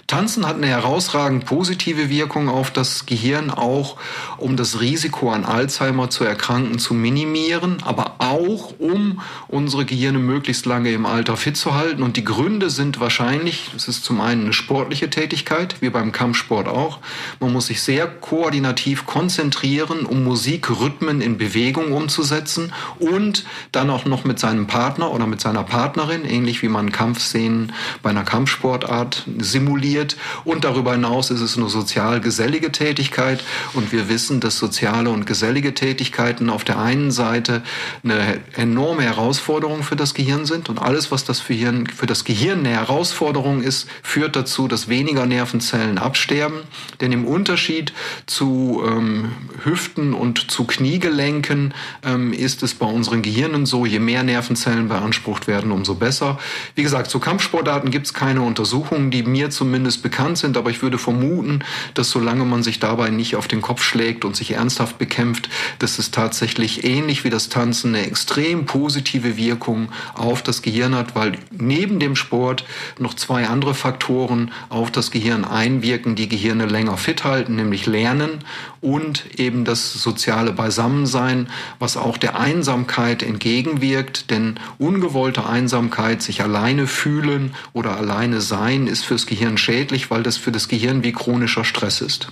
Tanzen 0.07 0.47
hat 0.47 0.55
eine 0.55 0.67
herausragend 0.67 1.45
positive 1.45 2.09
Wirkung 2.09 2.47
auf 2.47 2.71
das 2.71 3.05
Gehirn, 3.05 3.49
auch 3.49 3.97
um 4.37 4.55
das 4.55 4.79
Risiko 4.79 5.31
an 5.31 5.43
Alzheimer 5.43 6.09
zu 6.09 6.23
erkranken 6.23 6.79
zu 6.79 6.93
minimieren, 6.93 7.79
aber 7.83 8.15
auch 8.19 8.73
um 8.79 9.19
unsere 9.49 9.83
Gehirne 9.83 10.19
möglichst 10.19 10.65
lange 10.65 10.93
im 10.93 11.05
Alter 11.05 11.35
fit 11.35 11.57
zu 11.57 11.75
halten. 11.75 12.03
Und 12.03 12.15
die 12.15 12.23
Gründe 12.23 12.69
sind 12.69 13.01
wahrscheinlich, 13.01 13.71
es 13.75 13.89
ist 13.89 14.05
zum 14.05 14.21
einen 14.21 14.43
eine 14.43 14.53
sportliche 14.53 15.09
Tätigkeit, 15.09 15.75
wie 15.81 15.89
beim 15.89 16.13
Kampfsport 16.13 16.69
auch. 16.69 16.99
Man 17.41 17.51
muss 17.51 17.67
sich 17.67 17.81
sehr 17.81 18.07
koordinativ 18.07 19.05
konzentrieren, 19.07 20.05
um 20.05 20.23
Musikrhythmen 20.23 21.19
in 21.19 21.37
Bewegung 21.37 21.91
umzusetzen 21.91 22.71
und 22.99 23.43
dann 23.73 23.89
auch 23.89 24.05
noch 24.05 24.23
mit 24.23 24.39
seinem 24.39 24.67
Partner 24.67 25.11
oder 25.11 25.27
mit 25.27 25.41
seiner 25.41 25.63
Partnerin, 25.63 26.23
ähnlich 26.23 26.61
wie 26.61 26.69
man 26.69 26.93
Kampfszenen 26.93 27.73
bei 28.01 28.11
einer 28.11 28.23
Kampfsportart 28.23 29.25
simuliert 29.37 29.96
organisiert 29.97 30.17
und 30.45 30.63
darüber 30.63 30.91
hinaus 30.93 31.29
ist 31.29 31.41
es 31.41 31.57
eine 31.57 31.69
sozial-gesellige 31.69 32.71
Tätigkeit. 32.71 33.43
Und 33.73 33.91
wir 33.91 34.09
wissen, 34.09 34.39
dass 34.39 34.57
soziale 34.57 35.09
und 35.09 35.25
gesellige 35.25 35.73
Tätigkeiten 35.73 36.49
auf 36.49 36.63
der 36.63 36.79
einen 36.79 37.11
Seite 37.11 37.63
eine 38.03 38.39
enorme 38.55 39.03
Herausforderung 39.03 39.83
für 39.83 39.95
das 39.95 40.13
Gehirn 40.13 40.45
sind. 40.45 40.69
Und 40.69 40.79
alles, 40.79 41.11
was 41.11 41.25
das 41.25 41.39
für, 41.39 41.53
Hirn, 41.53 41.87
für 41.87 42.05
das 42.05 42.23
Gehirn 42.23 42.59
eine 42.59 42.69
Herausforderung 42.69 43.61
ist, 43.61 43.87
führt 44.03 44.35
dazu, 44.35 44.67
dass 44.67 44.87
weniger 44.87 45.25
Nervenzellen 45.25 45.97
absterben, 45.97 46.61
denn 47.01 47.11
im 47.11 47.25
Unterschied 47.25 47.93
zu 48.25 48.83
ähm, 48.85 49.31
Hüften 49.63 50.13
und 50.13 50.51
zu 50.51 50.65
Kniegelenken 50.65 51.73
ähm, 52.03 52.33
ist 52.33 52.63
es 52.63 52.73
bei 52.73 52.85
unseren 52.85 53.21
Gehirnen 53.21 53.65
so, 53.65 53.85
je 53.85 53.99
mehr 53.99 54.23
Nervenzellen 54.23 54.87
beansprucht 54.87 55.47
werden, 55.47 55.71
umso 55.71 55.95
besser. 55.95 56.39
Wie 56.75 56.83
gesagt, 56.83 57.09
zu 57.09 57.19
Kampfsportarten 57.19 57.91
gibt 57.91 58.05
es 58.05 58.13
keine 58.13 58.41
Untersuchungen, 58.41 59.11
die 59.11 59.23
mir 59.23 59.49
zumindest 59.49 59.86
zumindest 59.87 60.03
bekannt 60.03 60.37
sind, 60.37 60.57
aber 60.57 60.69
ich 60.69 60.81
würde 60.81 60.97
vermuten, 60.97 61.63
dass 61.93 62.09
solange 62.09 62.43
man 62.43 62.61
sich 62.61 62.79
dabei 62.79 63.09
nicht 63.09 63.35
auf 63.35 63.47
den 63.47 63.61
Kopf 63.61 63.81
schlägt 63.81 64.25
und 64.25 64.35
sich 64.35 64.51
ernsthaft 64.51 64.97
bekämpft, 64.97 65.49
dass 65.79 65.97
es 65.97 66.11
tatsächlich 66.11 66.83
ähnlich 66.83 67.23
wie 67.23 67.29
das 67.29 67.47
Tanzen 67.47 67.95
eine 67.95 68.05
extrem 68.05 68.65
positive 68.65 69.37
Wirkung 69.37 69.89
auf 70.13 70.41
das 70.41 70.61
Gehirn 70.61 70.95
hat, 70.95 71.15
weil 71.15 71.33
neben 71.51 71.99
dem 71.99 72.15
Sport 72.15 72.65
noch 72.99 73.13
zwei 73.13 73.47
andere 73.47 73.73
Faktoren 73.73 74.51
auf 74.69 74.91
das 74.91 75.11
Gehirn 75.11 75.45
einwirken, 75.45 76.15
die 76.15 76.27
Gehirne 76.27 76.65
länger 76.65 76.97
fit 76.97 77.23
halten, 77.23 77.55
nämlich 77.55 77.85
Lernen 77.85 78.43
und 78.81 79.39
eben 79.39 79.65
das 79.65 79.93
soziale 79.93 80.51
Beisammensein, 80.53 81.49
was 81.79 81.97
auch 81.97 82.17
der 82.17 82.39
Einsamkeit 82.39 83.23
entgegenwirkt, 83.23 84.31
denn 84.31 84.59
ungewollte 84.77 85.45
Einsamkeit, 85.45 86.21
sich 86.21 86.41
alleine 86.41 86.87
fühlen 86.87 87.53
oder 87.73 87.97
alleine 87.97 88.41
sein, 88.41 88.87
ist 88.87 89.05
fürs 89.05 89.25
Gehirn 89.25 89.57
schädlich 89.57 90.07
weil 90.09 90.23
das 90.23 90.37
für 90.37 90.51
das 90.51 90.67
Gehirn 90.67 91.03
wie 91.03 91.11
chronischer 91.11 91.63
Stress 91.63 92.01
ist. 92.01 92.31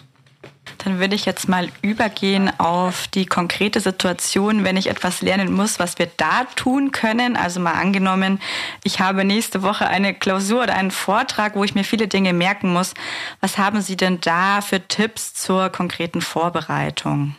Dann 0.86 1.00
würde 1.00 1.16
ich 1.16 1.26
jetzt 1.26 1.50
mal 1.50 1.70
übergehen 1.82 2.52
auf 2.60 3.08
die 3.08 3.26
konkrete 3.26 3.80
Situation, 3.80 4.64
wenn 4.64 4.78
ich 4.78 4.88
etwas 4.88 5.24
lernen 5.24 5.52
muss, 5.52 5.80
was 5.80 5.98
wir 5.98 6.08
da 6.18 6.44
tun 6.56 6.92
können. 6.92 7.36
Also 7.36 7.60
mal 7.60 7.74
angenommen, 7.74 8.40
ich 8.84 9.00
habe 9.00 9.26
nächste 9.26 9.64
Woche 9.64 9.88
eine 9.88 10.14
Klausur 10.14 10.62
oder 10.62 10.76
einen 10.76 10.92
Vortrag, 10.92 11.56
wo 11.56 11.64
ich 11.64 11.74
mir 11.74 11.84
viele 11.84 12.08
Dinge 12.08 12.34
merken 12.34 12.72
muss. 12.72 12.94
Was 13.42 13.58
haben 13.58 13.82
Sie 13.82 13.98
denn 13.98 14.22
da 14.22 14.62
für 14.62 14.88
Tipps 14.88 15.34
zur 15.34 15.70
konkreten 15.70 16.22
Vorbereitung? 16.22 17.36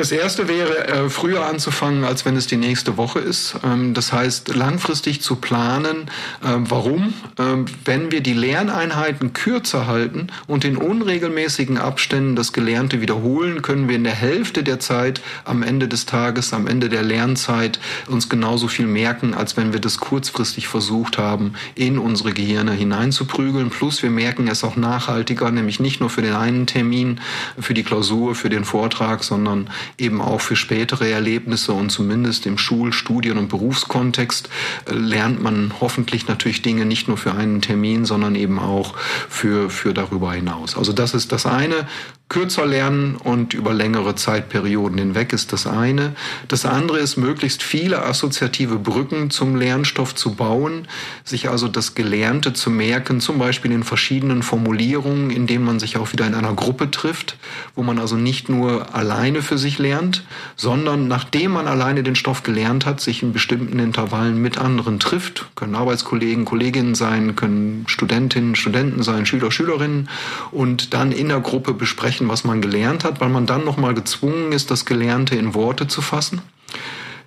Das 0.00 0.12
erste 0.12 0.48
wäre, 0.48 0.88
äh, 0.88 1.10
früher 1.10 1.44
anzufangen, 1.44 2.04
als 2.04 2.24
wenn 2.24 2.34
es 2.34 2.46
die 2.46 2.56
nächste 2.56 2.96
Woche 2.96 3.18
ist. 3.18 3.56
Ähm, 3.62 3.92
das 3.92 4.14
heißt, 4.14 4.54
langfristig 4.54 5.20
zu 5.20 5.36
planen. 5.36 6.10
Äh, 6.42 6.56
warum? 6.60 7.12
Ähm, 7.38 7.66
wenn 7.84 8.10
wir 8.10 8.22
die 8.22 8.32
Lerneinheiten 8.32 9.34
kürzer 9.34 9.86
halten 9.86 10.28
und 10.46 10.64
in 10.64 10.78
unregelmäßigen 10.78 11.76
Abständen 11.76 12.34
das 12.34 12.54
Gelernte 12.54 13.02
wiederholen, 13.02 13.60
können 13.60 13.88
wir 13.88 13.96
in 13.96 14.04
der 14.04 14.14
Hälfte 14.14 14.62
der 14.62 14.80
Zeit 14.80 15.20
am 15.44 15.62
Ende 15.62 15.86
des 15.86 16.06
Tages, 16.06 16.54
am 16.54 16.66
Ende 16.66 16.88
der 16.88 17.02
Lernzeit 17.02 17.78
uns 18.08 18.30
genauso 18.30 18.68
viel 18.68 18.86
merken, 18.86 19.34
als 19.34 19.58
wenn 19.58 19.74
wir 19.74 19.80
das 19.80 19.98
kurzfristig 19.98 20.66
versucht 20.66 21.18
haben, 21.18 21.52
in 21.74 21.98
unsere 21.98 22.32
Gehirne 22.32 22.72
hineinzuprügeln. 22.72 23.68
Plus 23.68 24.02
wir 24.02 24.10
merken 24.10 24.48
es 24.48 24.64
auch 24.64 24.76
nachhaltiger, 24.76 25.50
nämlich 25.50 25.78
nicht 25.78 26.00
nur 26.00 26.08
für 26.08 26.22
den 26.22 26.36
einen 26.36 26.66
Termin, 26.66 27.20
für 27.58 27.74
die 27.74 27.82
Klausur, 27.82 28.34
für 28.34 28.48
den 28.48 28.64
Vortrag, 28.64 29.24
sondern 29.24 29.59
sondern 29.60 29.74
eben 29.98 30.20
auch 30.20 30.40
für 30.40 30.56
spätere 30.56 31.08
Erlebnisse 31.08 31.72
und 31.72 31.90
zumindest 31.90 32.46
im 32.46 32.58
Schul-, 32.58 32.92
Studien- 32.92 33.38
und 33.38 33.48
Berufskontext 33.48 34.48
äh, 34.86 34.94
lernt 34.94 35.42
man 35.42 35.72
hoffentlich 35.80 36.28
natürlich 36.28 36.62
Dinge 36.62 36.84
nicht 36.84 37.08
nur 37.08 37.16
für 37.16 37.34
einen 37.34 37.60
Termin, 37.60 38.04
sondern 38.04 38.34
eben 38.34 38.58
auch 38.58 38.96
für, 39.28 39.70
für 39.70 39.94
darüber 39.94 40.32
hinaus. 40.32 40.76
Also 40.76 40.92
das 40.92 41.14
ist 41.14 41.32
das 41.32 41.46
eine. 41.46 41.86
Kürzer 42.30 42.64
lernen 42.64 43.16
und 43.16 43.54
über 43.54 43.74
längere 43.74 44.14
Zeitperioden 44.14 44.96
hinweg 44.98 45.32
ist 45.32 45.52
das 45.52 45.66
eine. 45.66 46.14
Das 46.46 46.64
andere 46.64 47.00
ist, 47.00 47.16
möglichst 47.16 47.60
viele 47.60 48.04
assoziative 48.04 48.78
Brücken 48.78 49.30
zum 49.30 49.56
Lernstoff 49.56 50.14
zu 50.14 50.36
bauen, 50.36 50.86
sich 51.24 51.50
also 51.50 51.66
das 51.66 51.96
Gelernte 51.96 52.52
zu 52.52 52.70
merken, 52.70 53.20
zum 53.20 53.40
Beispiel 53.40 53.72
in 53.72 53.82
verschiedenen 53.82 54.44
Formulierungen, 54.44 55.30
in 55.30 55.48
denen 55.48 55.64
man 55.64 55.80
sich 55.80 55.96
auch 55.96 56.12
wieder 56.12 56.24
in 56.24 56.34
einer 56.34 56.54
Gruppe 56.54 56.92
trifft, 56.92 57.36
wo 57.74 57.82
man 57.82 57.98
also 57.98 58.14
nicht 58.14 58.48
nur 58.48 58.94
alleine 58.94 59.42
für 59.42 59.58
sich 59.58 59.78
lernt, 59.78 60.22
sondern 60.54 61.08
nachdem 61.08 61.50
man 61.50 61.66
alleine 61.66 62.04
den 62.04 62.14
Stoff 62.14 62.44
gelernt 62.44 62.86
hat, 62.86 63.00
sich 63.00 63.24
in 63.24 63.32
bestimmten 63.32 63.80
Intervallen 63.80 64.40
mit 64.40 64.56
anderen 64.56 65.00
trifft, 65.00 65.46
können 65.56 65.74
Arbeitskollegen, 65.74 66.44
Kolleginnen 66.44 66.94
sein, 66.94 67.34
können 67.34 67.86
Studentinnen, 67.88 68.54
Studenten 68.54 69.02
sein, 69.02 69.26
Schüler, 69.26 69.50
Schülerinnen 69.50 70.08
und 70.52 70.94
dann 70.94 71.10
in 71.10 71.28
der 71.28 71.40
Gruppe 71.40 71.74
besprechen, 71.74 72.19
sprechen, 72.20 72.28
was 72.28 72.44
man 72.44 72.60
gelernt 72.60 73.04
hat, 73.04 73.20
weil 73.20 73.30
man 73.30 73.46
dann 73.46 73.64
nochmal 73.64 73.94
gezwungen 73.94 74.52
ist, 74.52 74.70
das 74.70 74.84
Gelernte 74.84 75.36
in 75.36 75.54
Worte 75.54 75.86
zu 75.86 76.02
fassen. 76.02 76.42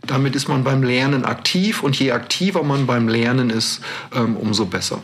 Damit 0.06 0.36
ist 0.36 0.48
man 0.50 0.64
beim 0.64 0.84
Lernen 0.84 1.26
aktiv 1.26 1.82
und 1.82 1.98
je 1.98 2.12
aktiver 2.12 2.64
man 2.64 2.86
beim 2.86 3.08
Lernen 3.08 3.50
ist, 3.50 3.82
ähm, 4.14 4.36
umso 4.38 4.66
besser. 4.66 5.02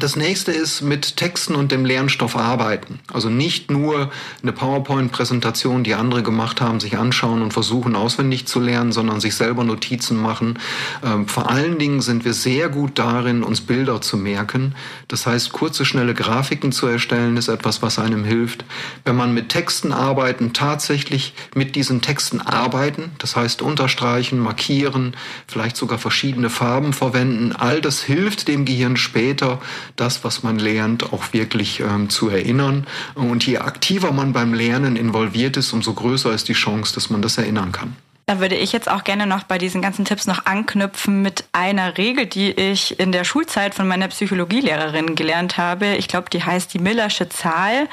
Das 0.00 0.16
nächste 0.16 0.50
ist 0.50 0.80
mit 0.80 1.16
Texten 1.18 1.54
und 1.54 1.70
dem 1.70 1.84
Lernstoff 1.84 2.36
arbeiten. 2.36 3.00
Also 3.12 3.28
nicht 3.28 3.70
nur 3.70 4.10
eine 4.42 4.52
PowerPoint-Präsentation, 4.52 5.84
die 5.84 5.94
andere 5.94 6.22
gemacht 6.22 6.62
haben, 6.62 6.80
sich 6.80 6.96
anschauen 6.96 7.42
und 7.42 7.52
versuchen 7.52 7.94
auswendig 7.94 8.46
zu 8.46 8.60
lernen, 8.60 8.92
sondern 8.92 9.20
sich 9.20 9.34
selber 9.34 9.62
Notizen 9.62 10.20
machen. 10.20 10.58
Ähm, 11.04 11.28
vor 11.28 11.50
allen 11.50 11.78
Dingen 11.78 12.00
sind 12.00 12.24
wir 12.24 12.32
sehr 12.32 12.70
gut 12.70 12.98
darin, 12.98 13.42
uns 13.42 13.60
Bilder 13.60 14.00
zu 14.00 14.16
merken. 14.16 14.74
Das 15.08 15.26
heißt, 15.26 15.52
kurze, 15.52 15.84
schnelle 15.84 16.14
Grafiken 16.14 16.72
zu 16.72 16.86
erstellen, 16.86 17.36
ist 17.36 17.48
etwas, 17.48 17.82
was 17.82 17.98
einem 17.98 18.24
hilft. 18.24 18.64
Wenn 19.04 19.16
man 19.16 19.34
mit 19.34 19.50
Texten 19.50 19.92
arbeiten, 19.92 20.54
tatsächlich 20.54 21.34
mit 21.54 21.76
diesen 21.76 22.00
Texten 22.00 22.40
arbeiten, 22.40 23.12
das 23.18 23.36
heißt 23.36 23.60
unterstreichen, 23.60 24.38
markieren, 24.38 25.14
vielleicht 25.46 25.76
sogar 25.76 25.98
verschiedene 25.98 26.48
Farben 26.48 26.94
verwenden, 26.94 27.52
all 27.52 27.82
das 27.82 28.02
hilft 28.02 28.48
dem 28.48 28.64
Gehirn 28.64 28.96
später, 28.96 29.60
das, 29.96 30.24
was 30.24 30.42
man 30.42 30.58
lernt, 30.58 31.12
auch 31.12 31.32
wirklich 31.32 31.80
ähm, 31.80 32.10
zu 32.10 32.28
erinnern. 32.28 32.86
Und 33.14 33.46
je 33.46 33.58
aktiver 33.58 34.12
man 34.12 34.32
beim 34.32 34.54
Lernen 34.54 34.96
involviert 34.96 35.56
ist, 35.56 35.72
umso 35.72 35.94
größer 35.94 36.32
ist 36.32 36.48
die 36.48 36.54
Chance, 36.54 36.94
dass 36.94 37.10
man 37.10 37.22
das 37.22 37.38
erinnern 37.38 37.72
kann. 37.72 37.96
Da 38.26 38.40
würde 38.40 38.54
ich 38.54 38.72
jetzt 38.72 38.90
auch 38.90 39.04
gerne 39.04 39.26
noch 39.26 39.42
bei 39.42 39.58
diesen 39.58 39.82
ganzen 39.82 40.06
Tipps 40.06 40.26
noch 40.26 40.46
anknüpfen 40.46 41.20
mit 41.20 41.44
einer 41.52 41.98
Regel, 41.98 42.24
die 42.24 42.52
ich 42.52 42.98
in 42.98 43.12
der 43.12 43.24
Schulzeit 43.24 43.74
von 43.74 43.86
meiner 43.86 44.08
Psychologielehrerin 44.08 45.14
gelernt 45.14 45.58
habe. 45.58 45.96
Ich 45.96 46.08
glaube, 46.08 46.30
die 46.30 46.42
heißt 46.42 46.72
die 46.72 46.78
Millersche 46.78 47.28
Zahl. 47.28 47.86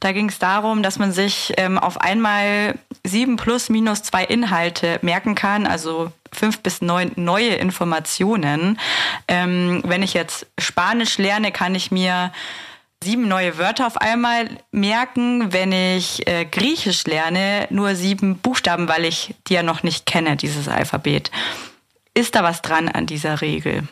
Da 0.00 0.12
ging 0.12 0.30
es 0.30 0.38
darum, 0.38 0.82
dass 0.82 0.98
man 0.98 1.12
sich 1.12 1.52
ähm, 1.58 1.76
auf 1.78 2.00
einmal 2.00 2.78
sieben 3.04 3.36
plus 3.36 3.68
minus 3.68 4.02
zwei 4.02 4.24
Inhalte 4.24 4.98
merken 5.02 5.34
kann, 5.34 5.66
also 5.66 6.10
fünf 6.32 6.60
bis 6.60 6.82
neun 6.82 7.12
neue 7.16 7.54
Informationen. 7.54 8.78
Ähm, 9.28 9.82
wenn 9.84 10.02
ich 10.02 10.14
jetzt 10.14 10.46
Spanisch 10.58 11.18
lerne, 11.18 11.52
kann 11.52 11.74
ich 11.74 11.90
mir 11.90 12.32
sieben 13.02 13.28
neue 13.28 13.58
Wörter 13.58 13.86
auf 13.86 13.98
einmal 13.98 14.48
merken, 14.72 15.52
wenn 15.52 15.72
ich 15.72 16.26
äh, 16.26 16.44
Griechisch 16.44 17.04
lerne, 17.04 17.66
nur 17.70 17.94
sieben 17.94 18.38
Buchstaben, 18.38 18.88
weil 18.88 19.04
ich 19.04 19.34
die 19.46 19.54
ja 19.54 19.62
noch 19.62 19.82
nicht 19.82 20.06
kenne, 20.06 20.36
dieses 20.36 20.68
Alphabet. 20.68 21.30
Ist 22.14 22.34
da 22.34 22.42
was 22.42 22.62
dran 22.62 22.88
an 22.88 23.06
dieser 23.06 23.40
Regel? 23.40 23.86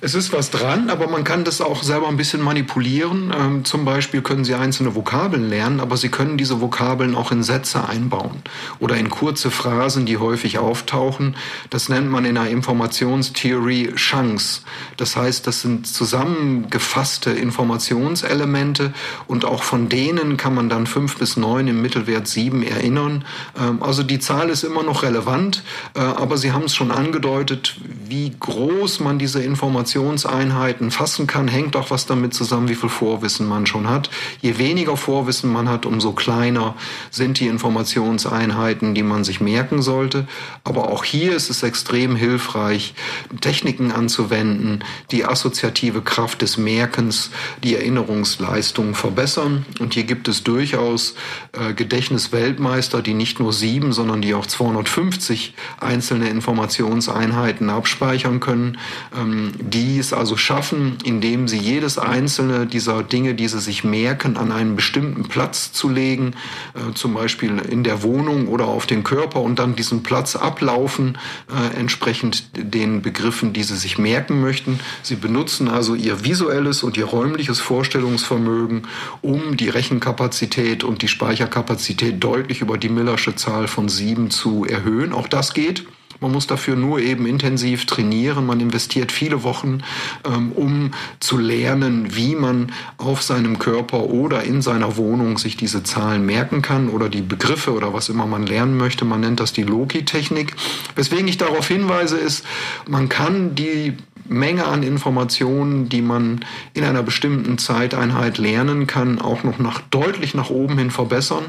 Es 0.00 0.14
ist 0.14 0.32
was 0.32 0.50
dran, 0.50 0.90
aber 0.90 1.08
man 1.08 1.24
kann 1.24 1.44
das 1.44 1.60
auch 1.60 1.82
selber 1.82 2.08
ein 2.08 2.16
bisschen 2.16 2.42
manipulieren. 2.42 3.32
Ähm, 3.36 3.64
zum 3.64 3.84
Beispiel 3.84 4.22
können 4.22 4.44
Sie 4.44 4.54
einzelne 4.54 4.94
Vokabeln 4.94 5.48
lernen, 5.48 5.80
aber 5.80 5.96
Sie 5.96 6.08
können 6.08 6.36
diese 6.36 6.60
Vokabeln 6.60 7.14
auch 7.14 7.32
in 7.32 7.42
Sätze 7.42 7.88
einbauen 7.88 8.42
oder 8.80 8.96
in 8.96 9.10
kurze 9.10 9.50
Phrasen, 9.50 10.04
die 10.06 10.18
häufig 10.18 10.58
auftauchen. 10.58 11.36
Das 11.70 11.88
nennt 11.88 12.10
man 12.10 12.24
in 12.24 12.34
der 12.34 12.48
Informationstheorie 12.48 13.94
Chance. 13.94 14.62
Das 14.96 15.16
heißt, 15.16 15.46
das 15.46 15.62
sind 15.62 15.86
zusammengefasste 15.86 17.30
Informationselemente 17.30 18.92
und 19.26 19.44
auch 19.44 19.62
von 19.62 19.88
denen 19.88 20.36
kann 20.36 20.54
man 20.54 20.68
dann 20.68 20.86
fünf 20.86 21.18
bis 21.18 21.36
neun 21.36 21.68
im 21.68 21.80
Mittelwert 21.82 22.28
sieben 22.28 22.62
erinnern. 22.62 23.24
Ähm, 23.58 23.82
also 23.82 24.02
die 24.02 24.18
Zahl 24.18 24.50
ist 24.50 24.64
immer 24.64 24.82
noch 24.82 25.02
relevant, 25.02 25.62
äh, 25.94 26.00
aber 26.00 26.36
Sie 26.36 26.52
haben 26.52 26.64
es 26.64 26.74
schon 26.74 26.90
angedeutet, 26.90 27.76
wie 28.06 28.34
groß 28.38 29.00
man 29.00 29.18
diese 29.18 29.42
Informationen 29.42 29.73
Informationseinheiten 29.74 30.92
fassen 30.92 31.26
kann, 31.26 31.48
hängt 31.48 31.74
auch 31.74 31.90
was 31.90 32.06
damit 32.06 32.32
zusammen, 32.32 32.68
wie 32.68 32.76
viel 32.76 32.88
Vorwissen 32.88 33.48
man 33.48 33.66
schon 33.66 33.88
hat. 33.88 34.08
Je 34.40 34.56
weniger 34.58 34.96
Vorwissen 34.96 35.52
man 35.52 35.68
hat, 35.68 35.84
umso 35.84 36.12
kleiner 36.12 36.76
sind 37.10 37.40
die 37.40 37.48
Informationseinheiten, 37.48 38.94
die 38.94 39.02
man 39.02 39.24
sich 39.24 39.40
merken 39.40 39.82
sollte. 39.82 40.28
Aber 40.62 40.92
auch 40.92 41.02
hier 41.02 41.34
ist 41.34 41.50
es 41.50 41.64
extrem 41.64 42.14
hilfreich, 42.14 42.94
Techniken 43.40 43.90
anzuwenden, 43.90 44.84
die 45.10 45.24
assoziative 45.24 46.02
Kraft 46.02 46.42
des 46.42 46.56
Merkens, 46.56 47.30
die 47.64 47.74
Erinnerungsleistung 47.74 48.94
verbessern. 48.94 49.66
Und 49.80 49.94
hier 49.94 50.04
gibt 50.04 50.28
es 50.28 50.44
durchaus 50.44 51.16
äh, 51.50 51.74
Gedächtnisweltmeister, 51.74 53.02
die 53.02 53.14
nicht 53.14 53.40
nur 53.40 53.52
sieben, 53.52 53.92
sondern 53.92 54.22
die 54.22 54.34
auch 54.34 54.46
250 54.46 55.54
einzelne 55.80 56.28
Informationseinheiten 56.28 57.70
abspeichern 57.70 58.38
können. 58.38 58.78
Ähm, 59.18 59.50
die 59.70 59.98
es 59.98 60.12
also 60.12 60.36
schaffen, 60.36 60.98
indem 61.04 61.48
sie 61.48 61.58
jedes 61.58 61.98
einzelne 61.98 62.66
dieser 62.66 63.02
Dinge, 63.02 63.34
die 63.34 63.48
sie 63.48 63.60
sich 63.60 63.82
merken, 63.82 64.36
an 64.36 64.52
einen 64.52 64.76
bestimmten 64.76 65.24
Platz 65.24 65.72
zu 65.72 65.88
legen, 65.88 66.34
äh, 66.74 66.92
zum 66.94 67.14
Beispiel 67.14 67.58
in 67.58 67.82
der 67.82 68.02
Wohnung 68.02 68.48
oder 68.48 68.66
auf 68.66 68.86
den 68.86 69.04
Körper 69.04 69.40
und 69.40 69.58
dann 69.58 69.74
diesen 69.74 70.02
Platz 70.02 70.36
ablaufen, 70.36 71.18
äh, 71.48 71.78
entsprechend 71.78 72.50
den 72.56 73.02
Begriffen, 73.02 73.52
die 73.52 73.62
sie 73.62 73.76
sich 73.76 73.98
merken 73.98 74.40
möchten. 74.40 74.80
Sie 75.02 75.16
benutzen 75.16 75.68
also 75.68 75.94
ihr 75.94 76.24
visuelles 76.24 76.82
und 76.82 76.96
ihr 76.96 77.06
räumliches 77.06 77.60
Vorstellungsvermögen, 77.60 78.82
um 79.22 79.56
die 79.56 79.70
Rechenkapazität 79.70 80.84
und 80.84 81.02
die 81.02 81.08
Speicherkapazität 81.08 82.22
deutlich 82.22 82.60
über 82.60 82.76
die 82.76 82.88
Millersche 82.88 83.34
Zahl 83.34 83.66
von 83.66 83.88
sieben 83.88 84.30
zu 84.30 84.64
erhöhen. 84.64 85.12
Auch 85.12 85.28
das 85.28 85.54
geht. 85.54 85.86
Man 86.24 86.32
muss 86.32 86.46
dafür 86.46 86.74
nur 86.74 87.00
eben 87.00 87.26
intensiv 87.26 87.84
trainieren. 87.84 88.46
Man 88.46 88.58
investiert 88.58 89.12
viele 89.12 89.42
Wochen, 89.42 89.82
ähm, 90.24 90.52
um 90.52 90.92
zu 91.20 91.36
lernen, 91.36 92.16
wie 92.16 92.34
man 92.34 92.72
auf 92.96 93.20
seinem 93.20 93.58
Körper 93.58 94.04
oder 94.04 94.42
in 94.42 94.62
seiner 94.62 94.96
Wohnung 94.96 95.36
sich 95.36 95.58
diese 95.58 95.82
Zahlen 95.82 96.24
merken 96.24 96.62
kann 96.62 96.88
oder 96.88 97.10
die 97.10 97.20
Begriffe 97.20 97.74
oder 97.74 97.92
was 97.92 98.08
immer 98.08 98.24
man 98.24 98.46
lernen 98.46 98.78
möchte. 98.78 99.04
Man 99.04 99.20
nennt 99.20 99.38
das 99.38 99.52
die 99.52 99.64
Loki-Technik. 99.64 100.56
Weswegen 100.94 101.28
ich 101.28 101.36
darauf 101.36 101.68
hinweise, 101.68 102.16
ist, 102.16 102.46
man 102.88 103.10
kann 103.10 103.54
die 103.54 103.92
Menge 104.26 104.64
an 104.64 104.82
Informationen, 104.82 105.90
die 105.90 106.00
man 106.00 106.40
in 106.72 106.84
einer 106.84 107.02
bestimmten 107.02 107.58
Zeiteinheit 107.58 108.38
lernen 108.38 108.86
kann, 108.86 109.20
auch 109.20 109.44
noch 109.44 109.58
nach, 109.58 109.82
deutlich 109.90 110.32
nach 110.32 110.48
oben 110.48 110.78
hin 110.78 110.90
verbessern. 110.90 111.44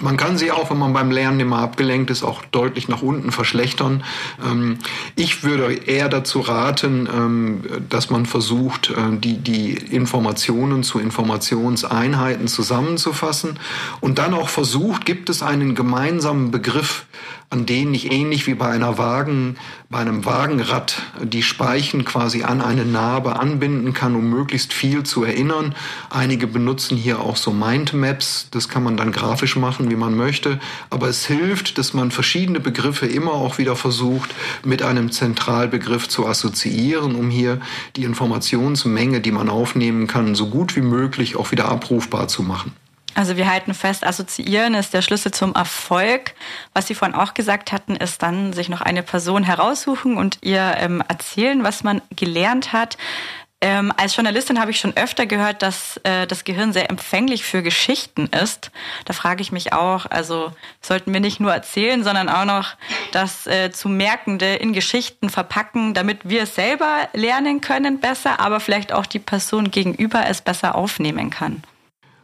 Man 0.00 0.16
kann 0.16 0.38
sie 0.38 0.52
auch, 0.52 0.70
wenn 0.70 0.78
man 0.78 0.92
beim 0.92 1.10
Lernen 1.10 1.40
immer 1.40 1.58
abgelenkt 1.58 2.10
ist, 2.10 2.22
auch 2.22 2.44
deutlich 2.44 2.88
nach 2.88 3.02
unten 3.02 3.32
verschlechtern. 3.32 4.04
Ähm, 4.44 4.78
ich 5.16 5.42
würde 5.42 5.72
eher 5.72 6.08
dazu 6.08 6.40
raten, 6.40 7.08
ähm, 7.12 7.62
dass 7.88 8.10
man 8.10 8.26
versucht, 8.26 8.90
äh, 8.90 9.16
die, 9.16 9.38
die 9.38 9.72
Informationen 9.72 10.82
zu 10.82 11.00
Informationseinheiten 11.00 12.48
zusammenzufassen 12.48 13.58
und 14.00 14.18
dann 14.18 14.34
auch 14.34 14.50
versucht, 14.50 15.04
gibt 15.04 15.30
es 15.30 15.42
einen 15.42 15.74
gemeinsamen 15.74 16.50
Begriff, 16.50 17.06
an 17.50 17.64
denen 17.64 17.94
ich 17.94 18.12
ähnlich 18.12 18.46
wie 18.46 18.54
bei 18.54 18.68
einer 18.68 18.98
Wagen, 18.98 19.56
bei 19.88 20.00
einem 20.00 20.26
Wagenrad 20.26 21.00
die 21.22 21.42
Speichen 21.42 22.04
quasi 22.04 22.42
an 22.42 22.60
eine 22.60 22.84
Narbe 22.84 23.38
anbinden 23.38 23.94
kann, 23.94 24.14
um 24.16 24.28
möglichst 24.28 24.74
viel 24.74 25.02
zu 25.04 25.24
erinnern. 25.24 25.74
Einige 26.10 26.46
benutzen 26.46 26.98
hier 26.98 27.20
auch 27.20 27.36
so 27.36 27.50
Mindmaps. 27.50 28.48
Das 28.50 28.68
kann 28.68 28.82
man 28.82 28.98
dann 28.98 29.12
grafisch 29.12 29.56
machen, 29.56 29.90
wie 29.90 29.96
man 29.96 30.14
möchte. 30.14 30.60
Aber 30.90 31.08
es 31.08 31.24
hilft, 31.24 31.78
dass 31.78 31.94
man 31.94 32.10
verschiedene 32.10 32.60
Begriffe 32.60 33.06
immer 33.06 33.32
auch 33.32 33.56
wieder 33.56 33.76
versucht, 33.76 34.34
mit 34.62 34.82
einem 34.82 35.10
Zentralbegriff 35.10 36.06
zu 36.06 36.26
assoziieren, 36.26 37.14
um 37.14 37.30
hier 37.30 37.60
die 37.96 38.04
Informationsmenge, 38.04 39.22
die 39.22 39.32
man 39.32 39.48
aufnehmen 39.48 40.06
kann, 40.06 40.34
so 40.34 40.48
gut 40.48 40.76
wie 40.76 40.82
möglich 40.82 41.36
auch 41.36 41.50
wieder 41.50 41.68
abrufbar 41.68 42.28
zu 42.28 42.42
machen. 42.42 42.72
Also 43.14 43.36
wir 43.36 43.50
halten 43.50 43.74
fest, 43.74 44.06
assoziieren 44.06 44.74
ist 44.74 44.94
der 44.94 45.02
Schlüssel 45.02 45.32
zum 45.32 45.54
Erfolg. 45.54 46.34
Was 46.72 46.86
Sie 46.86 46.94
vorhin 46.94 47.16
auch 47.16 47.34
gesagt 47.34 47.72
hatten, 47.72 47.96
ist 47.96 48.22
dann 48.22 48.52
sich 48.52 48.68
noch 48.68 48.80
eine 48.80 49.02
Person 49.02 49.42
heraussuchen 49.42 50.16
und 50.16 50.38
ihr 50.42 50.76
ähm, 50.78 51.02
erzählen, 51.08 51.64
was 51.64 51.82
man 51.82 52.00
gelernt 52.14 52.72
hat. 52.72 52.96
Ähm, 53.60 53.92
als 53.96 54.14
Journalistin 54.14 54.60
habe 54.60 54.70
ich 54.70 54.78
schon 54.78 54.96
öfter 54.96 55.26
gehört, 55.26 55.62
dass 55.62 55.96
äh, 56.04 56.28
das 56.28 56.44
Gehirn 56.44 56.72
sehr 56.72 56.90
empfänglich 56.90 57.42
für 57.42 57.60
Geschichten 57.60 58.26
ist. 58.26 58.70
Da 59.04 59.12
frage 59.12 59.42
ich 59.42 59.50
mich 59.50 59.72
auch, 59.72 60.06
also 60.06 60.52
sollten 60.80 61.12
wir 61.12 61.18
nicht 61.18 61.40
nur 61.40 61.52
erzählen, 61.52 62.04
sondern 62.04 62.28
auch 62.28 62.44
noch 62.44 62.76
das 63.10 63.48
äh, 63.48 63.72
zu 63.72 63.88
Merkende 63.88 64.54
in 64.54 64.72
Geschichten 64.72 65.28
verpacken, 65.28 65.92
damit 65.92 66.28
wir 66.28 66.42
es 66.42 66.54
selber 66.54 67.08
lernen 67.14 67.60
können 67.60 67.98
besser, 67.98 68.38
aber 68.38 68.60
vielleicht 68.60 68.92
auch 68.92 69.06
die 69.06 69.18
Person 69.18 69.72
gegenüber 69.72 70.26
es 70.28 70.40
besser 70.40 70.76
aufnehmen 70.76 71.30
kann. 71.30 71.64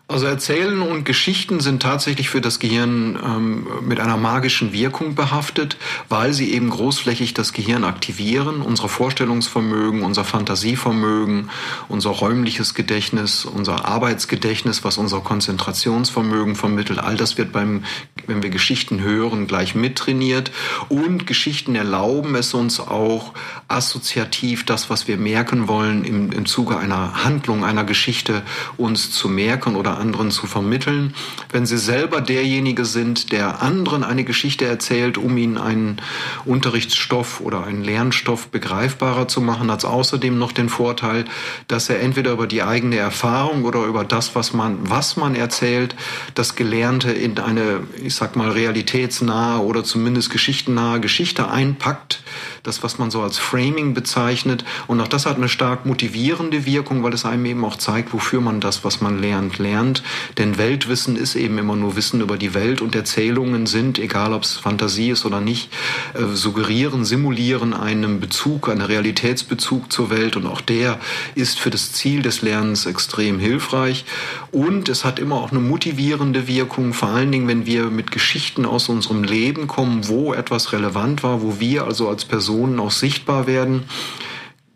Also 0.07 0.27
Erzählen 0.27 0.83
und 0.83 1.05
Geschichten 1.07 1.61
sind 1.61 1.81
tatsächlich 1.81 2.29
für 2.29 2.43
das 2.43 2.59
Gehirn 2.59 3.19
ähm, 3.25 3.67
mit 3.89 4.01
einer 4.01 4.19
magischen 4.19 4.75
Wirkung 4.75 5.15
behaftet, 5.15 5.79
weil 6.11 6.35
sie 6.35 6.53
eben 6.53 6.69
großflächig 6.69 7.33
das 7.33 7.55
Gehirn 7.55 7.85
aktivieren, 7.85 8.61
unser 8.61 8.91
Vorstellungsvermögen, 8.91 10.03
unser 10.03 10.25
Fantasievermögen, 10.25 11.49
unser 11.89 12.11
räumliches 12.11 12.75
Gedächtnis, 12.75 13.47
unser 13.47 13.87
Arbeitsgedächtnis, 13.87 14.85
was 14.85 14.99
unser 14.99 15.21
Konzentrationsvermögen 15.21 16.55
vermittelt. 16.55 16.99
All 16.99 17.17
das 17.17 17.39
wird 17.39 17.53
beim, 17.53 17.85
wenn 18.27 18.43
wir 18.43 18.51
Geschichten 18.51 19.01
hören, 19.01 19.47
gleich 19.47 19.75
mittrainiert. 19.75 20.51
Und 20.91 21.27
Geschichten 21.27 21.77
erlauben 21.77 22.35
es 22.35 22.53
uns 22.53 22.79
auch 22.79 23.33
assoziativ, 23.69 24.67
das, 24.67 24.91
was 24.91 25.09
wir 25.09 25.17
merken 25.17 25.67
wollen, 25.67 26.05
im, 26.05 26.31
im 26.31 26.45
Zuge 26.45 26.77
einer 26.77 27.25
Handlung, 27.25 27.65
einer 27.65 27.85
Geschichte 27.85 28.43
uns 28.77 29.11
zu 29.11 29.31
merken 29.31 29.77
oder 29.77 29.94
anderen 29.99 30.31
zu 30.31 30.47
vermitteln. 30.47 31.15
Wenn 31.51 31.67
Sie 31.67 31.79
selber 31.79 32.21
derjenige 32.21 32.85
sind, 32.85 33.33
der 33.33 33.63
anderen 33.63 34.05
eine 34.05 34.25
Geschichte 34.25 34.65
erzählt, 34.65 35.19
um 35.19 35.37
ihnen 35.37 35.59
einen 35.59 36.01
Unterrichtsstoff 36.45 37.41
oder 37.41 37.65
einen 37.65 37.83
Lernstoff 37.83 38.49
begreifbarer 38.49 39.29
zu 39.29 39.41
machen, 39.41 39.71
hat 39.71 39.81
es 39.81 39.85
außerdem 39.85 40.39
noch 40.39 40.53
den 40.53 40.69
Vorteil, 40.69 41.25
dass 41.69 41.89
er 41.89 42.01
entweder 42.01 42.33
über 42.33 42.47
die 42.47 42.63
eigene 42.63 42.97
Erfahrung 42.97 43.65
oder 43.65 43.85
über 43.85 44.05
das, 44.05 44.35
was 44.35 44.53
man, 44.53 44.79
was 44.89 45.17
man 45.17 45.35
erzählt, 45.35 45.95
das 46.35 46.57
Gelernte 46.57 47.11
in 47.11 47.39
eine, 47.39 47.81
ich 48.03 48.15
sag 48.15 48.37
mal, 48.37 48.51
realitätsnahe 48.51 49.61
oder 49.63 49.85
zumindest 49.85 50.31
geschichtennahe 50.31 51.01
Geschichte 51.01 51.51
einpackt. 51.51 52.23
Das, 52.65 52.83
was 52.83 52.99
man 52.99 53.11
so 53.11 53.21
als 53.21 53.37
Framing 53.37 53.93
bezeichnet. 53.93 54.65
Und 54.87 54.99
auch 55.03 55.07
das 55.07 55.27
hat 55.27 55.37
eine 55.37 55.51
stark 55.51 55.85
motivierende 55.85 56.65
Wirkung, 56.65 57.03
weil 57.03 57.13
es 57.13 57.27
einem 57.27 57.45
eben 57.45 57.63
auch 57.63 57.77
zeigt, 57.77 58.15
wofür 58.15 58.41
man 58.41 58.61
das, 58.61 58.85
was 58.85 59.03
man 59.03 59.21
lernt, 59.21 59.59
lernt. 59.59 60.03
Denn 60.39 60.57
Weltwissen 60.57 61.17
ist 61.17 61.35
eben 61.35 61.59
immer 61.59 61.77
nur 61.77 61.95
Wissen 61.95 62.23
über 62.23 62.39
die 62.39 62.55
Welt 62.55 62.81
und 62.81 62.95
Erzählungen 62.95 63.67
sind, 63.67 63.99
egal 63.99 64.33
ob 64.33 64.45
es 64.45 64.55
Fantasie 64.55 65.11
ist 65.11 65.27
oder 65.27 65.43
nicht, 65.43 65.71
äh, 66.15 66.35
suggerieren, 66.35 67.05
simulieren 67.05 67.75
einen 67.75 68.19
Bezug, 68.19 68.71
einen 68.71 68.81
Realitätsbezug 68.81 69.93
zur 69.93 70.09
Welt 70.09 70.35
und 70.37 70.47
auch 70.47 70.63
der 70.63 70.99
ist 71.35 71.61
für 71.61 71.69
das 71.69 71.93
Ziel 71.93 72.23
des 72.23 72.41
Lernens 72.41 72.87
extrem 72.87 73.39
hilfreich. 73.39 74.07
Und 74.53 74.89
es 74.89 75.05
hat 75.05 75.19
immer 75.19 75.37
auch 75.37 75.51
eine 75.51 75.61
motivierende 75.61 76.49
Wirkung, 76.49 76.95
vor 76.95 77.11
allen 77.11 77.31
Dingen, 77.31 77.47
wenn 77.47 77.67
wir 77.67 77.91
mit 77.91 78.11
Geschichten 78.11 78.65
aus 78.65 78.89
unserem 78.89 79.23
Leben 79.23 79.67
kommen, 79.67 80.09
wo 80.09 80.33
etwas 80.33 80.73
relevant 80.73 81.23
war, 81.23 81.43
wo 81.43 81.61
wir 81.61 81.85
also 81.85 82.09
als 82.09 82.25
Personen 82.55 82.79
auch 82.79 82.93
sichtbar 82.93 83.49
werden 83.49 83.85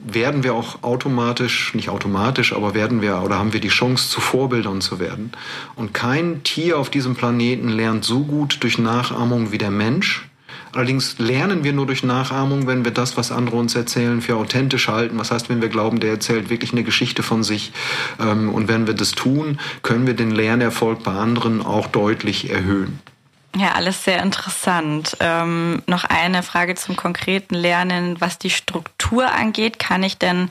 werden 0.00 0.44
wir 0.44 0.54
auch 0.54 0.82
automatisch, 0.82 1.74
nicht 1.74 1.88
automatisch, 1.88 2.52
aber 2.52 2.72
werden 2.72 3.02
wir 3.02 3.20
oder 3.22 3.36
haben 3.36 3.52
wir 3.52 3.60
die 3.60 3.68
Chance, 3.68 4.08
zu 4.08 4.20
Vorbildern 4.20 4.80
zu 4.80 5.00
werden. 5.00 5.32
Und 5.74 5.92
kein 5.92 6.44
Tier 6.44 6.78
auf 6.78 6.88
diesem 6.88 7.16
Planeten 7.16 7.68
lernt 7.68 8.04
so 8.04 8.20
gut 8.20 8.58
durch 8.60 8.78
Nachahmung 8.78 9.50
wie 9.50 9.58
der 9.58 9.72
Mensch. 9.72 10.28
Allerdings 10.72 11.18
lernen 11.18 11.64
wir 11.64 11.72
nur 11.72 11.86
durch 11.86 12.04
Nachahmung, 12.04 12.68
wenn 12.68 12.84
wir 12.84 12.92
das, 12.92 13.16
was 13.16 13.32
andere 13.32 13.56
uns 13.56 13.74
erzählen, 13.74 14.22
für 14.22 14.36
authentisch 14.36 14.86
halten. 14.86 15.18
Was 15.18 15.32
heißt, 15.32 15.48
wenn 15.48 15.60
wir 15.60 15.68
glauben, 15.68 15.98
der 15.98 16.10
erzählt 16.10 16.48
wirklich 16.48 16.72
eine 16.72 16.84
Geschichte 16.84 17.24
von 17.24 17.42
sich. 17.42 17.72
Ähm, 18.20 18.50
und 18.50 18.68
wenn 18.68 18.86
wir 18.86 18.94
das 18.94 19.12
tun, 19.12 19.58
können 19.82 20.06
wir 20.06 20.14
den 20.14 20.30
Lernerfolg 20.30 21.02
bei 21.02 21.12
anderen 21.12 21.60
auch 21.60 21.88
deutlich 21.88 22.50
erhöhen. 22.50 23.00
Ja, 23.58 23.72
alles 23.72 24.04
sehr 24.04 24.22
interessant. 24.22 25.16
Ähm, 25.18 25.82
noch 25.88 26.04
eine 26.04 26.44
Frage 26.44 26.76
zum 26.76 26.94
konkreten 26.94 27.56
Lernen. 27.56 28.20
Was 28.20 28.38
die 28.38 28.50
Struktur 28.50 29.32
angeht, 29.32 29.80
kann 29.80 30.04
ich 30.04 30.16
denn 30.16 30.50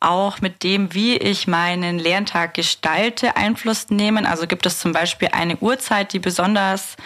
auch 0.00 0.40
mit 0.40 0.64
dem, 0.64 0.92
wie 0.92 1.16
ich 1.16 1.46
meinen 1.46 2.00
Lerntag 2.00 2.54
gestalte, 2.54 3.36
Einfluss 3.36 3.90
nehmen? 3.90 4.26
Also 4.26 4.48
gibt 4.48 4.66
es 4.66 4.80
zum 4.80 4.92
Beispiel 4.92 5.28
eine 5.30 5.58
Uhrzeit, 5.58 6.12
die 6.12 6.18
besonders 6.18 6.96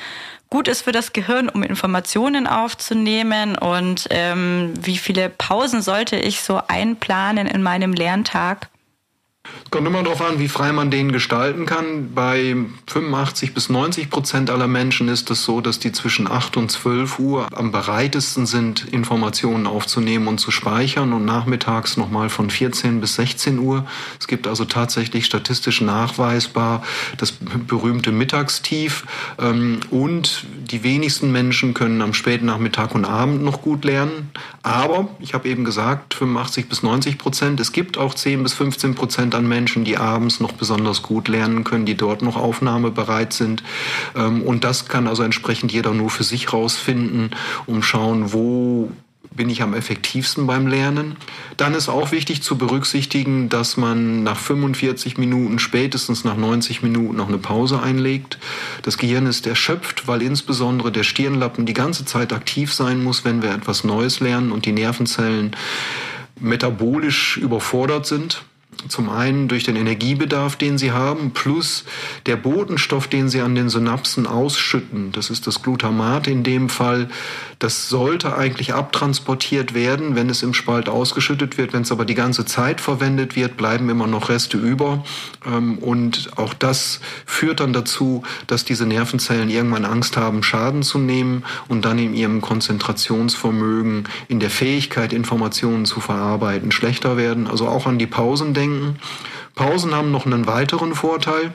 gut 0.49 0.67
ist 0.67 0.81
für 0.81 0.93
das 0.93 1.13
Gehirn, 1.13 1.51
um 1.51 1.63
Informationen 1.63 2.47
aufzunehmen? 2.47 3.59
Und 3.59 4.07
ähm, 4.09 4.73
wie 4.81 4.97
viele 4.97 5.29
Pausen 5.29 5.83
sollte 5.83 6.17
ich 6.17 6.41
so 6.41 6.63
einplanen 6.69 7.47
in 7.47 7.63
meinem 7.63 7.93
Lerntag? 7.93 8.71
Es 9.65 9.71
kommt 9.71 9.87
immer 9.89 10.03
darauf 10.03 10.23
an, 10.23 10.39
wie 10.39 10.49
frei 10.49 10.73
man 10.73 10.91
den 10.91 11.11
gestalten 11.11 11.67
kann. 11.67 12.15
Bei 12.15 12.55
85 12.87 13.55
bis 13.55 13.69
90 13.69 14.09
Prozent 14.09 14.51
aller 14.51 14.69
Menschen 14.69 15.09
ist 15.09 15.31
es 15.31 15.45
so, 15.45 15.61
dass 15.61 15.81
die 15.81 15.91
zwischen 15.91 16.31
8 16.31 16.57
und 16.57 16.71
12 16.71 17.19
Uhr 17.19 17.49
am 17.53 17.73
bereitesten 17.73 18.47
sind, 18.47 18.85
Informationen 18.93 19.67
aufzunehmen 19.67 20.29
und 20.29 20.39
zu 20.39 20.51
speichern 20.51 21.13
und 21.13 21.25
nachmittags 21.25 21.97
nochmal 21.97 22.29
von 22.29 22.51
14 22.51 23.01
bis 23.01 23.17
16 23.17 23.59
Uhr. 23.59 23.85
Es 24.21 24.29
gibt 24.29 24.47
also 24.47 24.65
tatsächlich 24.65 25.27
statistisch 25.27 25.81
nachweisbar 25.81 26.83
das 27.19 27.33
berühmte 27.33 28.13
Mittagstief 28.13 29.05
ähm, 29.41 29.81
und 29.91 30.47
die 30.71 30.85
wenigsten 30.85 31.33
Menschen 31.33 31.75
können 31.75 32.01
am 32.01 32.15
späten 32.15 32.47
Nachmittag 32.47 32.95
und 32.95 33.05
Abend 33.05 33.43
noch 33.43 33.61
gut 33.61 33.85
lernen. 33.85 34.31
Aber 34.63 35.09
ich 35.19 35.35
habe 35.35 35.49
eben 35.49 35.65
gesagt, 35.65 36.15
85 36.15 36.69
bis 36.69 36.83
90 36.83 37.19
Prozent. 37.19 37.61
Es 37.61 37.73
gibt 37.73 37.99
auch 37.99 38.15
10 38.15 38.43
bis 38.43 38.55
15 38.55 38.95
Prozent 38.95 39.34
an 39.35 39.47
Menschen, 39.47 39.85
die 39.85 39.97
abends 39.97 40.41
noch 40.41 40.53
besonders 40.53 41.03
gut 41.03 41.29
lernen 41.29 41.65
können, 41.65 41.87
die 41.87 41.97
dort 41.97 42.23
noch 42.23 42.37
aufnahmebereit 42.37 43.33
sind. 43.33 43.63
Ähm, 44.17 44.43
und 44.43 44.65
das 44.65 44.87
kann 44.89 45.07
also 45.07 45.23
entsprechend 45.23 45.73
jeder 45.73 45.93
nur 45.93 46.11
für 46.11 46.25
sich 46.25 46.53
rausfinden, 46.53 47.31
um 47.67 47.83
schauen, 47.83 48.33
wo 48.33 48.91
bin 49.35 49.51
ich 49.51 49.63
am 49.63 49.75
effektivsten 49.75 50.47
beim 50.47 50.67
Lernen. 50.67 51.17
Dann 51.57 51.75
ist 51.75 51.89
auch 51.89 52.13
wichtig 52.13 52.43
zu 52.43 52.57
berücksichtigen, 52.57 53.49
dass 53.49 53.77
man 53.77 54.23
nach 54.23 54.39
45 54.39 55.19
Minuten, 55.19 55.59
spätestens 55.59 56.25
nach 56.25 56.37
90 56.37 56.83
Minuten 56.83 57.17
noch 57.17 57.29
eine 57.29 57.39
Pause 57.39 57.83
einlegt. 57.83 58.39
Das 58.83 58.99
Gehirn 58.99 59.27
ist 59.27 59.47
erschöpft, 59.47 60.07
weil 60.07 60.23
insbesondere 60.23 60.93
der 60.93 61.03
Stirnlappen 61.03 61.67
die 61.67 61.73
ganze 61.73 62.05
Zeit 62.05 62.33
aktiv 62.33 62.73
sein 62.73 63.03
muss, 63.03 63.25
wenn 63.25 63.43
wir 63.43 63.51
etwas 63.51 63.85
Neues 63.85 64.21
lernen 64.21 64.53
und 64.53 64.67
die 64.67 64.73
Nervenzellen 64.73 65.57
metabolisch 66.41 67.37
überfordert 67.37 68.07
sind. 68.07 68.45
Zum 68.89 69.09
einen 69.09 69.49
durch 69.49 69.65
den 69.65 69.77
Energiebedarf, 69.77 70.57
den 70.57 70.77
sie 70.77 70.93
haben, 70.93 71.31
plus 71.31 71.85
der 72.27 72.37
Botenstoff, 72.37 73.09
den 73.09 73.29
sie 73.29 73.41
an 73.41 73.55
den 73.55 73.71
Synapsen 73.71 74.27
ausschütten. 74.27 75.13
Das 75.13 75.31
ist 75.31 75.47
das 75.47 75.63
Glutamat 75.63 76.27
in 76.27 76.43
dem 76.43 76.69
Fall. 76.69 77.09
Das 77.59 77.89
sollte 77.89 78.37
eigentlich 78.37 78.75
abtransportiert 78.75 79.73
werden, 79.73 80.17
wenn 80.17 80.29
es 80.29 80.43
im 80.43 80.53
Spalt 80.53 80.89
ausgeschüttet 80.89 81.57
wird. 81.57 81.73
Wenn 81.73 81.83
es 81.83 81.93
aber 81.93 82.05
die 82.05 82.15
ganze 82.15 82.45
Zeit 82.45 82.81
verwendet 82.81 83.37
wird, 83.37 83.57
bleiben 83.57 83.89
immer 83.89 84.07
noch 84.07 84.29
Reste 84.29 84.59
über. 84.59 85.03
Ähm, 85.47 85.79
und 85.79 86.33
auch 86.37 86.53
das 86.53 87.01
führt 87.25 87.61
dann 87.61 87.73
dazu, 87.73 88.23
dass 88.49 88.67
diese 88.67 88.85
Nervenzellen 88.85 89.49
irgendwann 89.49 89.87
Angst 89.87 90.19
haben, 90.19 90.43
Schaden 90.43 90.83
zu 90.83 90.99
nehmen 90.99 91.45
und 91.69 91.87
dann 91.87 91.99
in 91.99 92.15
ihrem 92.15 92.43
Konzentrationsvermögen, 92.43 94.05
in 94.29 94.41
der 94.41 94.51
Fähigkeit, 94.51 95.15
Informationen 95.15 95.87
zu 95.87 96.01
verarbeiten, 96.01 96.71
schlechter 96.71 97.17
werden. 97.17 97.47
Also 97.47 97.67
auch 97.67 97.87
an 97.87 97.99
die 97.99 98.07
Pausen 98.07 98.53
denken 98.53 98.64
denken. 98.65 98.99
Pausen 99.55 99.95
haben 99.95 100.11
noch 100.11 100.27
einen 100.27 100.47
weiteren 100.47 100.95
Vorteil. 100.95 101.53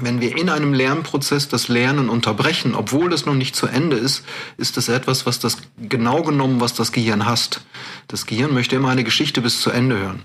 wenn 0.00 0.20
wir 0.20 0.36
in 0.36 0.48
einem 0.48 0.74
Lernprozess 0.74 1.48
das 1.48 1.66
Lernen 1.66 2.08
unterbrechen, 2.08 2.76
obwohl 2.76 3.10
das 3.10 3.26
noch 3.26 3.34
nicht 3.34 3.56
zu 3.56 3.66
Ende 3.66 3.96
ist, 3.96 4.22
ist 4.56 4.76
das 4.76 4.88
etwas, 4.88 5.26
was 5.26 5.40
das 5.40 5.56
genau 5.76 6.22
genommen, 6.22 6.60
was 6.60 6.74
das 6.74 6.92
Gehirn 6.92 7.26
hasst. 7.26 7.62
Das 8.06 8.26
Gehirn 8.26 8.54
möchte 8.54 8.76
immer 8.76 8.90
eine 8.90 9.02
Geschichte 9.02 9.40
bis 9.40 9.60
zu 9.60 9.70
Ende 9.70 9.98
hören. 9.98 10.22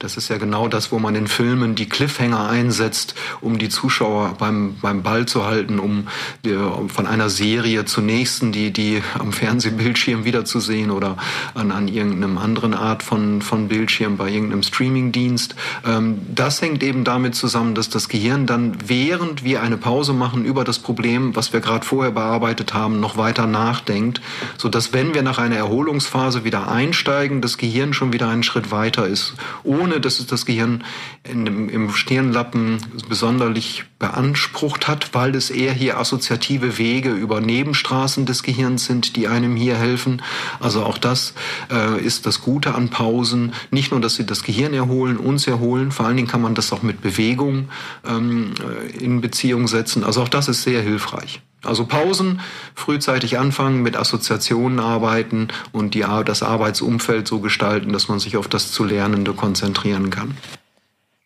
Das 0.00 0.16
ist 0.16 0.30
ja 0.30 0.38
genau 0.38 0.66
das, 0.66 0.92
wo 0.92 0.98
man 0.98 1.14
in 1.14 1.26
Filmen 1.26 1.74
die 1.74 1.86
Cliffhanger 1.86 2.48
einsetzt, 2.48 3.14
um 3.42 3.58
die 3.58 3.68
Zuschauer 3.68 4.34
beim, 4.38 4.76
beim 4.80 5.02
Ball 5.02 5.26
zu 5.26 5.44
halten, 5.44 5.78
um 5.78 6.08
die, 6.42 6.56
von 6.88 7.06
einer 7.06 7.28
Serie 7.28 7.84
zur 7.84 8.02
nächsten, 8.02 8.50
die, 8.50 8.70
die 8.70 9.02
am 9.18 9.34
Fernsehbildschirm 9.34 10.24
wiederzusehen 10.24 10.90
oder 10.90 11.18
an, 11.52 11.70
an 11.70 11.86
irgendeinem 11.86 12.38
anderen 12.38 12.72
Art 12.72 13.02
von, 13.02 13.42
von 13.42 13.68
Bildschirm 13.68 14.16
bei 14.16 14.30
irgendeinem 14.30 14.62
Streamingdienst. 14.62 15.54
Ähm, 15.86 16.22
das 16.34 16.62
hängt 16.62 16.82
eben 16.82 17.04
damit 17.04 17.34
zusammen, 17.34 17.74
dass 17.74 17.90
das 17.90 18.08
Gehirn 18.08 18.46
dann, 18.46 18.78
während 18.86 19.44
wir 19.44 19.60
eine 19.60 19.76
Pause 19.76 20.14
machen, 20.14 20.46
über 20.46 20.64
das 20.64 20.78
Problem, 20.78 21.36
was 21.36 21.52
wir 21.52 21.60
gerade 21.60 21.84
vorher 21.84 22.12
bearbeitet 22.12 22.72
haben, 22.72 23.00
noch 23.00 23.18
weiter 23.18 23.46
nachdenkt, 23.46 24.22
so 24.56 24.70
dass 24.70 24.94
wenn 24.94 25.12
wir 25.12 25.20
nach 25.20 25.36
einer 25.36 25.56
Erholungsphase 25.56 26.42
wieder 26.42 26.72
einsteigen, 26.72 27.42
das 27.42 27.58
Gehirn 27.58 27.92
schon 27.92 28.14
wieder 28.14 28.30
einen 28.30 28.44
Schritt 28.44 28.70
weiter 28.70 29.06
ist, 29.06 29.34
ohne 29.62 29.89
ohne 29.90 30.00
dass 30.00 30.20
es 30.20 30.26
das 30.26 30.46
Gehirn 30.46 30.84
in, 31.24 31.68
im 31.68 31.90
Stirnlappen 31.90 32.78
besonderlich 33.08 33.84
beansprucht 33.98 34.86
hat, 34.86 35.14
weil 35.14 35.34
es 35.34 35.50
eher 35.50 35.72
hier 35.72 35.98
assoziative 35.98 36.78
Wege 36.78 37.10
über 37.10 37.40
Nebenstraßen 37.40 38.24
des 38.24 38.44
Gehirns 38.44 38.84
sind, 38.84 39.16
die 39.16 39.26
einem 39.26 39.56
hier 39.56 39.76
helfen. 39.76 40.22
Also 40.60 40.84
auch 40.84 40.96
das 40.96 41.34
äh, 41.72 42.00
ist 42.00 42.24
das 42.26 42.40
Gute 42.40 42.74
an 42.74 42.88
Pausen. 42.88 43.52
Nicht 43.72 43.90
nur, 43.90 44.00
dass 44.00 44.14
sie 44.14 44.24
das 44.24 44.44
Gehirn 44.44 44.74
erholen, 44.74 45.16
uns 45.16 45.48
erholen, 45.48 45.90
vor 45.90 46.06
allen 46.06 46.16
Dingen 46.16 46.28
kann 46.28 46.42
man 46.42 46.54
das 46.54 46.72
auch 46.72 46.82
mit 46.82 47.00
Bewegung 47.00 47.68
ähm, 48.06 48.54
äh, 48.60 49.04
in 49.04 49.20
Beziehung 49.20 49.66
setzen. 49.66 50.04
Also 50.04 50.22
auch 50.22 50.28
das 50.28 50.46
ist 50.46 50.62
sehr 50.62 50.82
hilfreich. 50.82 51.42
Also 51.64 51.84
Pausen, 51.84 52.40
frühzeitig 52.74 53.38
anfangen, 53.38 53.82
mit 53.82 53.96
Assoziationen 53.96 54.80
arbeiten 54.80 55.48
und 55.72 55.94
die, 55.94 56.04
das 56.24 56.42
Arbeitsumfeld 56.42 57.28
so 57.28 57.40
gestalten, 57.40 57.92
dass 57.92 58.08
man 58.08 58.18
sich 58.18 58.36
auf 58.36 58.48
das 58.48 58.72
zu 58.72 58.84
Lernende 58.84 59.34
konzentrieren 59.34 60.10
kann. 60.10 60.36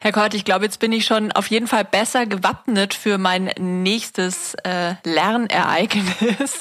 Herr 0.05 0.13
Kort, 0.13 0.35
ich 0.35 0.45
glaube, 0.45 0.67
jetzt 0.67 0.81
bin 0.81 0.93
ich 0.93 1.07
schon 1.07 1.33
auf 1.33 1.47
jeden 1.47 1.67
Fall 1.67 1.83
besser 1.83 2.27
gewappnet 2.27 2.93
für 2.93 3.17
mein 3.17 3.51
nächstes 3.59 4.53
äh, 4.63 4.97
Lernereignis. 5.03 6.61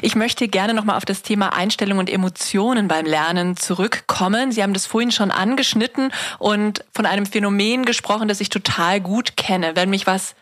Ich 0.00 0.14
möchte 0.14 0.46
gerne 0.46 0.74
nochmal 0.74 0.96
auf 0.96 1.04
das 1.04 1.22
Thema 1.22 1.52
Einstellung 1.54 1.98
und 1.98 2.08
Emotionen 2.08 2.86
beim 2.86 3.04
Lernen 3.04 3.56
zurückkommen. 3.56 4.52
Sie 4.52 4.62
haben 4.62 4.74
das 4.74 4.86
vorhin 4.86 5.10
schon 5.10 5.32
angeschnitten 5.32 6.12
und 6.38 6.84
von 6.92 7.04
einem 7.04 7.26
Phänomen 7.26 7.84
gesprochen, 7.84 8.28
das 8.28 8.40
ich 8.40 8.48
total 8.48 9.00
gut 9.00 9.36
kenne. 9.36 9.74
Wenn 9.74 9.90
mich 9.90 10.06
was 10.06 10.36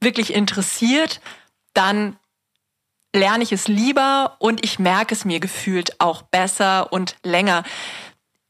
wirklich 0.00 0.32
interessiert, 0.32 1.20
dann 1.74 2.16
lerne 3.14 3.44
ich 3.44 3.52
es 3.52 3.68
lieber 3.68 4.36
und 4.38 4.64
ich 4.64 4.78
merke 4.78 5.14
es 5.14 5.24
mir 5.24 5.40
gefühlt 5.40 6.00
auch 6.00 6.22
besser 6.22 6.92
und 6.92 7.16
länger. 7.22 7.64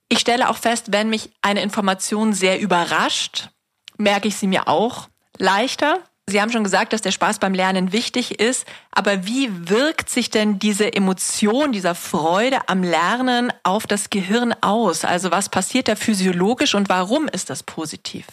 Ich 0.08 0.18
stelle 0.18 0.48
auch 0.48 0.56
fest, 0.56 0.86
wenn 0.90 1.10
mich 1.10 1.30
eine 1.42 1.62
Information 1.62 2.32
sehr 2.32 2.60
überrascht, 2.60 3.50
merke 3.98 4.28
ich 4.28 4.36
sie 4.36 4.46
mir 4.46 4.68
auch 4.68 5.08
leichter. 5.38 5.98
Sie 6.26 6.42
haben 6.42 6.52
schon 6.52 6.64
gesagt, 6.64 6.92
dass 6.92 7.00
der 7.00 7.10
Spaß 7.10 7.38
beim 7.38 7.54
Lernen 7.54 7.92
wichtig 7.92 8.38
ist, 8.38 8.66
aber 8.90 9.26
wie 9.26 9.48
wirkt 9.70 10.10
sich 10.10 10.28
denn 10.28 10.58
diese 10.58 10.92
Emotion, 10.92 11.72
dieser 11.72 11.94
Freude 11.94 12.68
am 12.68 12.82
Lernen 12.82 13.50
auf 13.62 13.86
das 13.86 14.10
Gehirn 14.10 14.54
aus? 14.60 15.06
Also 15.06 15.30
was 15.30 15.48
passiert 15.48 15.88
da 15.88 15.96
physiologisch 15.96 16.74
und 16.74 16.90
warum 16.90 17.28
ist 17.28 17.48
das 17.48 17.62
positiv? 17.62 18.26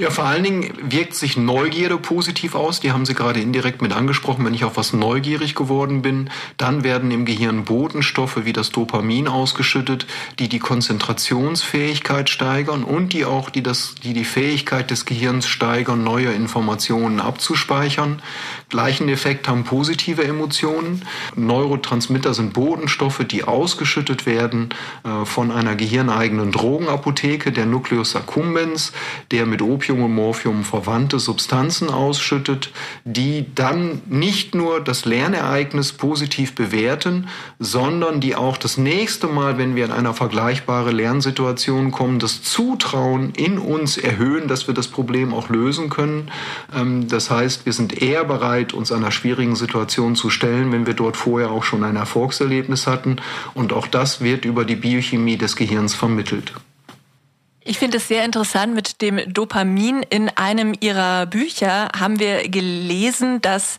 Ja, 0.00 0.10
vor 0.10 0.26
allen 0.26 0.44
Dingen 0.44 0.72
wirkt 0.80 1.16
sich 1.16 1.36
Neugierde 1.36 1.98
positiv 1.98 2.54
aus. 2.54 2.78
Die 2.78 2.92
haben 2.92 3.04
Sie 3.04 3.14
gerade 3.14 3.40
indirekt 3.40 3.82
mit 3.82 3.92
angesprochen. 3.92 4.44
Wenn 4.44 4.54
ich 4.54 4.62
auf 4.62 4.76
was 4.76 4.92
neugierig 4.92 5.56
geworden 5.56 6.02
bin, 6.02 6.30
dann 6.56 6.84
werden 6.84 7.10
im 7.10 7.24
Gehirn 7.24 7.64
Botenstoffe 7.64 8.44
wie 8.44 8.52
das 8.52 8.70
Dopamin 8.70 9.26
ausgeschüttet, 9.26 10.06
die 10.38 10.48
die 10.48 10.60
Konzentrationsfähigkeit 10.60 12.30
steigern 12.30 12.84
und 12.84 13.12
die 13.12 13.24
auch 13.24 13.50
die, 13.50 13.64
das, 13.64 13.96
die, 13.96 14.12
die 14.12 14.24
Fähigkeit 14.24 14.92
des 14.92 15.04
Gehirns 15.04 15.48
steigern, 15.48 16.04
neue 16.04 16.30
Informationen 16.30 17.18
abzuspeichern. 17.18 18.22
Gleichen 18.68 19.08
Effekt 19.08 19.48
haben 19.48 19.64
positive 19.64 20.24
Emotionen. 20.24 21.02
Neurotransmitter 21.36 22.34
sind 22.34 22.52
Botenstoffe, 22.52 23.24
die 23.24 23.44
ausgeschüttet 23.44 24.26
werden 24.26 24.68
äh, 25.04 25.24
von 25.24 25.50
einer 25.50 25.74
gehirneigenen 25.74 26.52
Drogenapotheke, 26.52 27.50
der 27.50 27.64
Nucleus 27.64 28.14
accumbens, 28.14 28.92
der 29.30 29.46
mit 29.46 29.62
Opium 29.62 30.02
und 30.02 30.14
Morphium 30.14 30.64
verwandte 30.64 31.18
Substanzen 31.18 31.88
ausschüttet, 31.88 32.70
die 33.04 33.46
dann 33.54 34.02
nicht 34.06 34.54
nur 34.54 34.80
das 34.80 35.06
Lernereignis 35.06 35.92
positiv 35.92 36.54
bewerten, 36.54 37.28
sondern 37.58 38.20
die 38.20 38.36
auch 38.36 38.58
das 38.58 38.76
nächste 38.76 39.28
Mal, 39.28 39.56
wenn 39.56 39.76
wir 39.76 39.86
in 39.86 39.92
einer 39.92 40.12
vergleichbare 40.12 40.90
Lernsituation 40.90 41.90
kommen, 41.90 42.18
das 42.18 42.42
Zutrauen 42.42 43.32
in 43.34 43.58
uns 43.58 43.96
erhöhen, 43.96 44.46
dass 44.46 44.66
wir 44.66 44.74
das 44.74 44.88
Problem 44.88 45.32
auch 45.32 45.48
lösen 45.48 45.88
können. 45.88 46.30
Ähm, 46.76 47.08
das 47.08 47.30
heißt, 47.30 47.64
wir 47.64 47.72
sind 47.72 48.02
eher 48.02 48.24
bereit, 48.24 48.57
bereit, 48.58 48.72
uns 48.72 48.92
einer 48.92 49.10
schwierigen 49.10 49.56
Situation 49.56 50.16
zu 50.16 50.30
stellen, 50.30 50.72
wenn 50.72 50.86
wir 50.86 50.94
dort 50.94 51.16
vorher 51.16 51.50
auch 51.50 51.62
schon 51.62 51.84
ein 51.84 51.96
Erfolgserlebnis 51.96 52.86
hatten. 52.86 53.16
Und 53.54 53.72
auch 53.72 53.86
das 53.86 54.20
wird 54.20 54.44
über 54.44 54.64
die 54.64 54.76
Biochemie 54.76 55.36
des 55.36 55.56
Gehirns 55.56 55.94
vermittelt. 55.94 56.52
Ich 57.64 57.78
finde 57.78 57.98
es 57.98 58.08
sehr 58.08 58.24
interessant 58.24 58.74
mit 58.74 59.02
dem 59.02 59.20
Dopamin. 59.32 60.02
In 60.08 60.30
einem 60.30 60.74
Ihrer 60.80 61.26
Bücher 61.26 61.88
haben 61.98 62.18
wir 62.18 62.48
gelesen, 62.48 63.40
dass 63.42 63.78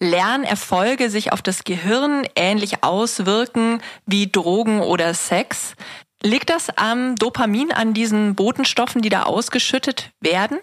Lernerfolge 0.00 1.10
sich 1.10 1.32
auf 1.32 1.42
das 1.42 1.64
Gehirn 1.64 2.26
ähnlich 2.36 2.82
auswirken 2.84 3.80
wie 4.06 4.30
Drogen 4.30 4.80
oder 4.80 5.14
Sex. 5.14 5.74
Liegt 6.22 6.50
das 6.50 6.68
am 6.76 7.14
Dopamin, 7.14 7.70
an 7.72 7.94
diesen 7.94 8.34
Botenstoffen, 8.34 9.02
die 9.02 9.08
da 9.08 9.22
ausgeschüttet 9.22 10.10
werden? 10.20 10.58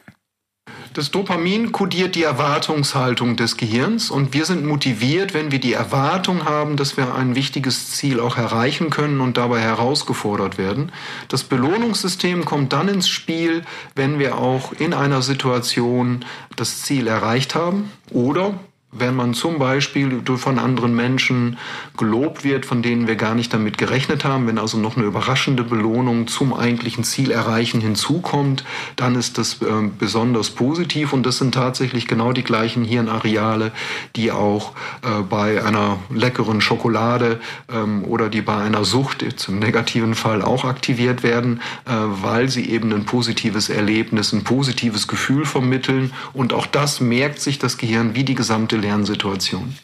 Das 0.95 1.11
Dopamin 1.11 1.73
kodiert 1.73 2.15
die 2.15 2.23
Erwartungshaltung 2.23 3.35
des 3.35 3.57
Gehirns 3.57 4.09
und 4.09 4.33
wir 4.33 4.45
sind 4.45 4.65
motiviert, 4.65 5.33
wenn 5.33 5.51
wir 5.51 5.59
die 5.59 5.73
Erwartung 5.73 6.45
haben, 6.45 6.77
dass 6.77 6.95
wir 6.95 7.13
ein 7.15 7.35
wichtiges 7.35 7.91
Ziel 7.91 8.21
auch 8.21 8.37
erreichen 8.37 8.91
können 8.91 9.19
und 9.19 9.35
dabei 9.35 9.59
herausgefordert 9.59 10.57
werden. 10.57 10.93
Das 11.27 11.43
Belohnungssystem 11.43 12.45
kommt 12.45 12.71
dann 12.71 12.87
ins 12.87 13.09
Spiel, 13.09 13.63
wenn 13.95 14.19
wir 14.19 14.37
auch 14.37 14.71
in 14.71 14.93
einer 14.93 15.21
Situation 15.21 16.23
das 16.55 16.83
Ziel 16.83 17.07
erreicht 17.07 17.55
haben 17.55 17.91
oder 18.11 18.57
wenn 18.97 19.15
man 19.15 19.33
zum 19.33 19.59
Beispiel 19.59 20.21
von 20.37 20.59
anderen 20.59 20.95
Menschen 20.95 21.57
gelobt 21.97 22.43
wird, 22.43 22.65
von 22.65 22.81
denen 22.81 23.07
wir 23.07 23.15
gar 23.15 23.35
nicht 23.35 23.53
damit 23.53 23.77
gerechnet 23.77 24.23
haben, 24.23 24.47
wenn 24.47 24.57
also 24.57 24.77
noch 24.77 24.95
eine 24.95 25.05
überraschende 25.05 25.63
Belohnung 25.63 26.27
zum 26.27 26.53
eigentlichen 26.53 27.03
Ziel 27.03 27.31
erreichen 27.31 27.81
hinzukommt, 27.81 28.63
dann 28.95 29.15
ist 29.15 29.37
das 29.37 29.61
äh, 29.61 29.65
besonders 29.97 30.49
positiv. 30.49 31.13
Und 31.13 31.25
das 31.25 31.37
sind 31.37 31.53
tatsächlich 31.53 32.07
genau 32.07 32.31
die 32.31 32.43
gleichen 32.43 32.83
Hirnareale, 32.85 33.71
die 34.15 34.31
auch 34.31 34.71
äh, 35.01 35.21
bei 35.29 35.63
einer 35.63 35.99
leckeren 36.09 36.61
Schokolade 36.61 37.39
ähm, 37.71 38.03
oder 38.05 38.29
die 38.29 38.41
bei 38.41 38.57
einer 38.57 38.85
Sucht 38.85 39.25
im 39.47 39.59
negativen 39.59 40.15
Fall 40.15 40.41
auch 40.41 40.63
aktiviert 40.63 41.23
werden, 41.23 41.61
äh, 41.85 41.91
weil 41.91 42.49
sie 42.49 42.69
eben 42.69 42.93
ein 42.93 43.05
positives 43.05 43.69
Erlebnis, 43.69 44.31
ein 44.31 44.43
positives 44.43 45.07
Gefühl 45.07 45.45
vermitteln. 45.45 46.13
Und 46.33 46.53
auch 46.53 46.65
das 46.65 47.01
merkt 47.01 47.41
sich 47.41 47.59
das 47.59 47.77
Gehirn 47.77 48.15
wie 48.15 48.23
die 48.23 48.35
gesamte 48.35 48.77
Lernsituation. 48.85 49.75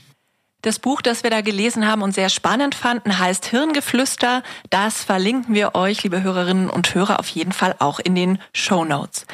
Das 0.61 0.77
Buch, 0.77 1.01
das 1.01 1.23
wir 1.23 1.31
da 1.31 1.41
gelesen 1.41 1.87
haben 1.87 2.03
und 2.03 2.13
sehr 2.13 2.29
spannend 2.29 2.75
fanden, 2.75 3.17
heißt 3.17 3.47
Hirngeflüster. 3.47 4.43
Das 4.69 5.03
verlinken 5.03 5.55
wir 5.55 5.73
euch, 5.73 6.03
liebe 6.03 6.21
Hörerinnen 6.21 6.69
und 6.69 6.93
Hörer, 6.93 7.19
auf 7.19 7.27
jeden 7.29 7.51
Fall 7.51 7.75
auch 7.79 7.99
in 7.99 8.13
den 8.13 8.37
Show 8.53 8.85
Notes. 8.85 9.25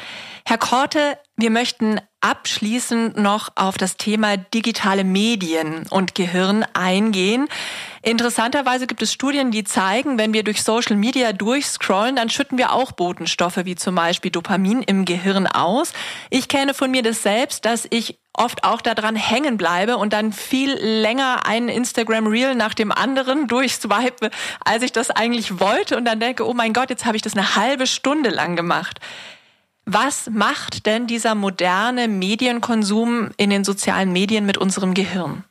Herr 0.46 0.56
Korte, 0.56 1.18
wir 1.36 1.50
möchten 1.50 2.00
abschließend 2.20 3.16
noch 3.16 3.50
auf 3.54 3.76
das 3.76 3.96
Thema 3.96 4.36
digitale 4.36 5.04
Medien 5.04 5.86
und 5.90 6.14
Gehirn 6.14 6.64
eingehen. 6.74 7.48
Interessanterweise 8.02 8.86
gibt 8.86 9.02
es 9.02 9.12
Studien, 9.12 9.50
die 9.50 9.64
zeigen, 9.64 10.18
wenn 10.18 10.32
wir 10.32 10.42
durch 10.42 10.62
Social 10.62 10.96
Media 10.96 11.32
durchscrollen, 11.32 12.16
dann 12.16 12.30
schütten 12.30 12.58
wir 12.58 12.72
auch 12.72 12.92
Botenstoffe 12.92 13.64
wie 13.64 13.76
zum 13.76 13.94
Beispiel 13.94 14.30
Dopamin 14.30 14.82
im 14.82 15.04
Gehirn 15.04 15.46
aus. 15.46 15.92
Ich 16.30 16.48
kenne 16.48 16.74
von 16.74 16.90
mir 16.90 17.02
das 17.02 17.22
selbst, 17.22 17.64
dass 17.64 17.86
ich 17.90 18.18
oft 18.32 18.64
auch 18.64 18.80
daran 18.80 19.16
hängen 19.16 19.56
bleibe 19.56 19.96
und 19.96 20.12
dann 20.12 20.32
viel 20.32 20.72
länger 20.72 21.46
einen 21.46 21.68
Instagram 21.68 22.26
Reel 22.26 22.54
nach 22.54 22.74
dem 22.74 22.92
anderen 22.92 23.48
durchswipe, 23.48 24.30
als 24.64 24.82
ich 24.82 24.92
das 24.92 25.10
eigentlich 25.10 25.60
wollte 25.60 25.96
und 25.96 26.04
dann 26.04 26.20
denke, 26.20 26.46
oh 26.48 26.54
mein 26.54 26.72
Gott, 26.72 26.90
jetzt 26.90 27.04
habe 27.04 27.16
ich 27.16 27.22
das 27.22 27.34
eine 27.34 27.56
halbe 27.56 27.86
Stunde 27.86 28.30
lang 28.30 28.56
gemacht. 28.56 29.00
Was 29.90 30.28
macht 30.30 30.84
denn 30.84 31.06
dieser 31.06 31.34
moderne 31.34 32.08
Medienkonsum 32.08 33.30
in 33.38 33.48
den 33.48 33.64
sozialen 33.64 34.12
Medien 34.12 34.44
mit 34.44 34.58
unserem 34.58 34.92
Gehirn? 34.92 35.44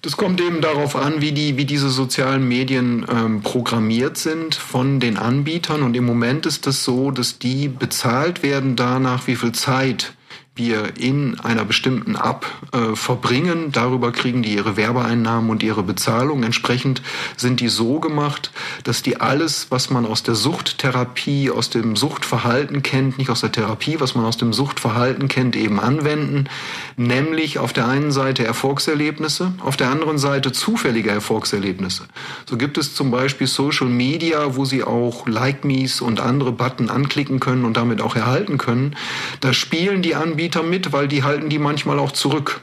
Das 0.00 0.16
kommt 0.16 0.40
eben 0.40 0.60
darauf 0.60 0.96
an, 0.96 1.20
wie, 1.20 1.30
die, 1.30 1.56
wie 1.56 1.64
diese 1.64 1.88
sozialen 1.88 2.48
Medien 2.48 3.06
ähm, 3.08 3.40
programmiert 3.42 4.16
sind 4.16 4.56
von 4.56 4.98
den 4.98 5.18
Anbietern. 5.18 5.84
Und 5.84 5.96
im 5.96 6.04
Moment 6.04 6.46
ist 6.46 6.66
das 6.66 6.82
so, 6.82 7.12
dass 7.12 7.38
die 7.38 7.68
bezahlt 7.68 8.42
werden 8.42 8.74
danach, 8.74 9.28
wie 9.28 9.36
viel 9.36 9.52
Zeit 9.52 10.14
wir 10.54 10.98
in 10.98 11.40
einer 11.40 11.64
bestimmten 11.64 12.14
App 12.14 12.44
äh, 12.72 12.94
verbringen. 12.94 13.72
Darüber 13.72 14.12
kriegen 14.12 14.42
die 14.42 14.54
ihre 14.54 14.76
Werbeeinnahmen 14.76 15.48
und 15.48 15.62
ihre 15.62 15.82
Bezahlung. 15.82 16.42
Entsprechend 16.42 17.00
sind 17.38 17.60
die 17.60 17.68
so 17.68 18.00
gemacht, 18.00 18.50
dass 18.84 19.02
die 19.02 19.18
alles, 19.18 19.68
was 19.70 19.88
man 19.88 20.04
aus 20.04 20.22
der 20.22 20.34
Suchttherapie, 20.34 21.50
aus 21.50 21.70
dem 21.70 21.96
Suchtverhalten 21.96 22.82
kennt, 22.82 23.16
nicht 23.16 23.30
aus 23.30 23.40
der 23.40 23.50
Therapie, 23.50 23.98
was 23.98 24.14
man 24.14 24.26
aus 24.26 24.36
dem 24.36 24.52
Suchtverhalten 24.52 25.28
kennt, 25.28 25.56
eben 25.56 25.80
anwenden. 25.80 26.50
Nämlich 26.98 27.58
auf 27.58 27.72
der 27.72 27.88
einen 27.88 28.12
Seite 28.12 28.44
Erfolgserlebnisse, 28.44 29.54
auf 29.60 29.78
der 29.78 29.88
anderen 29.88 30.18
Seite 30.18 30.52
zufällige 30.52 31.10
Erfolgserlebnisse. 31.10 32.04
So 32.44 32.58
gibt 32.58 32.76
es 32.76 32.94
zum 32.94 33.10
Beispiel 33.10 33.46
Social 33.46 33.88
Media, 33.88 34.54
wo 34.54 34.66
Sie 34.66 34.84
auch 34.84 35.26
Like 35.26 35.64
Me's 35.64 36.02
und 36.02 36.20
andere 36.20 36.52
Button 36.52 36.90
anklicken 36.90 37.40
können 37.40 37.64
und 37.64 37.78
damit 37.78 38.02
auch 38.02 38.16
erhalten 38.16 38.58
können. 38.58 38.96
Da 39.40 39.54
spielen 39.54 40.02
die 40.02 40.14
Anbieter 40.14 40.41
Anbieter 40.42 40.64
mit, 40.64 40.92
weil 40.92 41.06
die 41.06 41.22
halten 41.22 41.50
die 41.50 41.60
manchmal 41.60 42.00
auch 42.00 42.10
zurück 42.10 42.62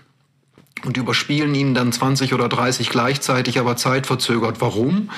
und 0.84 0.98
überspielen 0.98 1.56
ihnen 1.56 1.74
dann 1.74 1.94
20 1.94 2.34
oder 2.34 2.50
30 2.50 2.90
gleichzeitig, 2.90 3.58
aber 3.58 3.78
zeitverzögert. 3.78 4.60
Warum? 4.60 5.10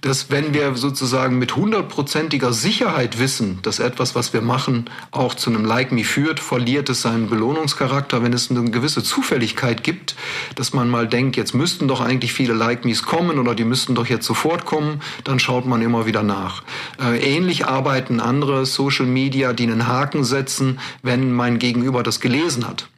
Dass 0.00 0.30
wenn 0.30 0.54
wir 0.54 0.74
sozusagen 0.74 1.38
mit 1.38 1.56
hundertprozentiger 1.56 2.52
Sicherheit 2.52 3.18
wissen, 3.18 3.58
dass 3.62 3.78
etwas, 3.78 4.14
was 4.14 4.32
wir 4.32 4.40
machen, 4.40 4.90
auch 5.10 5.34
zu 5.34 5.50
einem 5.50 5.64
Like 5.64 5.92
Me 5.92 6.04
führt, 6.04 6.40
verliert 6.40 6.88
es 6.88 7.02
seinen 7.02 7.28
Belohnungscharakter. 7.28 8.22
Wenn 8.22 8.32
es 8.32 8.50
eine 8.50 8.70
gewisse 8.70 9.02
Zufälligkeit 9.02 9.82
gibt, 9.82 10.14
dass 10.54 10.72
man 10.72 10.88
mal 10.88 11.08
denkt, 11.08 11.36
jetzt 11.36 11.54
müssten 11.54 11.88
doch 11.88 12.00
eigentlich 12.00 12.32
viele 12.32 12.54
Like 12.54 12.84
Me's 12.84 13.02
kommen 13.02 13.38
oder 13.38 13.54
die 13.54 13.64
müssten 13.64 13.94
doch 13.94 14.06
jetzt 14.06 14.26
sofort 14.26 14.64
kommen, 14.64 15.00
dann 15.24 15.38
schaut 15.38 15.66
man 15.66 15.82
immer 15.82 16.06
wieder 16.06 16.22
nach. 16.22 16.62
Äh, 17.00 17.18
ähnlich 17.18 17.66
arbeiten 17.66 18.20
andere 18.20 18.66
Social 18.66 19.06
Media, 19.06 19.52
die 19.52 19.64
einen 19.64 19.86
Haken 19.86 20.24
setzen, 20.24 20.78
wenn 21.02 21.32
mein 21.32 21.58
Gegenüber 21.58 22.02
das 22.02 22.20
gelesen 22.20 22.66
hat. 22.66 22.88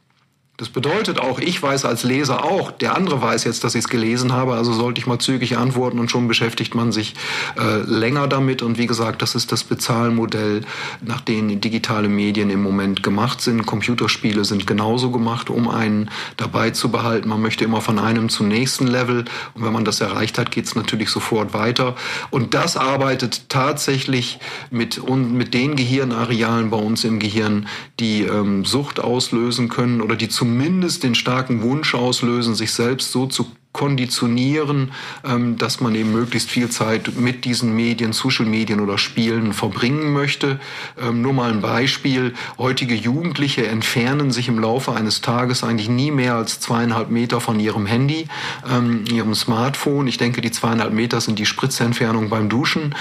Das 0.61 0.69
bedeutet 0.69 1.19
auch, 1.19 1.39
ich 1.39 1.63
weiß 1.63 1.85
als 1.85 2.03
Leser 2.03 2.45
auch, 2.45 2.69
der 2.69 2.95
andere 2.95 3.19
weiß 3.19 3.45
jetzt, 3.45 3.63
dass 3.63 3.73
ich 3.73 3.79
es 3.79 3.87
gelesen 3.87 4.31
habe, 4.31 4.53
also 4.53 4.73
sollte 4.73 5.01
ich 5.01 5.07
mal 5.07 5.17
zügig 5.17 5.57
antworten 5.57 5.97
und 5.97 6.11
schon 6.11 6.27
beschäftigt 6.27 6.75
man 6.75 6.91
sich 6.91 7.15
äh, 7.57 7.79
länger 7.79 8.27
damit. 8.27 8.61
Und 8.61 8.77
wie 8.77 8.85
gesagt, 8.85 9.23
das 9.23 9.33
ist 9.33 9.51
das 9.51 9.63
Bezahlmodell, 9.63 10.61
nach 11.01 11.21
dem 11.21 11.59
digitale 11.61 12.09
Medien 12.09 12.51
im 12.51 12.61
Moment 12.61 13.01
gemacht 13.01 13.41
sind. 13.41 13.65
Computerspiele 13.65 14.45
sind 14.45 14.67
genauso 14.67 15.09
gemacht, 15.09 15.49
um 15.49 15.67
einen 15.67 16.11
dabei 16.37 16.69
zu 16.69 16.91
behalten. 16.91 17.29
Man 17.29 17.41
möchte 17.41 17.63
immer 17.63 17.81
von 17.81 17.97
einem 17.97 18.29
zum 18.29 18.47
nächsten 18.47 18.85
Level 18.85 19.25
und 19.55 19.65
wenn 19.65 19.73
man 19.73 19.83
das 19.83 19.99
erreicht 19.99 20.37
hat, 20.37 20.51
geht 20.51 20.65
es 20.65 20.75
natürlich 20.75 21.09
sofort 21.09 21.55
weiter. 21.55 21.95
Und 22.29 22.53
das 22.53 22.77
arbeitet 22.77 23.49
tatsächlich 23.49 24.37
mit, 24.69 25.01
mit 25.09 25.55
den 25.55 25.75
Gehirnarealen 25.75 26.69
bei 26.69 26.77
uns 26.77 27.03
im 27.03 27.17
Gehirn, 27.17 27.67
die 27.99 28.21
ähm, 28.21 28.63
Sucht 28.63 28.99
auslösen 28.99 29.67
können 29.67 30.01
oder 30.01 30.15
die 30.15 30.29
zum 30.29 30.50
zumindest 30.51 31.03
den 31.03 31.15
starken 31.15 31.61
Wunsch 31.61 31.95
auslösen, 31.95 32.55
sich 32.55 32.73
selbst 32.73 33.13
so 33.13 33.25
zu 33.25 33.45
konditionieren, 33.73 34.91
ähm, 35.23 35.57
dass 35.57 35.79
man 35.79 35.95
eben 35.95 36.11
möglichst 36.11 36.49
viel 36.49 36.69
Zeit 36.69 37.15
mit 37.15 37.45
diesen 37.45 37.73
Medien, 37.75 38.11
Social 38.11 38.45
Medien 38.45 38.81
oder 38.81 38.97
Spielen 38.97 39.53
verbringen 39.53 40.11
möchte. 40.11 40.59
Ähm, 41.01 41.21
nur 41.21 41.33
mal 41.33 41.51
ein 41.51 41.61
Beispiel. 41.61 42.33
Heutige 42.57 42.95
Jugendliche 42.95 43.67
entfernen 43.67 44.31
sich 44.31 44.49
im 44.49 44.59
Laufe 44.59 44.91
eines 44.91 45.21
Tages 45.21 45.63
eigentlich 45.63 45.89
nie 45.89 46.11
mehr 46.11 46.35
als 46.35 46.59
zweieinhalb 46.59 47.09
Meter 47.09 47.39
von 47.39 47.59
ihrem 47.59 47.85
Handy, 47.85 48.27
ähm, 48.69 49.05
ihrem 49.09 49.33
Smartphone. 49.35 50.07
Ich 50.07 50.17
denke, 50.17 50.41
die 50.41 50.51
zweieinhalb 50.51 50.93
Meter 50.93 51.21
sind 51.21 51.39
die 51.39 51.45
Spritzentfernung 51.45 52.29
beim 52.29 52.49
Duschen. 52.49 52.95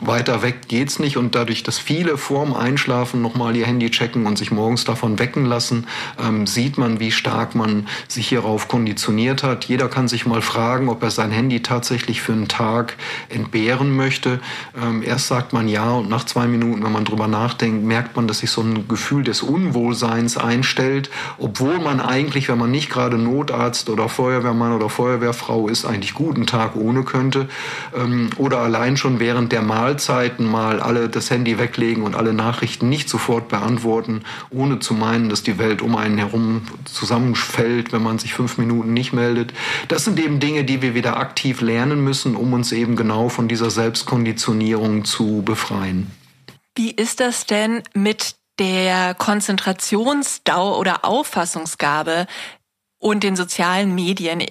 weiter 0.00 0.42
weg 0.42 0.68
geht's 0.68 0.98
nicht 0.98 1.16
und 1.16 1.34
dadurch, 1.34 1.62
dass 1.62 1.78
viele 1.78 2.16
vorm 2.16 2.54
Einschlafen 2.54 3.22
nochmal 3.22 3.56
ihr 3.56 3.66
Handy 3.66 3.90
checken 3.90 4.26
und 4.26 4.36
sich 4.36 4.50
morgens 4.50 4.84
davon 4.84 5.18
wecken 5.18 5.46
lassen, 5.46 5.86
sieht 6.44 6.78
man, 6.78 7.00
wie 7.00 7.10
stark 7.10 7.54
man 7.54 7.86
sich 8.08 8.28
hierauf 8.28 8.68
konditioniert 8.68 9.42
hat. 9.42 9.64
Jeder 9.66 9.88
kann 9.94 10.08
sich 10.08 10.26
mal 10.26 10.42
fragen, 10.42 10.88
ob 10.88 11.02
er 11.04 11.10
sein 11.12 11.30
Handy 11.30 11.62
tatsächlich 11.62 12.20
für 12.20 12.32
einen 12.32 12.48
Tag 12.48 12.96
entbehren 13.28 13.94
möchte. 13.94 14.40
Ähm, 14.76 15.04
erst 15.04 15.28
sagt 15.28 15.52
man 15.52 15.68
ja 15.68 15.92
und 15.92 16.10
nach 16.10 16.24
zwei 16.24 16.48
Minuten, 16.48 16.82
wenn 16.82 16.90
man 16.90 17.04
drüber 17.04 17.28
nachdenkt, 17.28 17.84
merkt 17.84 18.16
man, 18.16 18.26
dass 18.26 18.40
sich 18.40 18.50
so 18.50 18.60
ein 18.60 18.88
Gefühl 18.88 19.22
des 19.22 19.42
Unwohlseins 19.42 20.36
einstellt, 20.36 21.10
obwohl 21.38 21.78
man 21.78 22.00
eigentlich, 22.00 22.48
wenn 22.48 22.58
man 22.58 22.72
nicht 22.72 22.90
gerade 22.90 23.18
Notarzt 23.18 23.88
oder 23.88 24.08
Feuerwehrmann 24.08 24.72
oder 24.72 24.90
Feuerwehrfrau 24.90 25.68
ist, 25.68 25.84
eigentlich 25.84 26.14
guten 26.14 26.46
Tag 26.46 26.74
ohne 26.74 27.04
könnte. 27.04 27.48
Ähm, 27.96 28.30
oder 28.36 28.58
allein 28.58 28.96
schon 28.96 29.20
während 29.20 29.52
der 29.52 29.62
Mahlzeiten 29.62 30.50
mal 30.50 30.80
alle 30.80 31.08
das 31.08 31.30
Handy 31.30 31.58
weglegen 31.58 32.02
und 32.02 32.16
alle 32.16 32.32
Nachrichten 32.32 32.88
nicht 32.88 33.08
sofort 33.08 33.48
beantworten, 33.48 34.22
ohne 34.50 34.80
zu 34.80 34.92
meinen, 34.94 35.28
dass 35.28 35.44
die 35.44 35.58
Welt 35.58 35.82
um 35.82 35.94
einen 35.94 36.18
herum 36.18 36.62
zusammenfällt, 36.84 37.92
wenn 37.92 38.02
man 38.02 38.18
sich 38.18 38.34
fünf 38.34 38.58
Minuten 38.58 38.92
nicht 38.92 39.12
meldet. 39.12 39.54
Das 39.88 40.04
sind 40.04 40.18
eben 40.18 40.40
Dinge, 40.40 40.64
die 40.64 40.82
wir 40.82 40.94
wieder 40.94 41.16
aktiv 41.16 41.60
lernen 41.60 42.02
müssen, 42.02 42.36
um 42.36 42.52
uns 42.52 42.72
eben 42.72 42.96
genau 42.96 43.28
von 43.28 43.48
dieser 43.48 43.70
Selbstkonditionierung 43.70 45.04
zu 45.04 45.42
befreien. 45.42 46.10
Wie 46.74 46.90
ist 46.90 47.20
das 47.20 47.46
denn 47.46 47.82
mit 47.92 48.36
der 48.58 49.14
Konzentrationsdauer 49.14 50.78
oder 50.78 51.04
Auffassungsgabe 51.04 52.26
und 52.98 53.22
den 53.22 53.36
sozialen 53.36 53.94
Medien? 53.94 54.44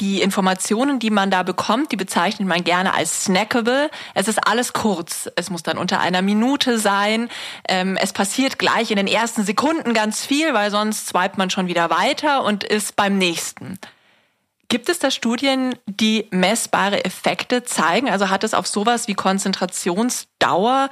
Die 0.00 0.22
Informationen, 0.22 0.98
die 0.98 1.10
man 1.10 1.30
da 1.30 1.42
bekommt, 1.42 1.92
die 1.92 1.96
bezeichnet 1.96 2.48
man 2.48 2.64
gerne 2.64 2.94
als 2.94 3.24
snackable. 3.24 3.90
Es 4.14 4.28
ist 4.28 4.46
alles 4.48 4.72
kurz. 4.72 5.30
Es 5.36 5.50
muss 5.50 5.62
dann 5.62 5.76
unter 5.76 6.00
einer 6.00 6.22
Minute 6.22 6.78
sein. 6.78 7.28
Ähm, 7.68 7.98
es 8.00 8.14
passiert 8.14 8.58
gleich 8.58 8.90
in 8.90 8.96
den 8.96 9.06
ersten 9.06 9.44
Sekunden 9.44 9.92
ganz 9.92 10.24
viel, 10.24 10.54
weil 10.54 10.70
sonst 10.70 11.08
swipet 11.08 11.36
man 11.36 11.50
schon 11.50 11.66
wieder 11.66 11.90
weiter 11.90 12.44
und 12.44 12.64
ist 12.64 12.96
beim 12.96 13.18
nächsten. 13.18 13.78
Gibt 14.74 14.88
es 14.88 14.98
da 14.98 15.12
Studien, 15.12 15.76
die 15.86 16.26
messbare 16.32 17.04
Effekte 17.04 17.62
zeigen? 17.62 18.10
Also 18.10 18.28
hat 18.28 18.42
es 18.42 18.54
auf 18.54 18.66
sowas 18.66 19.06
wie 19.06 19.14
Konzentrationsdauer 19.14 20.90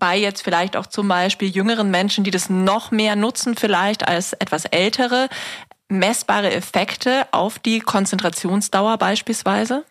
bei 0.00 0.18
jetzt 0.18 0.42
vielleicht 0.42 0.76
auch 0.76 0.86
zum 0.86 1.06
Beispiel 1.06 1.48
jüngeren 1.48 1.88
Menschen, 1.88 2.24
die 2.24 2.32
das 2.32 2.50
noch 2.50 2.90
mehr 2.90 3.14
nutzen 3.14 3.54
vielleicht 3.54 4.08
als 4.08 4.32
etwas 4.32 4.64
ältere, 4.64 5.28
messbare 5.88 6.52
Effekte 6.52 7.28
auf 7.30 7.60
die 7.60 7.78
Konzentrationsdauer 7.78 8.98
beispielsweise? 8.98 9.84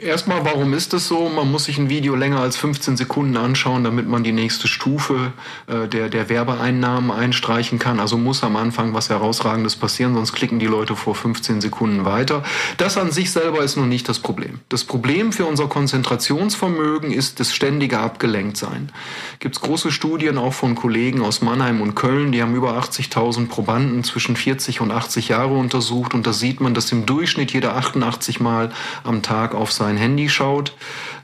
Erstmal, 0.00 0.44
warum 0.44 0.74
ist 0.74 0.92
das 0.92 1.08
so? 1.08 1.28
Man 1.28 1.50
muss 1.50 1.64
sich 1.64 1.76
ein 1.76 1.90
Video 1.90 2.14
länger 2.14 2.38
als 2.38 2.56
15 2.56 2.96
Sekunden 2.96 3.36
anschauen, 3.36 3.82
damit 3.82 4.06
man 4.06 4.22
die 4.22 4.30
nächste 4.30 4.68
Stufe 4.68 5.32
äh, 5.66 5.88
der, 5.88 6.08
der 6.08 6.28
Werbeeinnahmen 6.28 7.10
einstreichen 7.10 7.80
kann. 7.80 7.98
Also 7.98 8.16
muss 8.16 8.44
am 8.44 8.54
Anfang 8.54 8.94
was 8.94 9.10
Herausragendes 9.10 9.74
passieren, 9.74 10.14
sonst 10.14 10.34
klicken 10.34 10.60
die 10.60 10.68
Leute 10.68 10.94
vor 10.94 11.16
15 11.16 11.60
Sekunden 11.60 12.04
weiter. 12.04 12.44
Das 12.76 12.96
an 12.96 13.10
sich 13.10 13.32
selber 13.32 13.64
ist 13.64 13.74
nun 13.74 13.88
nicht 13.88 14.08
das 14.08 14.20
Problem. 14.20 14.60
Das 14.68 14.84
Problem 14.84 15.32
für 15.32 15.46
unser 15.46 15.66
Konzentrationsvermögen 15.66 17.10
ist 17.10 17.40
das 17.40 17.52
ständige 17.52 17.98
Abgelenktsein. 17.98 18.92
Gibt 19.40 19.56
es 19.56 19.60
große 19.60 19.90
Studien 19.90 20.38
auch 20.38 20.54
von 20.54 20.76
Kollegen 20.76 21.22
aus 21.22 21.42
Mannheim 21.42 21.80
und 21.80 21.96
Köln, 21.96 22.30
die 22.30 22.40
haben 22.40 22.54
über 22.54 22.78
80.000 22.78 23.48
Probanden 23.48 24.04
zwischen 24.04 24.36
40 24.36 24.80
und 24.80 24.92
80 24.92 25.26
Jahre 25.26 25.54
untersucht 25.54 26.14
und 26.14 26.24
da 26.24 26.32
sieht 26.32 26.60
man, 26.60 26.72
dass 26.72 26.92
im 26.92 27.04
Durchschnitt 27.04 27.52
jeder 27.52 27.74
88 27.74 28.38
Mal 28.38 28.70
am 29.02 29.22
Tag 29.22 29.56
auf 29.56 29.67
sein 29.70 29.96
Handy 29.96 30.28
schaut. 30.28 30.72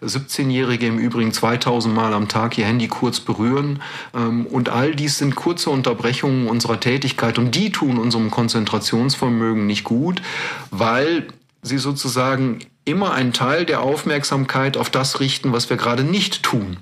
17-Jährige 0.03 0.86
im 0.86 0.99
Übrigen 0.99 1.32
2000 1.32 1.95
Mal 1.95 2.12
am 2.12 2.28
Tag 2.28 2.59
ihr 2.59 2.66
Handy 2.66 2.88
kurz 2.88 3.20
berühren. 3.20 3.82
Ähm, 4.14 4.47
und 4.47 4.68
all 4.68 4.95
dies 4.95 5.18
sind 5.18 5.34
kurze 5.34 5.70
Unterbrechungen 5.70 6.49
unserer 6.49 6.80
Tätigkeit 6.80 7.38
und 7.38 7.55
die 7.55 7.70
tun 7.70 7.99
unserem 7.99 8.30
Konzentrationsvermögen 8.30 9.66
nicht 9.66 9.84
gut, 9.84 10.22
weil 10.70 11.28
sie 11.62 11.78
sozusagen 11.78 12.59
immer 12.84 13.12
einen 13.12 13.32
Teil 13.32 13.64
der 13.64 13.80
Aufmerksamkeit 13.80 14.76
auf 14.76 14.90
das 14.90 15.20
richten, 15.20 15.53
was 15.53 15.70
wir 15.70 15.76
gerade 15.76 16.05
nicht 16.05 16.42
tun. 16.42 16.78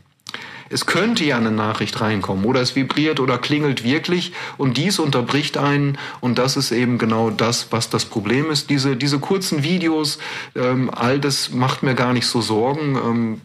Es 0.73 0.87
könnte 0.87 1.25
ja 1.25 1.37
eine 1.37 1.51
Nachricht 1.51 2.01
reinkommen 2.01 2.45
oder 2.45 2.61
es 2.61 2.75
vibriert 2.75 3.20
oder 3.20 3.39
klingelt 3.39 3.85
wirklich 3.85 4.33
und 4.59 4.77
dies 4.77 4.99
unterbricht 4.99 5.59
einen 5.59 5.99
und 6.20 6.39
das 6.39 6.57
ist 6.57 6.73
eben 6.73 6.99
genau 6.99 7.31
das, 7.31 7.68
was 7.70 7.91
das 7.91 8.05
Problem 8.05 8.51
ist. 8.51 8.70
Diese, 8.70 8.97
diese 8.97 9.18
kurzen 9.18 9.62
Videos, 9.62 10.18
ähm, 10.55 10.91
all 10.93 11.18
das 11.18 11.51
macht 11.51 11.83
mir 11.83 11.95
gar 11.95 12.12
nicht 12.12 12.27
so 12.27 12.41
Sorgen. 12.41 12.97
Ähm, 12.97 13.41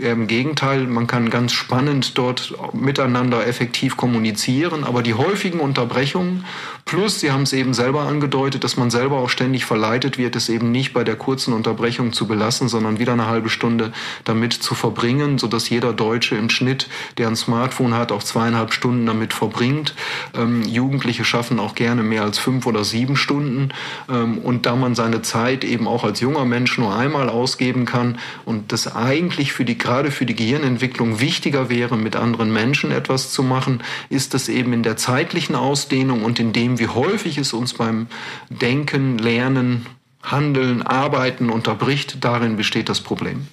Im 0.00 0.26
Gegenteil, 0.26 0.86
man 0.86 1.06
kann 1.06 1.30
ganz 1.30 1.52
spannend 1.52 2.16
dort 2.16 2.54
miteinander 2.72 3.46
effektiv 3.46 3.96
kommunizieren, 3.96 4.84
aber 4.84 5.02
die 5.02 5.14
häufigen 5.14 5.60
Unterbrechungen 5.60 6.44
Plus, 6.84 7.20
Sie 7.20 7.30
haben 7.30 7.42
es 7.42 7.52
eben 7.52 7.74
selber 7.74 8.02
angedeutet, 8.02 8.64
dass 8.64 8.76
man 8.76 8.90
selber 8.90 9.18
auch 9.18 9.28
ständig 9.28 9.64
verleitet 9.64 10.18
wird, 10.18 10.36
es 10.36 10.48
eben 10.48 10.72
nicht 10.72 10.92
bei 10.92 11.04
der 11.04 11.16
kurzen 11.16 11.52
Unterbrechung 11.52 12.12
zu 12.12 12.26
belassen, 12.26 12.68
sondern 12.68 12.98
wieder 12.98 13.12
eine 13.12 13.26
halbe 13.26 13.48
Stunde 13.48 13.92
damit 14.24 14.52
zu 14.52 14.74
verbringen, 14.74 15.38
sodass 15.38 15.68
jeder 15.68 15.92
Deutsche 15.92 16.36
im 16.36 16.50
Schnitt, 16.50 16.88
der 17.18 17.28
ein 17.28 17.36
Smartphone 17.36 17.94
hat, 17.94 18.12
auch 18.12 18.22
zweieinhalb 18.22 18.72
Stunden 18.72 19.06
damit 19.06 19.32
verbringt. 19.32 19.94
Ähm, 20.34 20.62
Jugendliche 20.62 21.24
schaffen 21.24 21.60
auch 21.60 21.74
gerne 21.74 22.02
mehr 22.02 22.22
als 22.22 22.38
fünf 22.38 22.66
oder 22.66 22.84
sieben 22.84 23.16
Stunden. 23.16 23.70
Ähm, 24.08 24.38
und 24.38 24.66
da 24.66 24.76
man 24.76 24.94
seine 24.94 25.22
Zeit 25.22 25.64
eben 25.64 25.86
auch 25.86 26.04
als 26.04 26.20
junger 26.20 26.44
Mensch 26.44 26.76
nur 26.78 26.94
einmal 26.94 27.28
ausgeben 27.28 27.84
kann 27.84 28.18
und 28.44 28.72
das 28.72 28.94
eigentlich 28.94 29.52
für 29.52 29.64
die, 29.64 29.78
gerade 29.78 30.10
für 30.10 30.26
die 30.26 30.34
Gehirnentwicklung 30.34 31.20
wichtiger 31.20 31.68
wäre, 31.68 31.96
mit 31.96 32.16
anderen 32.16 32.52
Menschen 32.52 32.90
etwas 32.90 33.30
zu 33.30 33.42
machen, 33.42 33.82
ist 34.08 34.34
das 34.34 34.48
eben 34.48 34.72
in 34.72 34.82
der 34.82 34.96
zeitlichen 34.96 35.54
Ausdehnung 35.54 36.24
und 36.24 36.40
in 36.40 36.52
dem, 36.52 36.69
wie 36.78 36.88
häufig 36.88 37.38
es 37.38 37.52
uns 37.52 37.74
beim 37.74 38.06
Denken, 38.48 39.18
Lernen, 39.18 39.86
Handeln, 40.22 40.82
Arbeiten 40.82 41.50
unterbricht, 41.50 42.22
darin 42.24 42.56
besteht 42.56 42.88
das 42.88 43.00
Problem. 43.00 43.48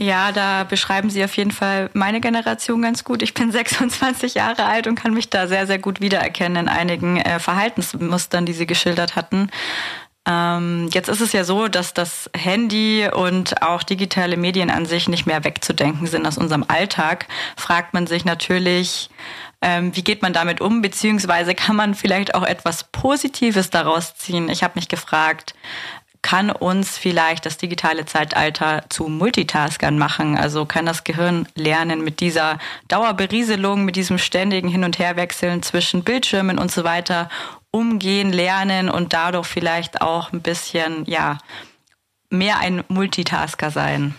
Ja, 0.00 0.32
da 0.32 0.64
beschreiben 0.64 1.10
Sie 1.10 1.22
auf 1.22 1.36
jeden 1.36 1.50
Fall 1.50 1.90
meine 1.92 2.22
Generation 2.22 2.80
ganz 2.80 3.04
gut. 3.04 3.22
Ich 3.22 3.34
bin 3.34 3.52
26 3.52 4.34
Jahre 4.34 4.64
alt 4.64 4.86
und 4.86 4.94
kann 4.94 5.12
mich 5.12 5.28
da 5.28 5.46
sehr, 5.46 5.66
sehr 5.66 5.78
gut 5.78 6.00
wiedererkennen 6.00 6.66
in 6.66 6.68
einigen 6.68 7.18
äh, 7.18 7.38
Verhaltensmustern, 7.38 8.46
die 8.46 8.54
Sie 8.54 8.66
geschildert 8.66 9.14
hatten. 9.14 9.50
Ähm, 10.26 10.88
jetzt 10.92 11.08
ist 11.08 11.20
es 11.20 11.32
ja 11.32 11.44
so, 11.44 11.68
dass 11.68 11.94
das 11.94 12.30
Handy 12.34 13.08
und 13.12 13.62
auch 13.62 13.82
digitale 13.82 14.36
Medien 14.36 14.70
an 14.70 14.86
sich 14.86 15.08
nicht 15.08 15.26
mehr 15.26 15.44
wegzudenken 15.44 16.06
sind 16.06 16.26
aus 16.26 16.38
unserem 16.38 16.64
Alltag. 16.68 17.26
Fragt 17.56 17.92
man 17.92 18.06
sich 18.06 18.24
natürlich, 18.24 19.10
ähm, 19.62 19.94
wie 19.94 20.04
geht 20.04 20.22
man 20.22 20.32
damit 20.32 20.60
um, 20.60 20.82
beziehungsweise 20.82 21.54
kann 21.54 21.76
man 21.76 21.94
vielleicht 21.94 22.34
auch 22.34 22.44
etwas 22.44 22.84
Positives 22.84 23.70
daraus 23.70 24.14
ziehen. 24.14 24.48
Ich 24.48 24.62
habe 24.62 24.74
mich 24.76 24.88
gefragt, 24.88 25.54
kann 26.22 26.50
uns 26.50 26.98
vielleicht 26.98 27.46
das 27.46 27.56
digitale 27.56 28.04
Zeitalter 28.04 28.84
zu 28.90 29.08
Multitaskern 29.08 29.98
machen. 29.98 30.36
Also 30.36 30.66
kann 30.66 30.84
das 30.84 31.04
Gehirn 31.04 31.48
lernen 31.54 32.04
mit 32.04 32.20
dieser 32.20 32.58
Dauerberieselung, 32.88 33.84
mit 33.84 33.96
diesem 33.96 34.18
ständigen 34.18 34.68
Hin- 34.68 34.84
und 34.84 34.98
Herwechseln 34.98 35.62
zwischen 35.62 36.04
Bildschirmen 36.04 36.58
und 36.58 36.70
so 36.70 36.84
weiter 36.84 37.30
umgehen, 37.70 38.32
lernen 38.32 38.90
und 38.90 39.12
dadurch 39.12 39.46
vielleicht 39.46 40.02
auch 40.02 40.32
ein 40.32 40.42
bisschen, 40.42 41.04
ja, 41.06 41.38
mehr 42.28 42.58
ein 42.58 42.84
Multitasker 42.88 43.70
sein. 43.70 44.14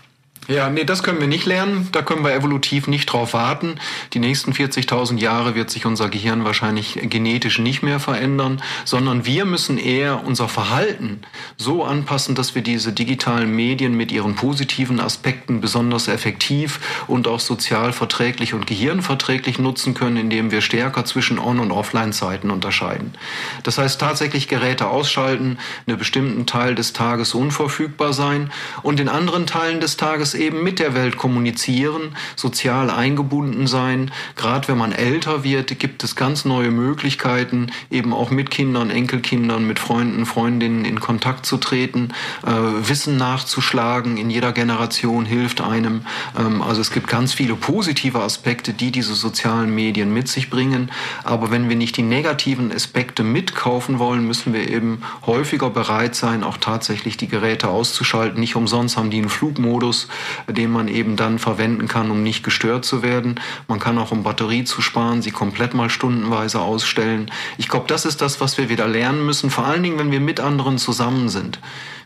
Ja, 0.47 0.71
nee, 0.71 0.83
das 0.83 1.03
können 1.03 1.19
wir 1.19 1.27
nicht 1.27 1.45
lernen. 1.45 1.89
Da 1.91 2.01
können 2.01 2.23
wir 2.23 2.33
evolutiv 2.33 2.87
nicht 2.87 3.05
drauf 3.05 3.33
warten. 3.33 3.75
Die 4.13 4.19
nächsten 4.19 4.53
40.000 4.53 5.19
Jahre 5.19 5.53
wird 5.53 5.69
sich 5.69 5.85
unser 5.85 6.09
Gehirn 6.09 6.43
wahrscheinlich 6.43 6.97
genetisch 7.03 7.59
nicht 7.59 7.83
mehr 7.83 7.99
verändern, 7.99 8.61
sondern 8.83 9.25
wir 9.25 9.45
müssen 9.45 9.77
eher 9.77 10.23
unser 10.25 10.49
Verhalten 10.49 11.21
so 11.57 11.83
anpassen, 11.83 12.33
dass 12.33 12.55
wir 12.55 12.63
diese 12.63 12.91
digitalen 12.91 13.55
Medien 13.55 13.95
mit 13.95 14.11
ihren 14.11 14.35
positiven 14.35 14.99
Aspekten 14.99 15.61
besonders 15.61 16.07
effektiv 16.07 16.79
und 17.05 17.27
auch 17.27 17.39
sozial 17.39 17.93
verträglich 17.93 18.55
und 18.55 18.65
gehirnverträglich 18.65 19.59
nutzen 19.59 19.93
können, 19.93 20.17
indem 20.17 20.49
wir 20.49 20.61
stärker 20.61 21.05
zwischen 21.05 21.37
On- 21.37 21.59
und 21.59 21.71
Offline-Zeiten 21.71 22.49
unterscheiden. 22.49 23.13
Das 23.61 23.77
heißt 23.77 24.01
tatsächlich 24.01 24.47
Geräte 24.47 24.87
ausschalten, 24.87 25.59
einen 25.85 25.99
bestimmten 25.99 26.47
Teil 26.47 26.73
des 26.73 26.93
Tages 26.93 27.35
unverfügbar 27.35 28.11
sein 28.13 28.51
und 28.81 28.99
in 28.99 29.07
anderen 29.07 29.45
Teilen 29.45 29.79
des 29.79 29.97
Tages 29.97 30.30
das 30.31 30.39
eben 30.39 30.63
mit 30.63 30.79
der 30.79 30.93
Welt 30.93 31.17
kommunizieren, 31.17 32.15
sozial 32.35 32.89
eingebunden 32.89 33.67
sein. 33.67 34.11
Gerade 34.35 34.67
wenn 34.69 34.77
man 34.77 34.93
älter 34.93 35.43
wird, 35.43 35.77
gibt 35.79 36.03
es 36.03 36.15
ganz 36.15 36.45
neue 36.45 36.71
Möglichkeiten, 36.71 37.71
eben 37.89 38.13
auch 38.13 38.31
mit 38.31 38.49
Kindern, 38.49 38.89
Enkelkindern, 38.89 39.67
mit 39.67 39.79
Freunden, 39.79 40.25
Freundinnen 40.25 40.85
in 40.85 40.99
Kontakt 40.99 41.45
zu 41.45 41.57
treten, 41.57 42.13
äh, 42.45 42.51
Wissen 42.87 43.17
nachzuschlagen. 43.17 44.17
In 44.17 44.29
jeder 44.29 44.53
Generation 44.53 45.25
hilft 45.25 45.59
einem. 45.59 46.05
Ähm, 46.37 46.61
also 46.61 46.79
es 46.79 46.91
gibt 46.91 47.07
ganz 47.07 47.33
viele 47.33 47.55
positive 47.55 48.21
Aspekte, 48.21 48.73
die 48.73 48.91
diese 48.91 49.15
sozialen 49.15 49.73
Medien 49.73 50.13
mit 50.13 50.29
sich 50.29 50.49
bringen. 50.49 50.91
Aber 51.23 51.51
wenn 51.51 51.67
wir 51.67 51.75
nicht 51.75 51.97
die 51.97 52.03
negativen 52.03 52.71
Aspekte 52.73 53.23
mitkaufen 53.23 53.99
wollen, 53.99 54.25
müssen 54.25 54.53
wir 54.53 54.69
eben 54.69 55.01
häufiger 55.25 55.69
bereit 55.69 56.15
sein, 56.15 56.43
auch 56.43 56.57
tatsächlich 56.57 57.17
die 57.17 57.27
Geräte 57.27 57.67
auszuschalten. 57.67 58.39
Nicht 58.39 58.55
umsonst 58.55 58.95
haben 58.95 59.09
die 59.09 59.17
einen 59.17 59.29
Flugmodus 59.29 60.07
den 60.47 60.71
man 60.71 60.87
eben 60.87 61.15
dann 61.15 61.39
verwenden 61.39 61.87
kann, 61.87 62.11
um 62.11 62.23
nicht 62.23 62.43
gestört 62.43 62.85
zu 62.85 63.03
werden. 63.03 63.39
Man 63.67 63.79
kann 63.79 63.97
auch, 63.97 64.11
um 64.11 64.23
Batterie 64.23 64.63
zu 64.63 64.81
sparen, 64.81 65.21
sie 65.21 65.31
komplett 65.31 65.73
mal 65.73 65.89
stundenweise 65.89 66.61
ausstellen. 66.61 67.31
Ich 67.57 67.67
glaube, 67.67 67.87
das 67.87 68.05
ist 68.05 68.21
das, 68.21 68.41
was 68.41 68.57
wir 68.57 68.69
wieder 68.69 68.87
lernen 68.87 69.25
müssen, 69.25 69.49
vor 69.49 69.65
allen 69.65 69.83
Dingen, 69.83 69.99
wenn 69.99 70.11
wir 70.11 70.19
mit 70.19 70.39
anderen 70.39 70.77
zusammen 70.77 71.29
sind. 71.29 71.59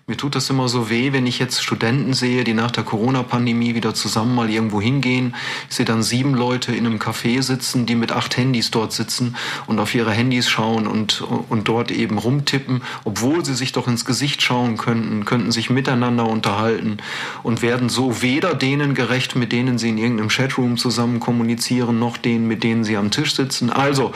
Mir 0.07 0.17
tut 0.17 0.35
das 0.35 0.51
immer 0.51 0.69
so 0.69 0.91
weh, 0.91 1.13
wenn 1.13 1.25
ich 1.25 1.39
jetzt 1.39 1.63
Studenten 1.63 2.13
sehe, 2.13 2.43
die 2.43 2.53
nach 2.53 2.69
der 2.69 2.83
Corona-Pandemie 2.83 3.73
wieder 3.73 3.95
zusammen 3.95 4.35
mal 4.35 4.51
irgendwo 4.51 4.79
hingehen. 4.79 5.33
Ich 5.67 5.77
sehe 5.77 5.85
dann 5.85 6.03
sieben 6.03 6.35
Leute 6.35 6.75
in 6.75 6.85
einem 6.85 6.99
Café 6.99 7.41
sitzen, 7.41 7.87
die 7.87 7.95
mit 7.95 8.11
acht 8.11 8.37
Handys 8.37 8.69
dort 8.69 8.93
sitzen 8.93 9.35
und 9.65 9.79
auf 9.79 9.95
ihre 9.95 10.11
Handys 10.11 10.47
schauen 10.47 10.85
und, 10.85 11.23
und 11.49 11.67
dort 11.67 11.89
eben 11.89 12.19
rumtippen, 12.19 12.83
obwohl 13.03 13.43
sie 13.43 13.55
sich 13.55 13.71
doch 13.71 13.87
ins 13.87 14.05
Gesicht 14.05 14.43
schauen 14.43 14.77
könnten, 14.77 15.25
könnten 15.25 15.51
sich 15.51 15.71
miteinander 15.71 16.27
unterhalten 16.27 16.97
und 17.41 17.63
werden 17.63 17.89
so 17.89 18.21
weder 18.21 18.53
denen 18.53 18.93
gerecht, 18.93 19.35
mit 19.35 19.51
denen 19.51 19.79
sie 19.79 19.89
in 19.89 19.97
irgendeinem 19.97 20.29
Chatroom 20.29 20.77
zusammen 20.77 21.19
kommunizieren, 21.19 21.97
noch 21.97 22.17
denen, 22.17 22.47
mit 22.47 22.63
denen 22.63 22.83
sie 22.83 22.95
am 22.95 23.09
Tisch 23.09 23.33
sitzen. 23.33 23.71
Also, 23.71 24.13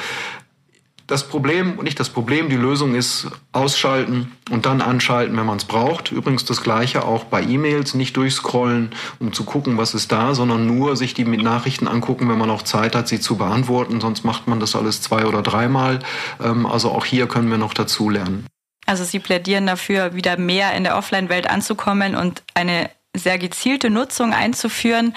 das 1.09 1.27
Problem, 1.27 1.77
nicht 1.81 1.99
das 1.99 2.09
Problem, 2.09 2.49
die 2.49 2.55
Lösung 2.55 2.93
ist 2.93 3.27
ausschalten 3.51 4.31
und 4.51 4.67
dann 4.67 4.79
anschalten, 4.79 5.35
wenn 5.37 5.45
man 5.45 5.57
es 5.57 5.65
braucht. 5.65 6.11
Übrigens 6.11 6.45
das 6.45 6.61
gleiche 6.61 7.03
auch 7.03 7.23
bei 7.23 7.41
E-Mails, 7.41 7.95
nicht 7.95 8.15
durchscrollen, 8.15 8.91
um 9.19 9.33
zu 9.33 9.43
gucken, 9.43 9.77
was 9.77 9.95
ist 9.95 10.11
da, 10.11 10.35
sondern 10.35 10.67
nur 10.67 10.95
sich 10.95 11.15
die 11.15 11.25
Nachrichten 11.25 11.87
angucken, 11.87 12.29
wenn 12.29 12.37
man 12.37 12.51
auch 12.51 12.61
Zeit 12.61 12.95
hat, 12.95 13.07
sie 13.07 13.19
zu 13.19 13.37
beantworten. 13.37 14.01
Sonst 14.01 14.23
macht 14.23 14.47
man 14.47 14.59
das 14.59 14.75
alles 14.75 15.01
zwei 15.01 15.25
oder 15.25 15.41
dreimal. 15.41 15.99
Ähm, 16.43 16.67
also 16.67 16.91
auch 16.91 17.05
hier 17.05 17.27
können 17.27 17.49
wir 17.49 17.57
noch 17.57 17.73
dazu 17.73 18.09
lernen. 18.09 18.45
Also 18.85 19.03
Sie 19.03 19.19
plädieren 19.19 19.67
dafür, 19.67 20.15
wieder 20.15 20.37
mehr 20.37 20.73
in 20.73 20.83
der 20.83 20.97
Offline-Welt 20.97 21.49
anzukommen 21.49 22.15
und 22.15 22.43
eine 22.53 22.89
sehr 23.15 23.39
gezielte 23.39 23.89
Nutzung 23.89 24.33
einzuführen. 24.33 25.15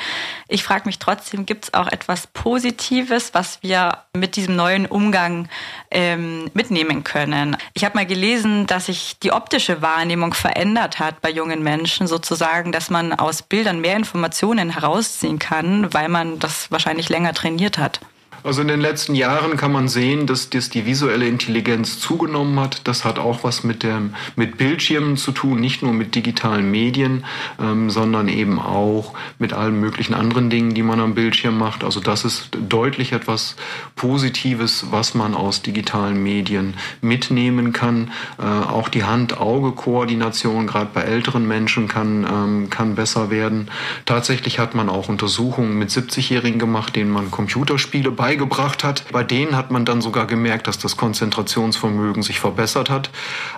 Ich 0.48 0.64
frage 0.64 0.86
mich 0.86 0.98
trotzdem, 0.98 1.44
gibt 1.44 1.64
es 1.64 1.74
auch 1.74 1.88
etwas 1.88 2.26
Positives, 2.26 3.34
was 3.34 3.62
wir 3.62 3.98
mit 4.16 4.36
diesem 4.36 4.56
neuen 4.56 4.86
Umgang 4.86 5.48
ähm, 5.90 6.50
mitnehmen 6.54 7.04
können? 7.04 7.56
Ich 7.74 7.84
habe 7.84 7.96
mal 7.96 8.06
gelesen, 8.06 8.66
dass 8.66 8.86
sich 8.86 9.18
die 9.18 9.32
optische 9.32 9.82
Wahrnehmung 9.82 10.32
verändert 10.32 10.98
hat 10.98 11.20
bei 11.20 11.30
jungen 11.30 11.62
Menschen, 11.62 12.06
sozusagen, 12.06 12.72
dass 12.72 12.88
man 12.88 13.12
aus 13.12 13.42
Bildern 13.42 13.80
mehr 13.80 13.96
Informationen 13.96 14.70
herausziehen 14.70 15.38
kann, 15.38 15.92
weil 15.92 16.08
man 16.08 16.38
das 16.38 16.70
wahrscheinlich 16.70 17.10
länger 17.10 17.34
trainiert 17.34 17.78
hat. 17.78 18.00
Also 18.44 18.60
in 18.60 18.68
den 18.68 18.80
letzten 18.80 19.14
Jahren 19.14 19.56
kann 19.56 19.70
man 19.70 19.86
sehen, 19.86 20.26
dass, 20.26 20.50
dass 20.50 20.68
die 20.68 20.84
visuelle 20.84 21.28
Intelligenz 21.28 22.00
zugenommen 22.00 22.58
hat. 22.58 22.80
Das 22.88 23.04
hat 23.04 23.20
auch 23.20 23.44
was 23.44 23.62
mit, 23.62 23.84
dem, 23.84 24.14
mit 24.34 24.58
Bildschirmen 24.58 25.16
zu 25.16 25.30
tun, 25.30 25.60
nicht 25.60 25.82
nur 25.82 25.92
mit 25.92 26.16
digitalen 26.16 26.68
Medien, 26.68 27.24
ähm, 27.60 27.88
sondern 27.88 28.28
eben 28.28 28.58
auch 28.58 29.14
mit 29.38 29.52
allen 29.52 29.78
möglichen 29.78 30.14
anderen 30.14 30.50
Dingen, 30.50 30.74
die 30.74 30.82
man 30.82 30.98
am 30.98 31.14
Bildschirm 31.14 31.56
macht. 31.56 31.84
Also 31.84 32.00
das 32.00 32.24
ist 32.24 32.48
deutlich 32.68 33.12
etwas 33.12 33.54
Positives, 33.94 34.86
was 34.90 35.14
man 35.14 35.34
aus 35.34 35.62
digitalen 35.62 36.20
Medien 36.20 36.74
mitnehmen 37.00 37.72
kann. 37.72 38.10
Äh, 38.38 38.42
auch 38.42 38.88
die 38.88 39.04
Hand-Auge-Koordination, 39.04 40.66
gerade 40.66 40.90
bei 40.92 41.02
älteren 41.02 41.46
Menschen, 41.46 41.86
kann, 41.86 42.26
ähm, 42.28 42.70
kann 42.70 42.96
besser 42.96 43.30
werden. 43.30 43.70
Tatsächlich 44.04 44.58
hat 44.58 44.74
man 44.74 44.88
auch 44.88 45.08
Untersuchungen 45.08 45.78
mit 45.78 45.90
70-Jährigen 45.90 46.58
gemacht, 46.58 46.96
denen 46.96 47.10
man 47.10 47.30
Computerspiele 47.30 48.10
bei 48.10 48.31
beigebracht 48.32 48.82
hat. 48.82 49.04
Bei 49.12 49.24
denen 49.24 49.56
hat 49.56 49.70
man 49.70 49.84
dann 49.84 50.00
sogar 50.00 50.26
gemerkt, 50.26 50.66
dass 50.66 50.78
das 50.78 50.96
Konzentrationsvermögen 50.96 52.22
sich 52.22 52.40
verbessert 52.40 52.88
hat. 52.88 53.10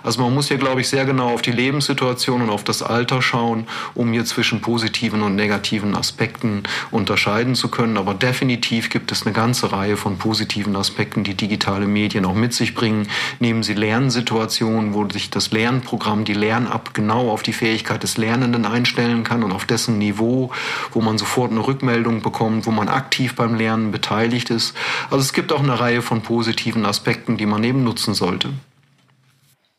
Also 0.03 0.21
man 0.21 0.33
muss 0.33 0.49
hier, 0.49 0.57
glaube 0.57 0.81
ich, 0.81 0.89
sehr 0.89 1.05
genau 1.05 1.29
auf 1.33 1.41
die 1.41 1.53
Lebenssituation 1.53 2.41
und 2.41 2.49
auf 2.49 2.65
das 2.65 2.83
Alter 2.83 3.21
schauen, 3.21 3.67
um 3.93 4.11
hier 4.11 4.25
zwischen 4.25 4.59
positiven 4.59 5.21
und 5.21 5.37
negativen 5.37 5.95
Aspekten 5.95 6.63
unterscheiden 6.91 7.55
zu 7.55 7.69
können. 7.69 7.95
Aber 7.95 8.13
definitiv 8.15 8.89
gibt 8.89 9.13
es 9.13 9.25
eine 9.25 9.31
ganze 9.31 9.71
Reihe 9.71 9.95
von 9.95 10.17
positiven 10.17 10.75
Aspekten, 10.75 11.23
die 11.23 11.35
digitale 11.35 11.87
Medien 11.87 12.25
auch 12.25 12.35
mit 12.35 12.53
sich 12.53 12.75
bringen. 12.75 13.07
Nehmen 13.39 13.63
Sie 13.63 13.75
Lernsituationen, 13.75 14.93
wo 14.93 15.07
sich 15.09 15.29
das 15.29 15.51
Lernprogramm, 15.51 16.25
die 16.25 16.33
Lern-App 16.33 16.93
genau 16.93 17.29
auf 17.29 17.43
die 17.43 17.53
Fähigkeit 17.53 18.03
des 18.03 18.17
Lernenden 18.17 18.65
einstellen 18.65 19.23
kann 19.23 19.41
und 19.41 19.53
auf 19.53 19.63
dessen 19.63 19.99
Niveau, 19.99 20.51
wo 20.91 20.99
man 20.99 21.17
sofort 21.17 21.51
eine 21.51 21.65
Rückmeldung 21.65 22.21
bekommt, 22.21 22.65
wo 22.65 22.71
man 22.71 22.89
aktiv 22.89 23.35
beim 23.35 23.55
Lernen 23.55 23.91
beteiligt 23.91 24.49
ist 24.49 24.64
ist. 24.65 24.75
Also 25.09 25.17
es 25.17 25.33
gibt 25.33 25.51
auch 25.51 25.61
eine 25.61 25.79
Reihe 25.79 26.01
von 26.01 26.21
positiven 26.21 26.85
Aspekten, 26.85 27.37
die 27.37 27.45
man 27.45 27.63
eben 27.63 27.83
nutzen 27.83 28.13
sollte. 28.13 28.53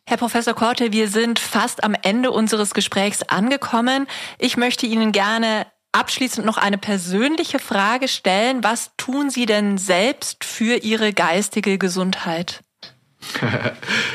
Herr 0.09 0.19
Professor 0.19 0.55
Korte, 0.55 0.93
wir 0.93 1.09
sind 1.09 1.39
fast 1.41 1.83
am 1.83 1.97
Ende 2.01 2.31
unseres 2.31 2.75
Gesprächs 2.75 3.25
angekommen. 3.25 4.07
Ich 4.39 4.57
möchte 4.57 4.87
Ihnen 4.87 5.11
gerne 5.11 5.67
abschließend 5.91 6.47
noch 6.47 6.59
eine 6.59 6.79
persönliche 6.79 7.59
Frage 7.59 8.07
stellen. 8.07 8.63
Was 8.63 8.93
tun 8.97 9.31
Sie 9.31 9.47
denn 9.47 9.79
selbst 9.79 10.45
für 10.45 10.77
Ihre 10.77 11.13
geistige 11.13 11.79
Gesundheit? 11.79 12.61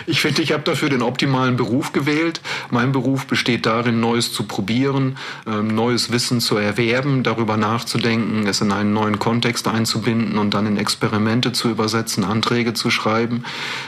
Ich 0.07 0.21
finde, 0.21 0.41
ich 0.41 0.51
habe 0.51 0.63
dafür 0.63 0.89
den 0.89 1.01
optimalen 1.01 1.55
Beruf 1.55 1.93
gewählt. 1.93 2.41
Mein 2.69 2.91
Beruf 2.91 3.27
besteht 3.27 3.65
darin, 3.65 3.99
Neues 3.99 4.33
zu 4.33 4.43
probieren, 4.43 5.17
ähm, 5.47 5.67
neues 5.67 6.11
Wissen 6.11 6.41
zu 6.41 6.57
erwerben, 6.57 7.23
darüber 7.23 7.57
nachzudenken, 7.57 8.47
es 8.47 8.61
in 8.61 8.71
einen 8.71 8.93
neuen 8.93 9.19
Kontext 9.19 9.67
einzubinden 9.67 10.37
und 10.37 10.53
dann 10.53 10.65
in 10.65 10.77
Experimente 10.77 11.51
zu 11.51 11.69
übersetzen, 11.69 12.23
Anträge 12.23 12.73
zu 12.73 12.89
schreiben. 12.89 13.43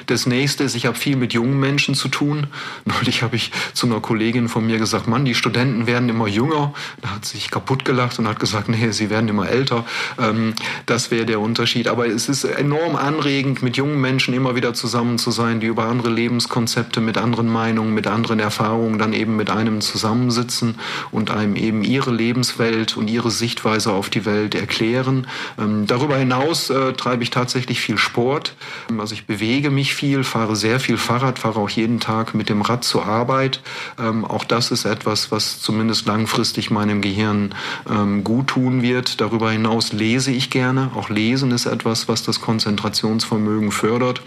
Das 0.06 0.26
nächste 0.26 0.64
ist, 0.64 0.76
ich 0.76 0.86
habe 0.86 0.98
viel 0.98 1.16
mit 1.16 1.34
jungen 1.34 1.60
Menschen 1.60 1.96
zu 1.96 2.08
tun. 2.08 2.48
Neulich 2.86 3.24
habe 3.24 3.36
ich 3.36 3.52
zu 3.74 3.88
einer 3.88 4.00
Kollegin 4.00 4.50
von 4.50 4.66
mir 4.66 4.78
gesagt, 4.78 5.08
Mann, 5.08 5.26
die 5.26 5.36
Studenten 5.36 5.88
werden 5.88 6.10
immer 6.10 6.28
jünger. 6.28 6.74
Da 7.02 7.16
hat 7.16 7.26
sich 7.26 7.50
kaputt 7.50 7.86
gelacht 7.86 8.20
und 8.20 8.28
hat 8.28 8.40
gesagt, 8.40 8.70
nee, 8.70 8.92
sie 8.92 9.10
werden 9.10 9.30
immer 9.30 9.50
älter. 9.50 9.86
Ähm, 10.20 10.54
das 10.86 11.12
wäre 11.12 11.26
der 11.26 11.40
Unterschied. 11.40 11.88
Aber 11.88 12.08
es 12.08 12.30
ist 12.30 12.44
enorm 12.44 12.96
anregend, 12.96 13.64
mit 13.64 13.78
jungen 13.78 14.00
Menschen 14.00 14.34
immer 14.34 14.56
wieder 14.56 14.74
zusammen 14.74 15.13
zu 15.18 15.32
sein, 15.32 15.60
die 15.60 15.68
über 15.68 15.86
andere 15.86 16.10
Lebenskonzepte 16.10 17.02
mit 17.02 17.18
anderen 17.18 17.48
Meinungen, 17.48 17.94
mit 17.94 18.08
anderen 18.08 18.40
Erfahrungen 18.40 19.00
dann 19.00 19.14
eben 19.14 19.36
mit 19.36 19.50
einem 19.50 19.82
zusammensitzen 19.82 20.76
und 21.12 21.32
einem 21.32 21.56
eben 21.56 21.84
ihre 21.84 22.12
Lebenswelt 22.12 22.98
und 22.98 23.10
ihre 23.10 23.32
Sichtweise 23.32 23.92
auf 23.92 24.10
die 24.10 24.26
Welt 24.26 24.56
erklären. 24.56 25.28
Ähm, 25.60 25.88
darüber 25.88 26.18
hinaus 26.18 26.70
äh, 26.70 26.94
treibe 26.94 27.24
ich 27.24 27.30
tatsächlich 27.30 27.80
viel 27.80 27.98
Sport. 27.98 28.56
Also 28.98 29.14
ich 29.14 29.26
bewege 29.26 29.70
mich 29.70 29.94
viel, 29.94 30.24
fahre 30.24 30.56
sehr 30.56 30.80
viel 30.80 30.98
Fahrrad, 30.98 31.40
fahre 31.40 31.60
auch 31.60 31.70
jeden 31.70 32.00
Tag 32.00 32.34
mit 32.34 32.50
dem 32.50 32.62
Rad 32.62 32.84
zur 32.84 33.06
Arbeit. 33.06 33.62
Ähm, 34.00 34.26
auch 34.26 34.44
das 34.44 34.72
ist 34.72 34.86
etwas, 34.86 35.32
was 35.32 35.62
zumindest 35.62 36.06
langfristig 36.06 36.72
meinem 36.72 37.02
Gehirn 37.02 37.56
ähm, 37.90 38.24
gut 38.24 38.48
tun 38.48 38.82
wird. 38.82 39.22
Darüber 39.22 39.52
hinaus 39.52 39.94
lese 39.94 40.32
ich 40.32 40.50
gerne. 40.50 40.92
Auch 40.96 41.10
Lesen 41.10 41.52
ist 41.52 41.66
etwas, 41.66 42.08
was 42.08 42.24
das 42.24 42.42
Konzentrationsvermögen 42.42 43.72
fördert. 43.72 44.22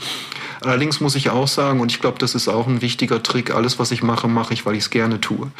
Allerdings 0.60 1.00
muss 1.00 1.14
ich 1.14 1.30
auch 1.30 1.48
sagen, 1.48 1.80
und 1.80 1.92
ich 1.92 2.00
glaube, 2.00 2.18
das 2.18 2.34
ist 2.34 2.48
auch 2.48 2.66
ein 2.66 2.82
wichtiger 2.82 3.22
Trick, 3.22 3.54
alles, 3.54 3.78
was 3.78 3.90
ich 3.90 4.02
mache, 4.02 4.28
mache 4.28 4.54
ich, 4.54 4.66
weil 4.66 4.74
ich 4.74 4.84
es 4.84 4.90
gerne 4.90 5.20
tue. 5.20 5.50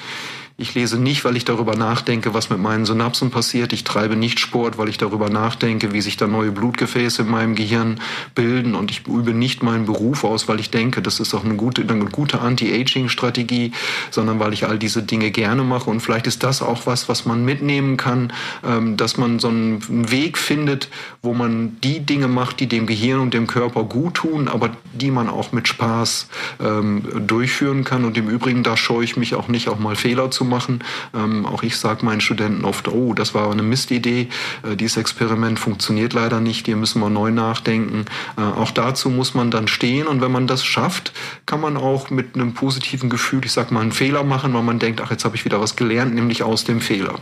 Ich 0.59 0.75
lese 0.75 0.99
nicht, 0.99 1.23
weil 1.27 1.37
ich 1.37 1.45
darüber 1.45 1.77
nachdenke, 1.77 2.33
was 2.33 2.49
mit 2.49 2.59
meinen 2.59 2.87
Synapsen 2.87 3.31
passiert. 3.31 3.75
Ich 3.75 3.85
treibe 3.85 4.17
nicht 4.17 4.41
Sport, 4.41 4.79
weil 4.79 4.89
ich 4.89 4.97
darüber 4.97 5.29
nachdenke, 5.29 5.93
wie 5.93 6.01
sich 6.01 6.17
da 6.17 6.27
neue 6.27 6.51
Blutgefäße 6.51 7.21
in 7.23 7.29
meinem 7.29 7.55
Gehirn 7.55 8.01
bilden. 8.35 8.75
Und 8.75 8.91
ich 8.91 9.07
übe 9.07 9.35
nicht 9.35 9.63
meinen 9.63 9.85
Beruf 9.85 10.25
aus, 10.25 10.49
weil 10.49 10.59
ich 10.59 10.71
denke, 10.71 11.03
das 11.03 11.21
ist 11.21 11.35
auch 11.35 11.45
eine 11.45 11.57
gute, 11.57 11.83
eine 11.83 12.07
gute 12.07 12.41
Anti-Aging-Strategie, 12.41 13.73
sondern 14.11 14.41
weil 14.41 14.55
ich 14.55 14.67
all 14.67 14.79
diese 14.79 15.03
Dinge 15.03 15.31
gerne 15.31 15.63
mache. 15.63 15.91
Und 15.91 16.01
vielleicht 16.01 16.27
ist 16.27 16.43
das 16.43 16.63
auch 16.63 16.87
was, 16.87 17.07
was 17.07 17.27
man 17.27 17.45
mitnehmen 17.45 17.99
kann, 17.99 18.33
ähm, 18.65 18.97
dass 18.97 19.19
man 19.19 19.39
so 19.39 19.49
einen 19.49 20.11
Weg 20.11 20.39
findet, 20.39 20.89
wo 21.21 21.35
man 21.35 21.77
die 21.85 22.01
Dinge 22.01 22.29
macht, 22.29 22.61
die 22.61 22.67
dem 22.67 22.87
Gehirn 22.87 23.21
und 23.21 23.35
dem 23.35 23.47
Körper 23.47 23.85
gut 23.85 24.15
tun, 24.15 24.49
aber 24.49 24.71
die 24.95 25.11
man 25.11 25.29
auch 25.29 25.53
mit 25.53 25.69
Spaß 25.69 26.29
ähm, 26.65 27.03
durchführen 27.27 27.85
kann. 27.85 28.07
Und 28.07 28.17
im 28.17 28.31
Übrigen, 28.31 28.63
da 28.63 28.79
scheue 28.79 29.05
ich 29.05 29.19
mich 29.19 29.35
auch 29.35 29.49
nicht, 29.49 29.69
auch 29.69 29.79
mal 29.79 29.97
Fehler 29.97 30.31
zu 30.31 30.46
machen. 30.47 30.83
Ähm, 31.15 31.45
auch 31.47 31.63
ich 31.63 31.77
sage 31.77 32.05
meinen 32.05 32.21
Studenten 32.21 32.65
oft, 32.65 32.89
oh, 32.89 33.13
das 33.13 33.35
war 33.35 33.51
eine 33.51 33.63
Mistidee, 33.63 34.29
äh, 34.63 34.77
dieses 34.77 34.97
Experiment 34.97 35.59
funktioniert 35.59 36.13
leider 36.13 36.41
nicht, 36.41 36.67
hier 36.67 36.77
müssen 36.77 37.01
wir 37.01 37.11
neu 37.11 37.31
nachdenken. 37.31 38.07
Äh, 38.37 38.41
auch 38.41 38.71
dazu 38.71 39.11
muss 39.11 39.35
man 39.35 39.51
dann 39.51 39.69
stehen 39.69 40.07
und 40.07 40.21
wenn 40.21 40.33
man 40.33 40.47
das 40.47 40.65
schafft, 40.65 41.13
kann 41.45 41.61
man 41.61 41.77
auch 41.77 42.11
mit 42.11 42.35
einem 42.35 42.55
positiven 42.55 43.11
Gefühl, 43.11 43.45
ich 43.45 43.53
sag 43.53 43.71
mal, 43.71 43.81
einen 43.81 43.93
Fehler 43.93 44.25
machen, 44.25 44.55
weil 44.55 44.63
man 44.63 44.79
denkt, 44.79 45.01
ach, 45.01 45.11
jetzt 45.11 45.25
habe 45.25 45.37
ich 45.37 45.45
wieder 45.45 45.61
was 45.61 45.77
gelernt, 45.77 46.15
nämlich 46.15 46.43
aus 46.43 46.65
dem 46.65 46.81
Fehler. 46.81 47.21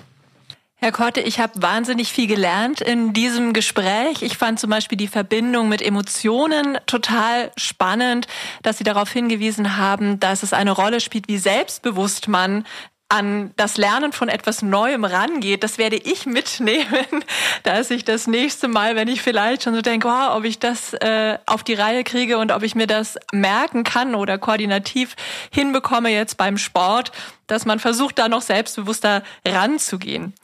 Herr 0.85 0.93
Korte, 0.93 1.23
ich 1.23 1.41
habe 1.41 1.63
wahnsinnig 1.63 2.13
viel 2.13 2.27
gelernt 2.27 2.83
in 2.83 3.15
diesem 3.15 3.55
Gespräch. 3.55 4.21
Ich 4.21 4.37
fand 4.37 4.61
zum 4.61 4.69
Beispiel 4.69 4.99
die 4.99 5.09
Verbindung 5.09 5.71
mit 5.71 5.81
Emotionen 5.81 6.77
total 6.85 7.53
spannend, 7.57 8.27
dass 8.63 8.77
Sie 8.77 8.85
darauf 8.85 9.11
hingewiesen 9.11 9.79
haben, 9.79 10.21
dass 10.21 10.43
es 10.43 10.53
eine 10.53 10.73
Rolle 10.73 11.01
spielt, 11.01 11.27
wie 11.27 11.39
selbstbewusst 11.39 12.29
man 12.29 12.67
an 13.15 13.53
das 13.55 13.77
Lernen 13.77 14.13
von 14.13 14.29
etwas 14.29 14.61
Neuem 14.61 15.05
rangeht, 15.05 15.63
das 15.63 15.79
werde 15.79 15.95
ich 15.95 16.27
mitnehmen, 16.27 17.25
dass 17.63 17.91
ich 17.93 18.05
das 18.05 18.27
nächste 18.27 18.67
Mal, 18.67 18.97
wenn 18.97 19.07
ich 19.07 19.23
vielleicht 19.23 19.63
schon 19.63 19.75
so 19.77 19.83
denke, 19.83 20.09
oh, 20.09 20.37
ob 20.37 20.45
ich 20.45 20.59
das 20.59 20.95
äh, 20.95 21.39
auf 21.47 21.63
die 21.63 21.75
Reihe 21.75 22.03
kriege 22.03 22.39
und 22.39 22.51
ob 22.51 22.65
ich 22.65 22.75
mir 22.75 22.89
das 22.89 23.17
merken 23.31 23.85
kann 23.85 24.17
oder 24.17 24.37
koordinativ 24.37 25.15
hinbekomme 25.53 26.11
jetzt 26.11 26.37
beim 26.37 26.59
Sport, 26.59 27.13
dass 27.47 27.65
man 27.67 27.79
versucht, 27.79 28.19
da 28.19 28.29
noch 28.29 28.43
selbstbewusster 28.43 29.23
ranzugehen. 29.47 30.35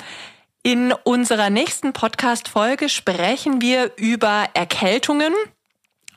In 0.62 0.92
unserer 1.02 1.50
nächsten 1.50 1.92
Podcast-Folge 1.92 2.88
sprechen 2.88 3.60
wir 3.60 3.90
über 3.96 4.44
Erkältungen 4.54 5.34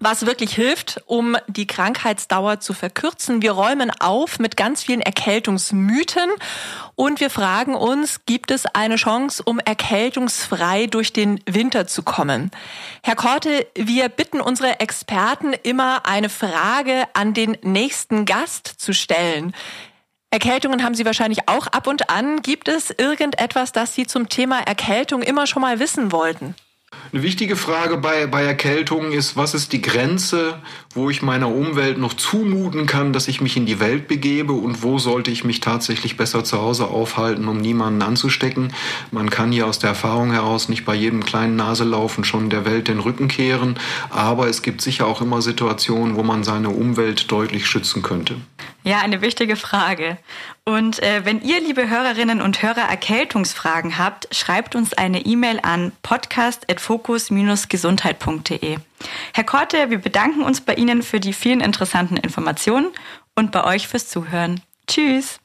was 0.03 0.25
wirklich 0.25 0.53
hilft, 0.53 1.01
um 1.05 1.37
die 1.47 1.67
Krankheitsdauer 1.67 2.59
zu 2.59 2.73
verkürzen. 2.73 3.41
Wir 3.41 3.53
räumen 3.53 3.91
auf 3.99 4.39
mit 4.39 4.57
ganz 4.57 4.83
vielen 4.83 5.01
Erkältungsmythen 5.01 6.29
und 6.95 7.19
wir 7.19 7.29
fragen 7.29 7.75
uns, 7.75 8.25
gibt 8.25 8.51
es 8.51 8.65
eine 8.65 8.97
Chance, 8.97 9.41
um 9.43 9.59
erkältungsfrei 9.59 10.87
durch 10.87 11.13
den 11.13 11.39
Winter 11.45 11.87
zu 11.87 12.03
kommen? 12.03 12.51
Herr 13.01 13.15
Korte, 13.15 13.65
wir 13.75 14.09
bitten 14.09 14.41
unsere 14.41 14.79
Experten 14.79 15.53
immer 15.63 16.05
eine 16.05 16.29
Frage 16.29 17.05
an 17.13 17.33
den 17.33 17.57
nächsten 17.61 18.25
Gast 18.25 18.67
zu 18.67 18.93
stellen. 18.93 19.55
Erkältungen 20.29 20.83
haben 20.83 20.95
Sie 20.95 21.05
wahrscheinlich 21.05 21.47
auch 21.47 21.67
ab 21.67 21.85
und 21.85 22.09
an. 22.09 22.41
Gibt 22.41 22.67
es 22.67 22.89
irgendetwas, 22.89 23.71
das 23.71 23.93
Sie 23.93 24.07
zum 24.07 24.29
Thema 24.29 24.59
Erkältung 24.59 25.21
immer 25.21 25.45
schon 25.45 25.61
mal 25.61 25.79
wissen 25.79 26.11
wollten? 26.11 26.55
Eine 27.13 27.21
wichtige 27.21 27.55
Frage 27.55 27.97
bei, 27.97 28.25
bei 28.25 28.43
Erkältungen 28.43 29.11
ist, 29.11 29.37
was 29.37 29.53
ist 29.53 29.71
die 29.71 29.83
Grenze, 29.83 30.57
wo 30.95 31.11
ich 31.11 31.21
meiner 31.21 31.47
Umwelt 31.47 31.99
noch 31.99 32.15
zumuten 32.15 32.87
kann, 32.87 33.13
dass 33.13 33.27
ich 33.27 33.39
mich 33.39 33.55
in 33.55 33.67
die 33.67 33.79
Welt 33.79 34.07
begebe 34.07 34.53
und 34.53 34.81
wo 34.81 34.97
sollte 34.97 35.29
ich 35.29 35.43
mich 35.43 35.59
tatsächlich 35.59 36.17
besser 36.17 36.43
zu 36.43 36.59
Hause 36.59 36.87
aufhalten, 36.87 37.47
um 37.47 37.61
niemanden 37.61 38.01
anzustecken. 38.01 38.73
Man 39.11 39.29
kann 39.29 39.51
hier 39.51 39.67
aus 39.67 39.77
der 39.77 39.91
Erfahrung 39.91 40.31
heraus 40.31 40.69
nicht 40.69 40.85
bei 40.85 40.95
jedem 40.95 41.23
kleinen 41.23 41.55
Naselaufen 41.55 42.23
schon 42.23 42.49
der 42.49 42.65
Welt 42.65 42.87
den 42.87 42.99
Rücken 42.99 43.27
kehren, 43.27 43.79
aber 44.09 44.47
es 44.47 44.63
gibt 44.63 44.81
sicher 44.81 45.05
auch 45.05 45.21
immer 45.21 45.43
Situationen, 45.43 46.15
wo 46.15 46.23
man 46.23 46.43
seine 46.43 46.71
Umwelt 46.71 47.31
deutlich 47.31 47.67
schützen 47.67 48.01
könnte. 48.01 48.37
Ja, 48.83 48.99
eine 48.99 49.21
wichtige 49.21 49.55
Frage. 49.55 50.17
Und 50.65 51.01
äh, 51.01 51.21
wenn 51.23 51.41
ihr, 51.41 51.61
liebe 51.61 51.89
Hörerinnen 51.89 52.41
und 52.41 52.61
Hörer, 52.61 52.89
Erkältungsfragen 52.89 53.97
habt, 53.97 54.27
schreibt 54.35 54.75
uns 54.75 54.93
eine 54.93 55.25
E-Mail 55.25 55.61
an 55.63 55.93
podcast.fokus-gesundheit.de. 56.03 58.77
Herr 59.33 59.43
Korte, 59.43 59.89
wir 59.89 59.99
bedanken 59.99 60.43
uns 60.43 60.61
bei 60.61 60.75
Ihnen 60.75 61.01
für 61.01 61.21
die 61.21 61.33
vielen 61.33 61.61
interessanten 61.61 62.17
Informationen 62.17 62.89
und 63.35 63.51
bei 63.51 63.63
euch 63.63 63.87
fürs 63.87 64.09
Zuhören. 64.09 64.61
Tschüss! 64.87 65.39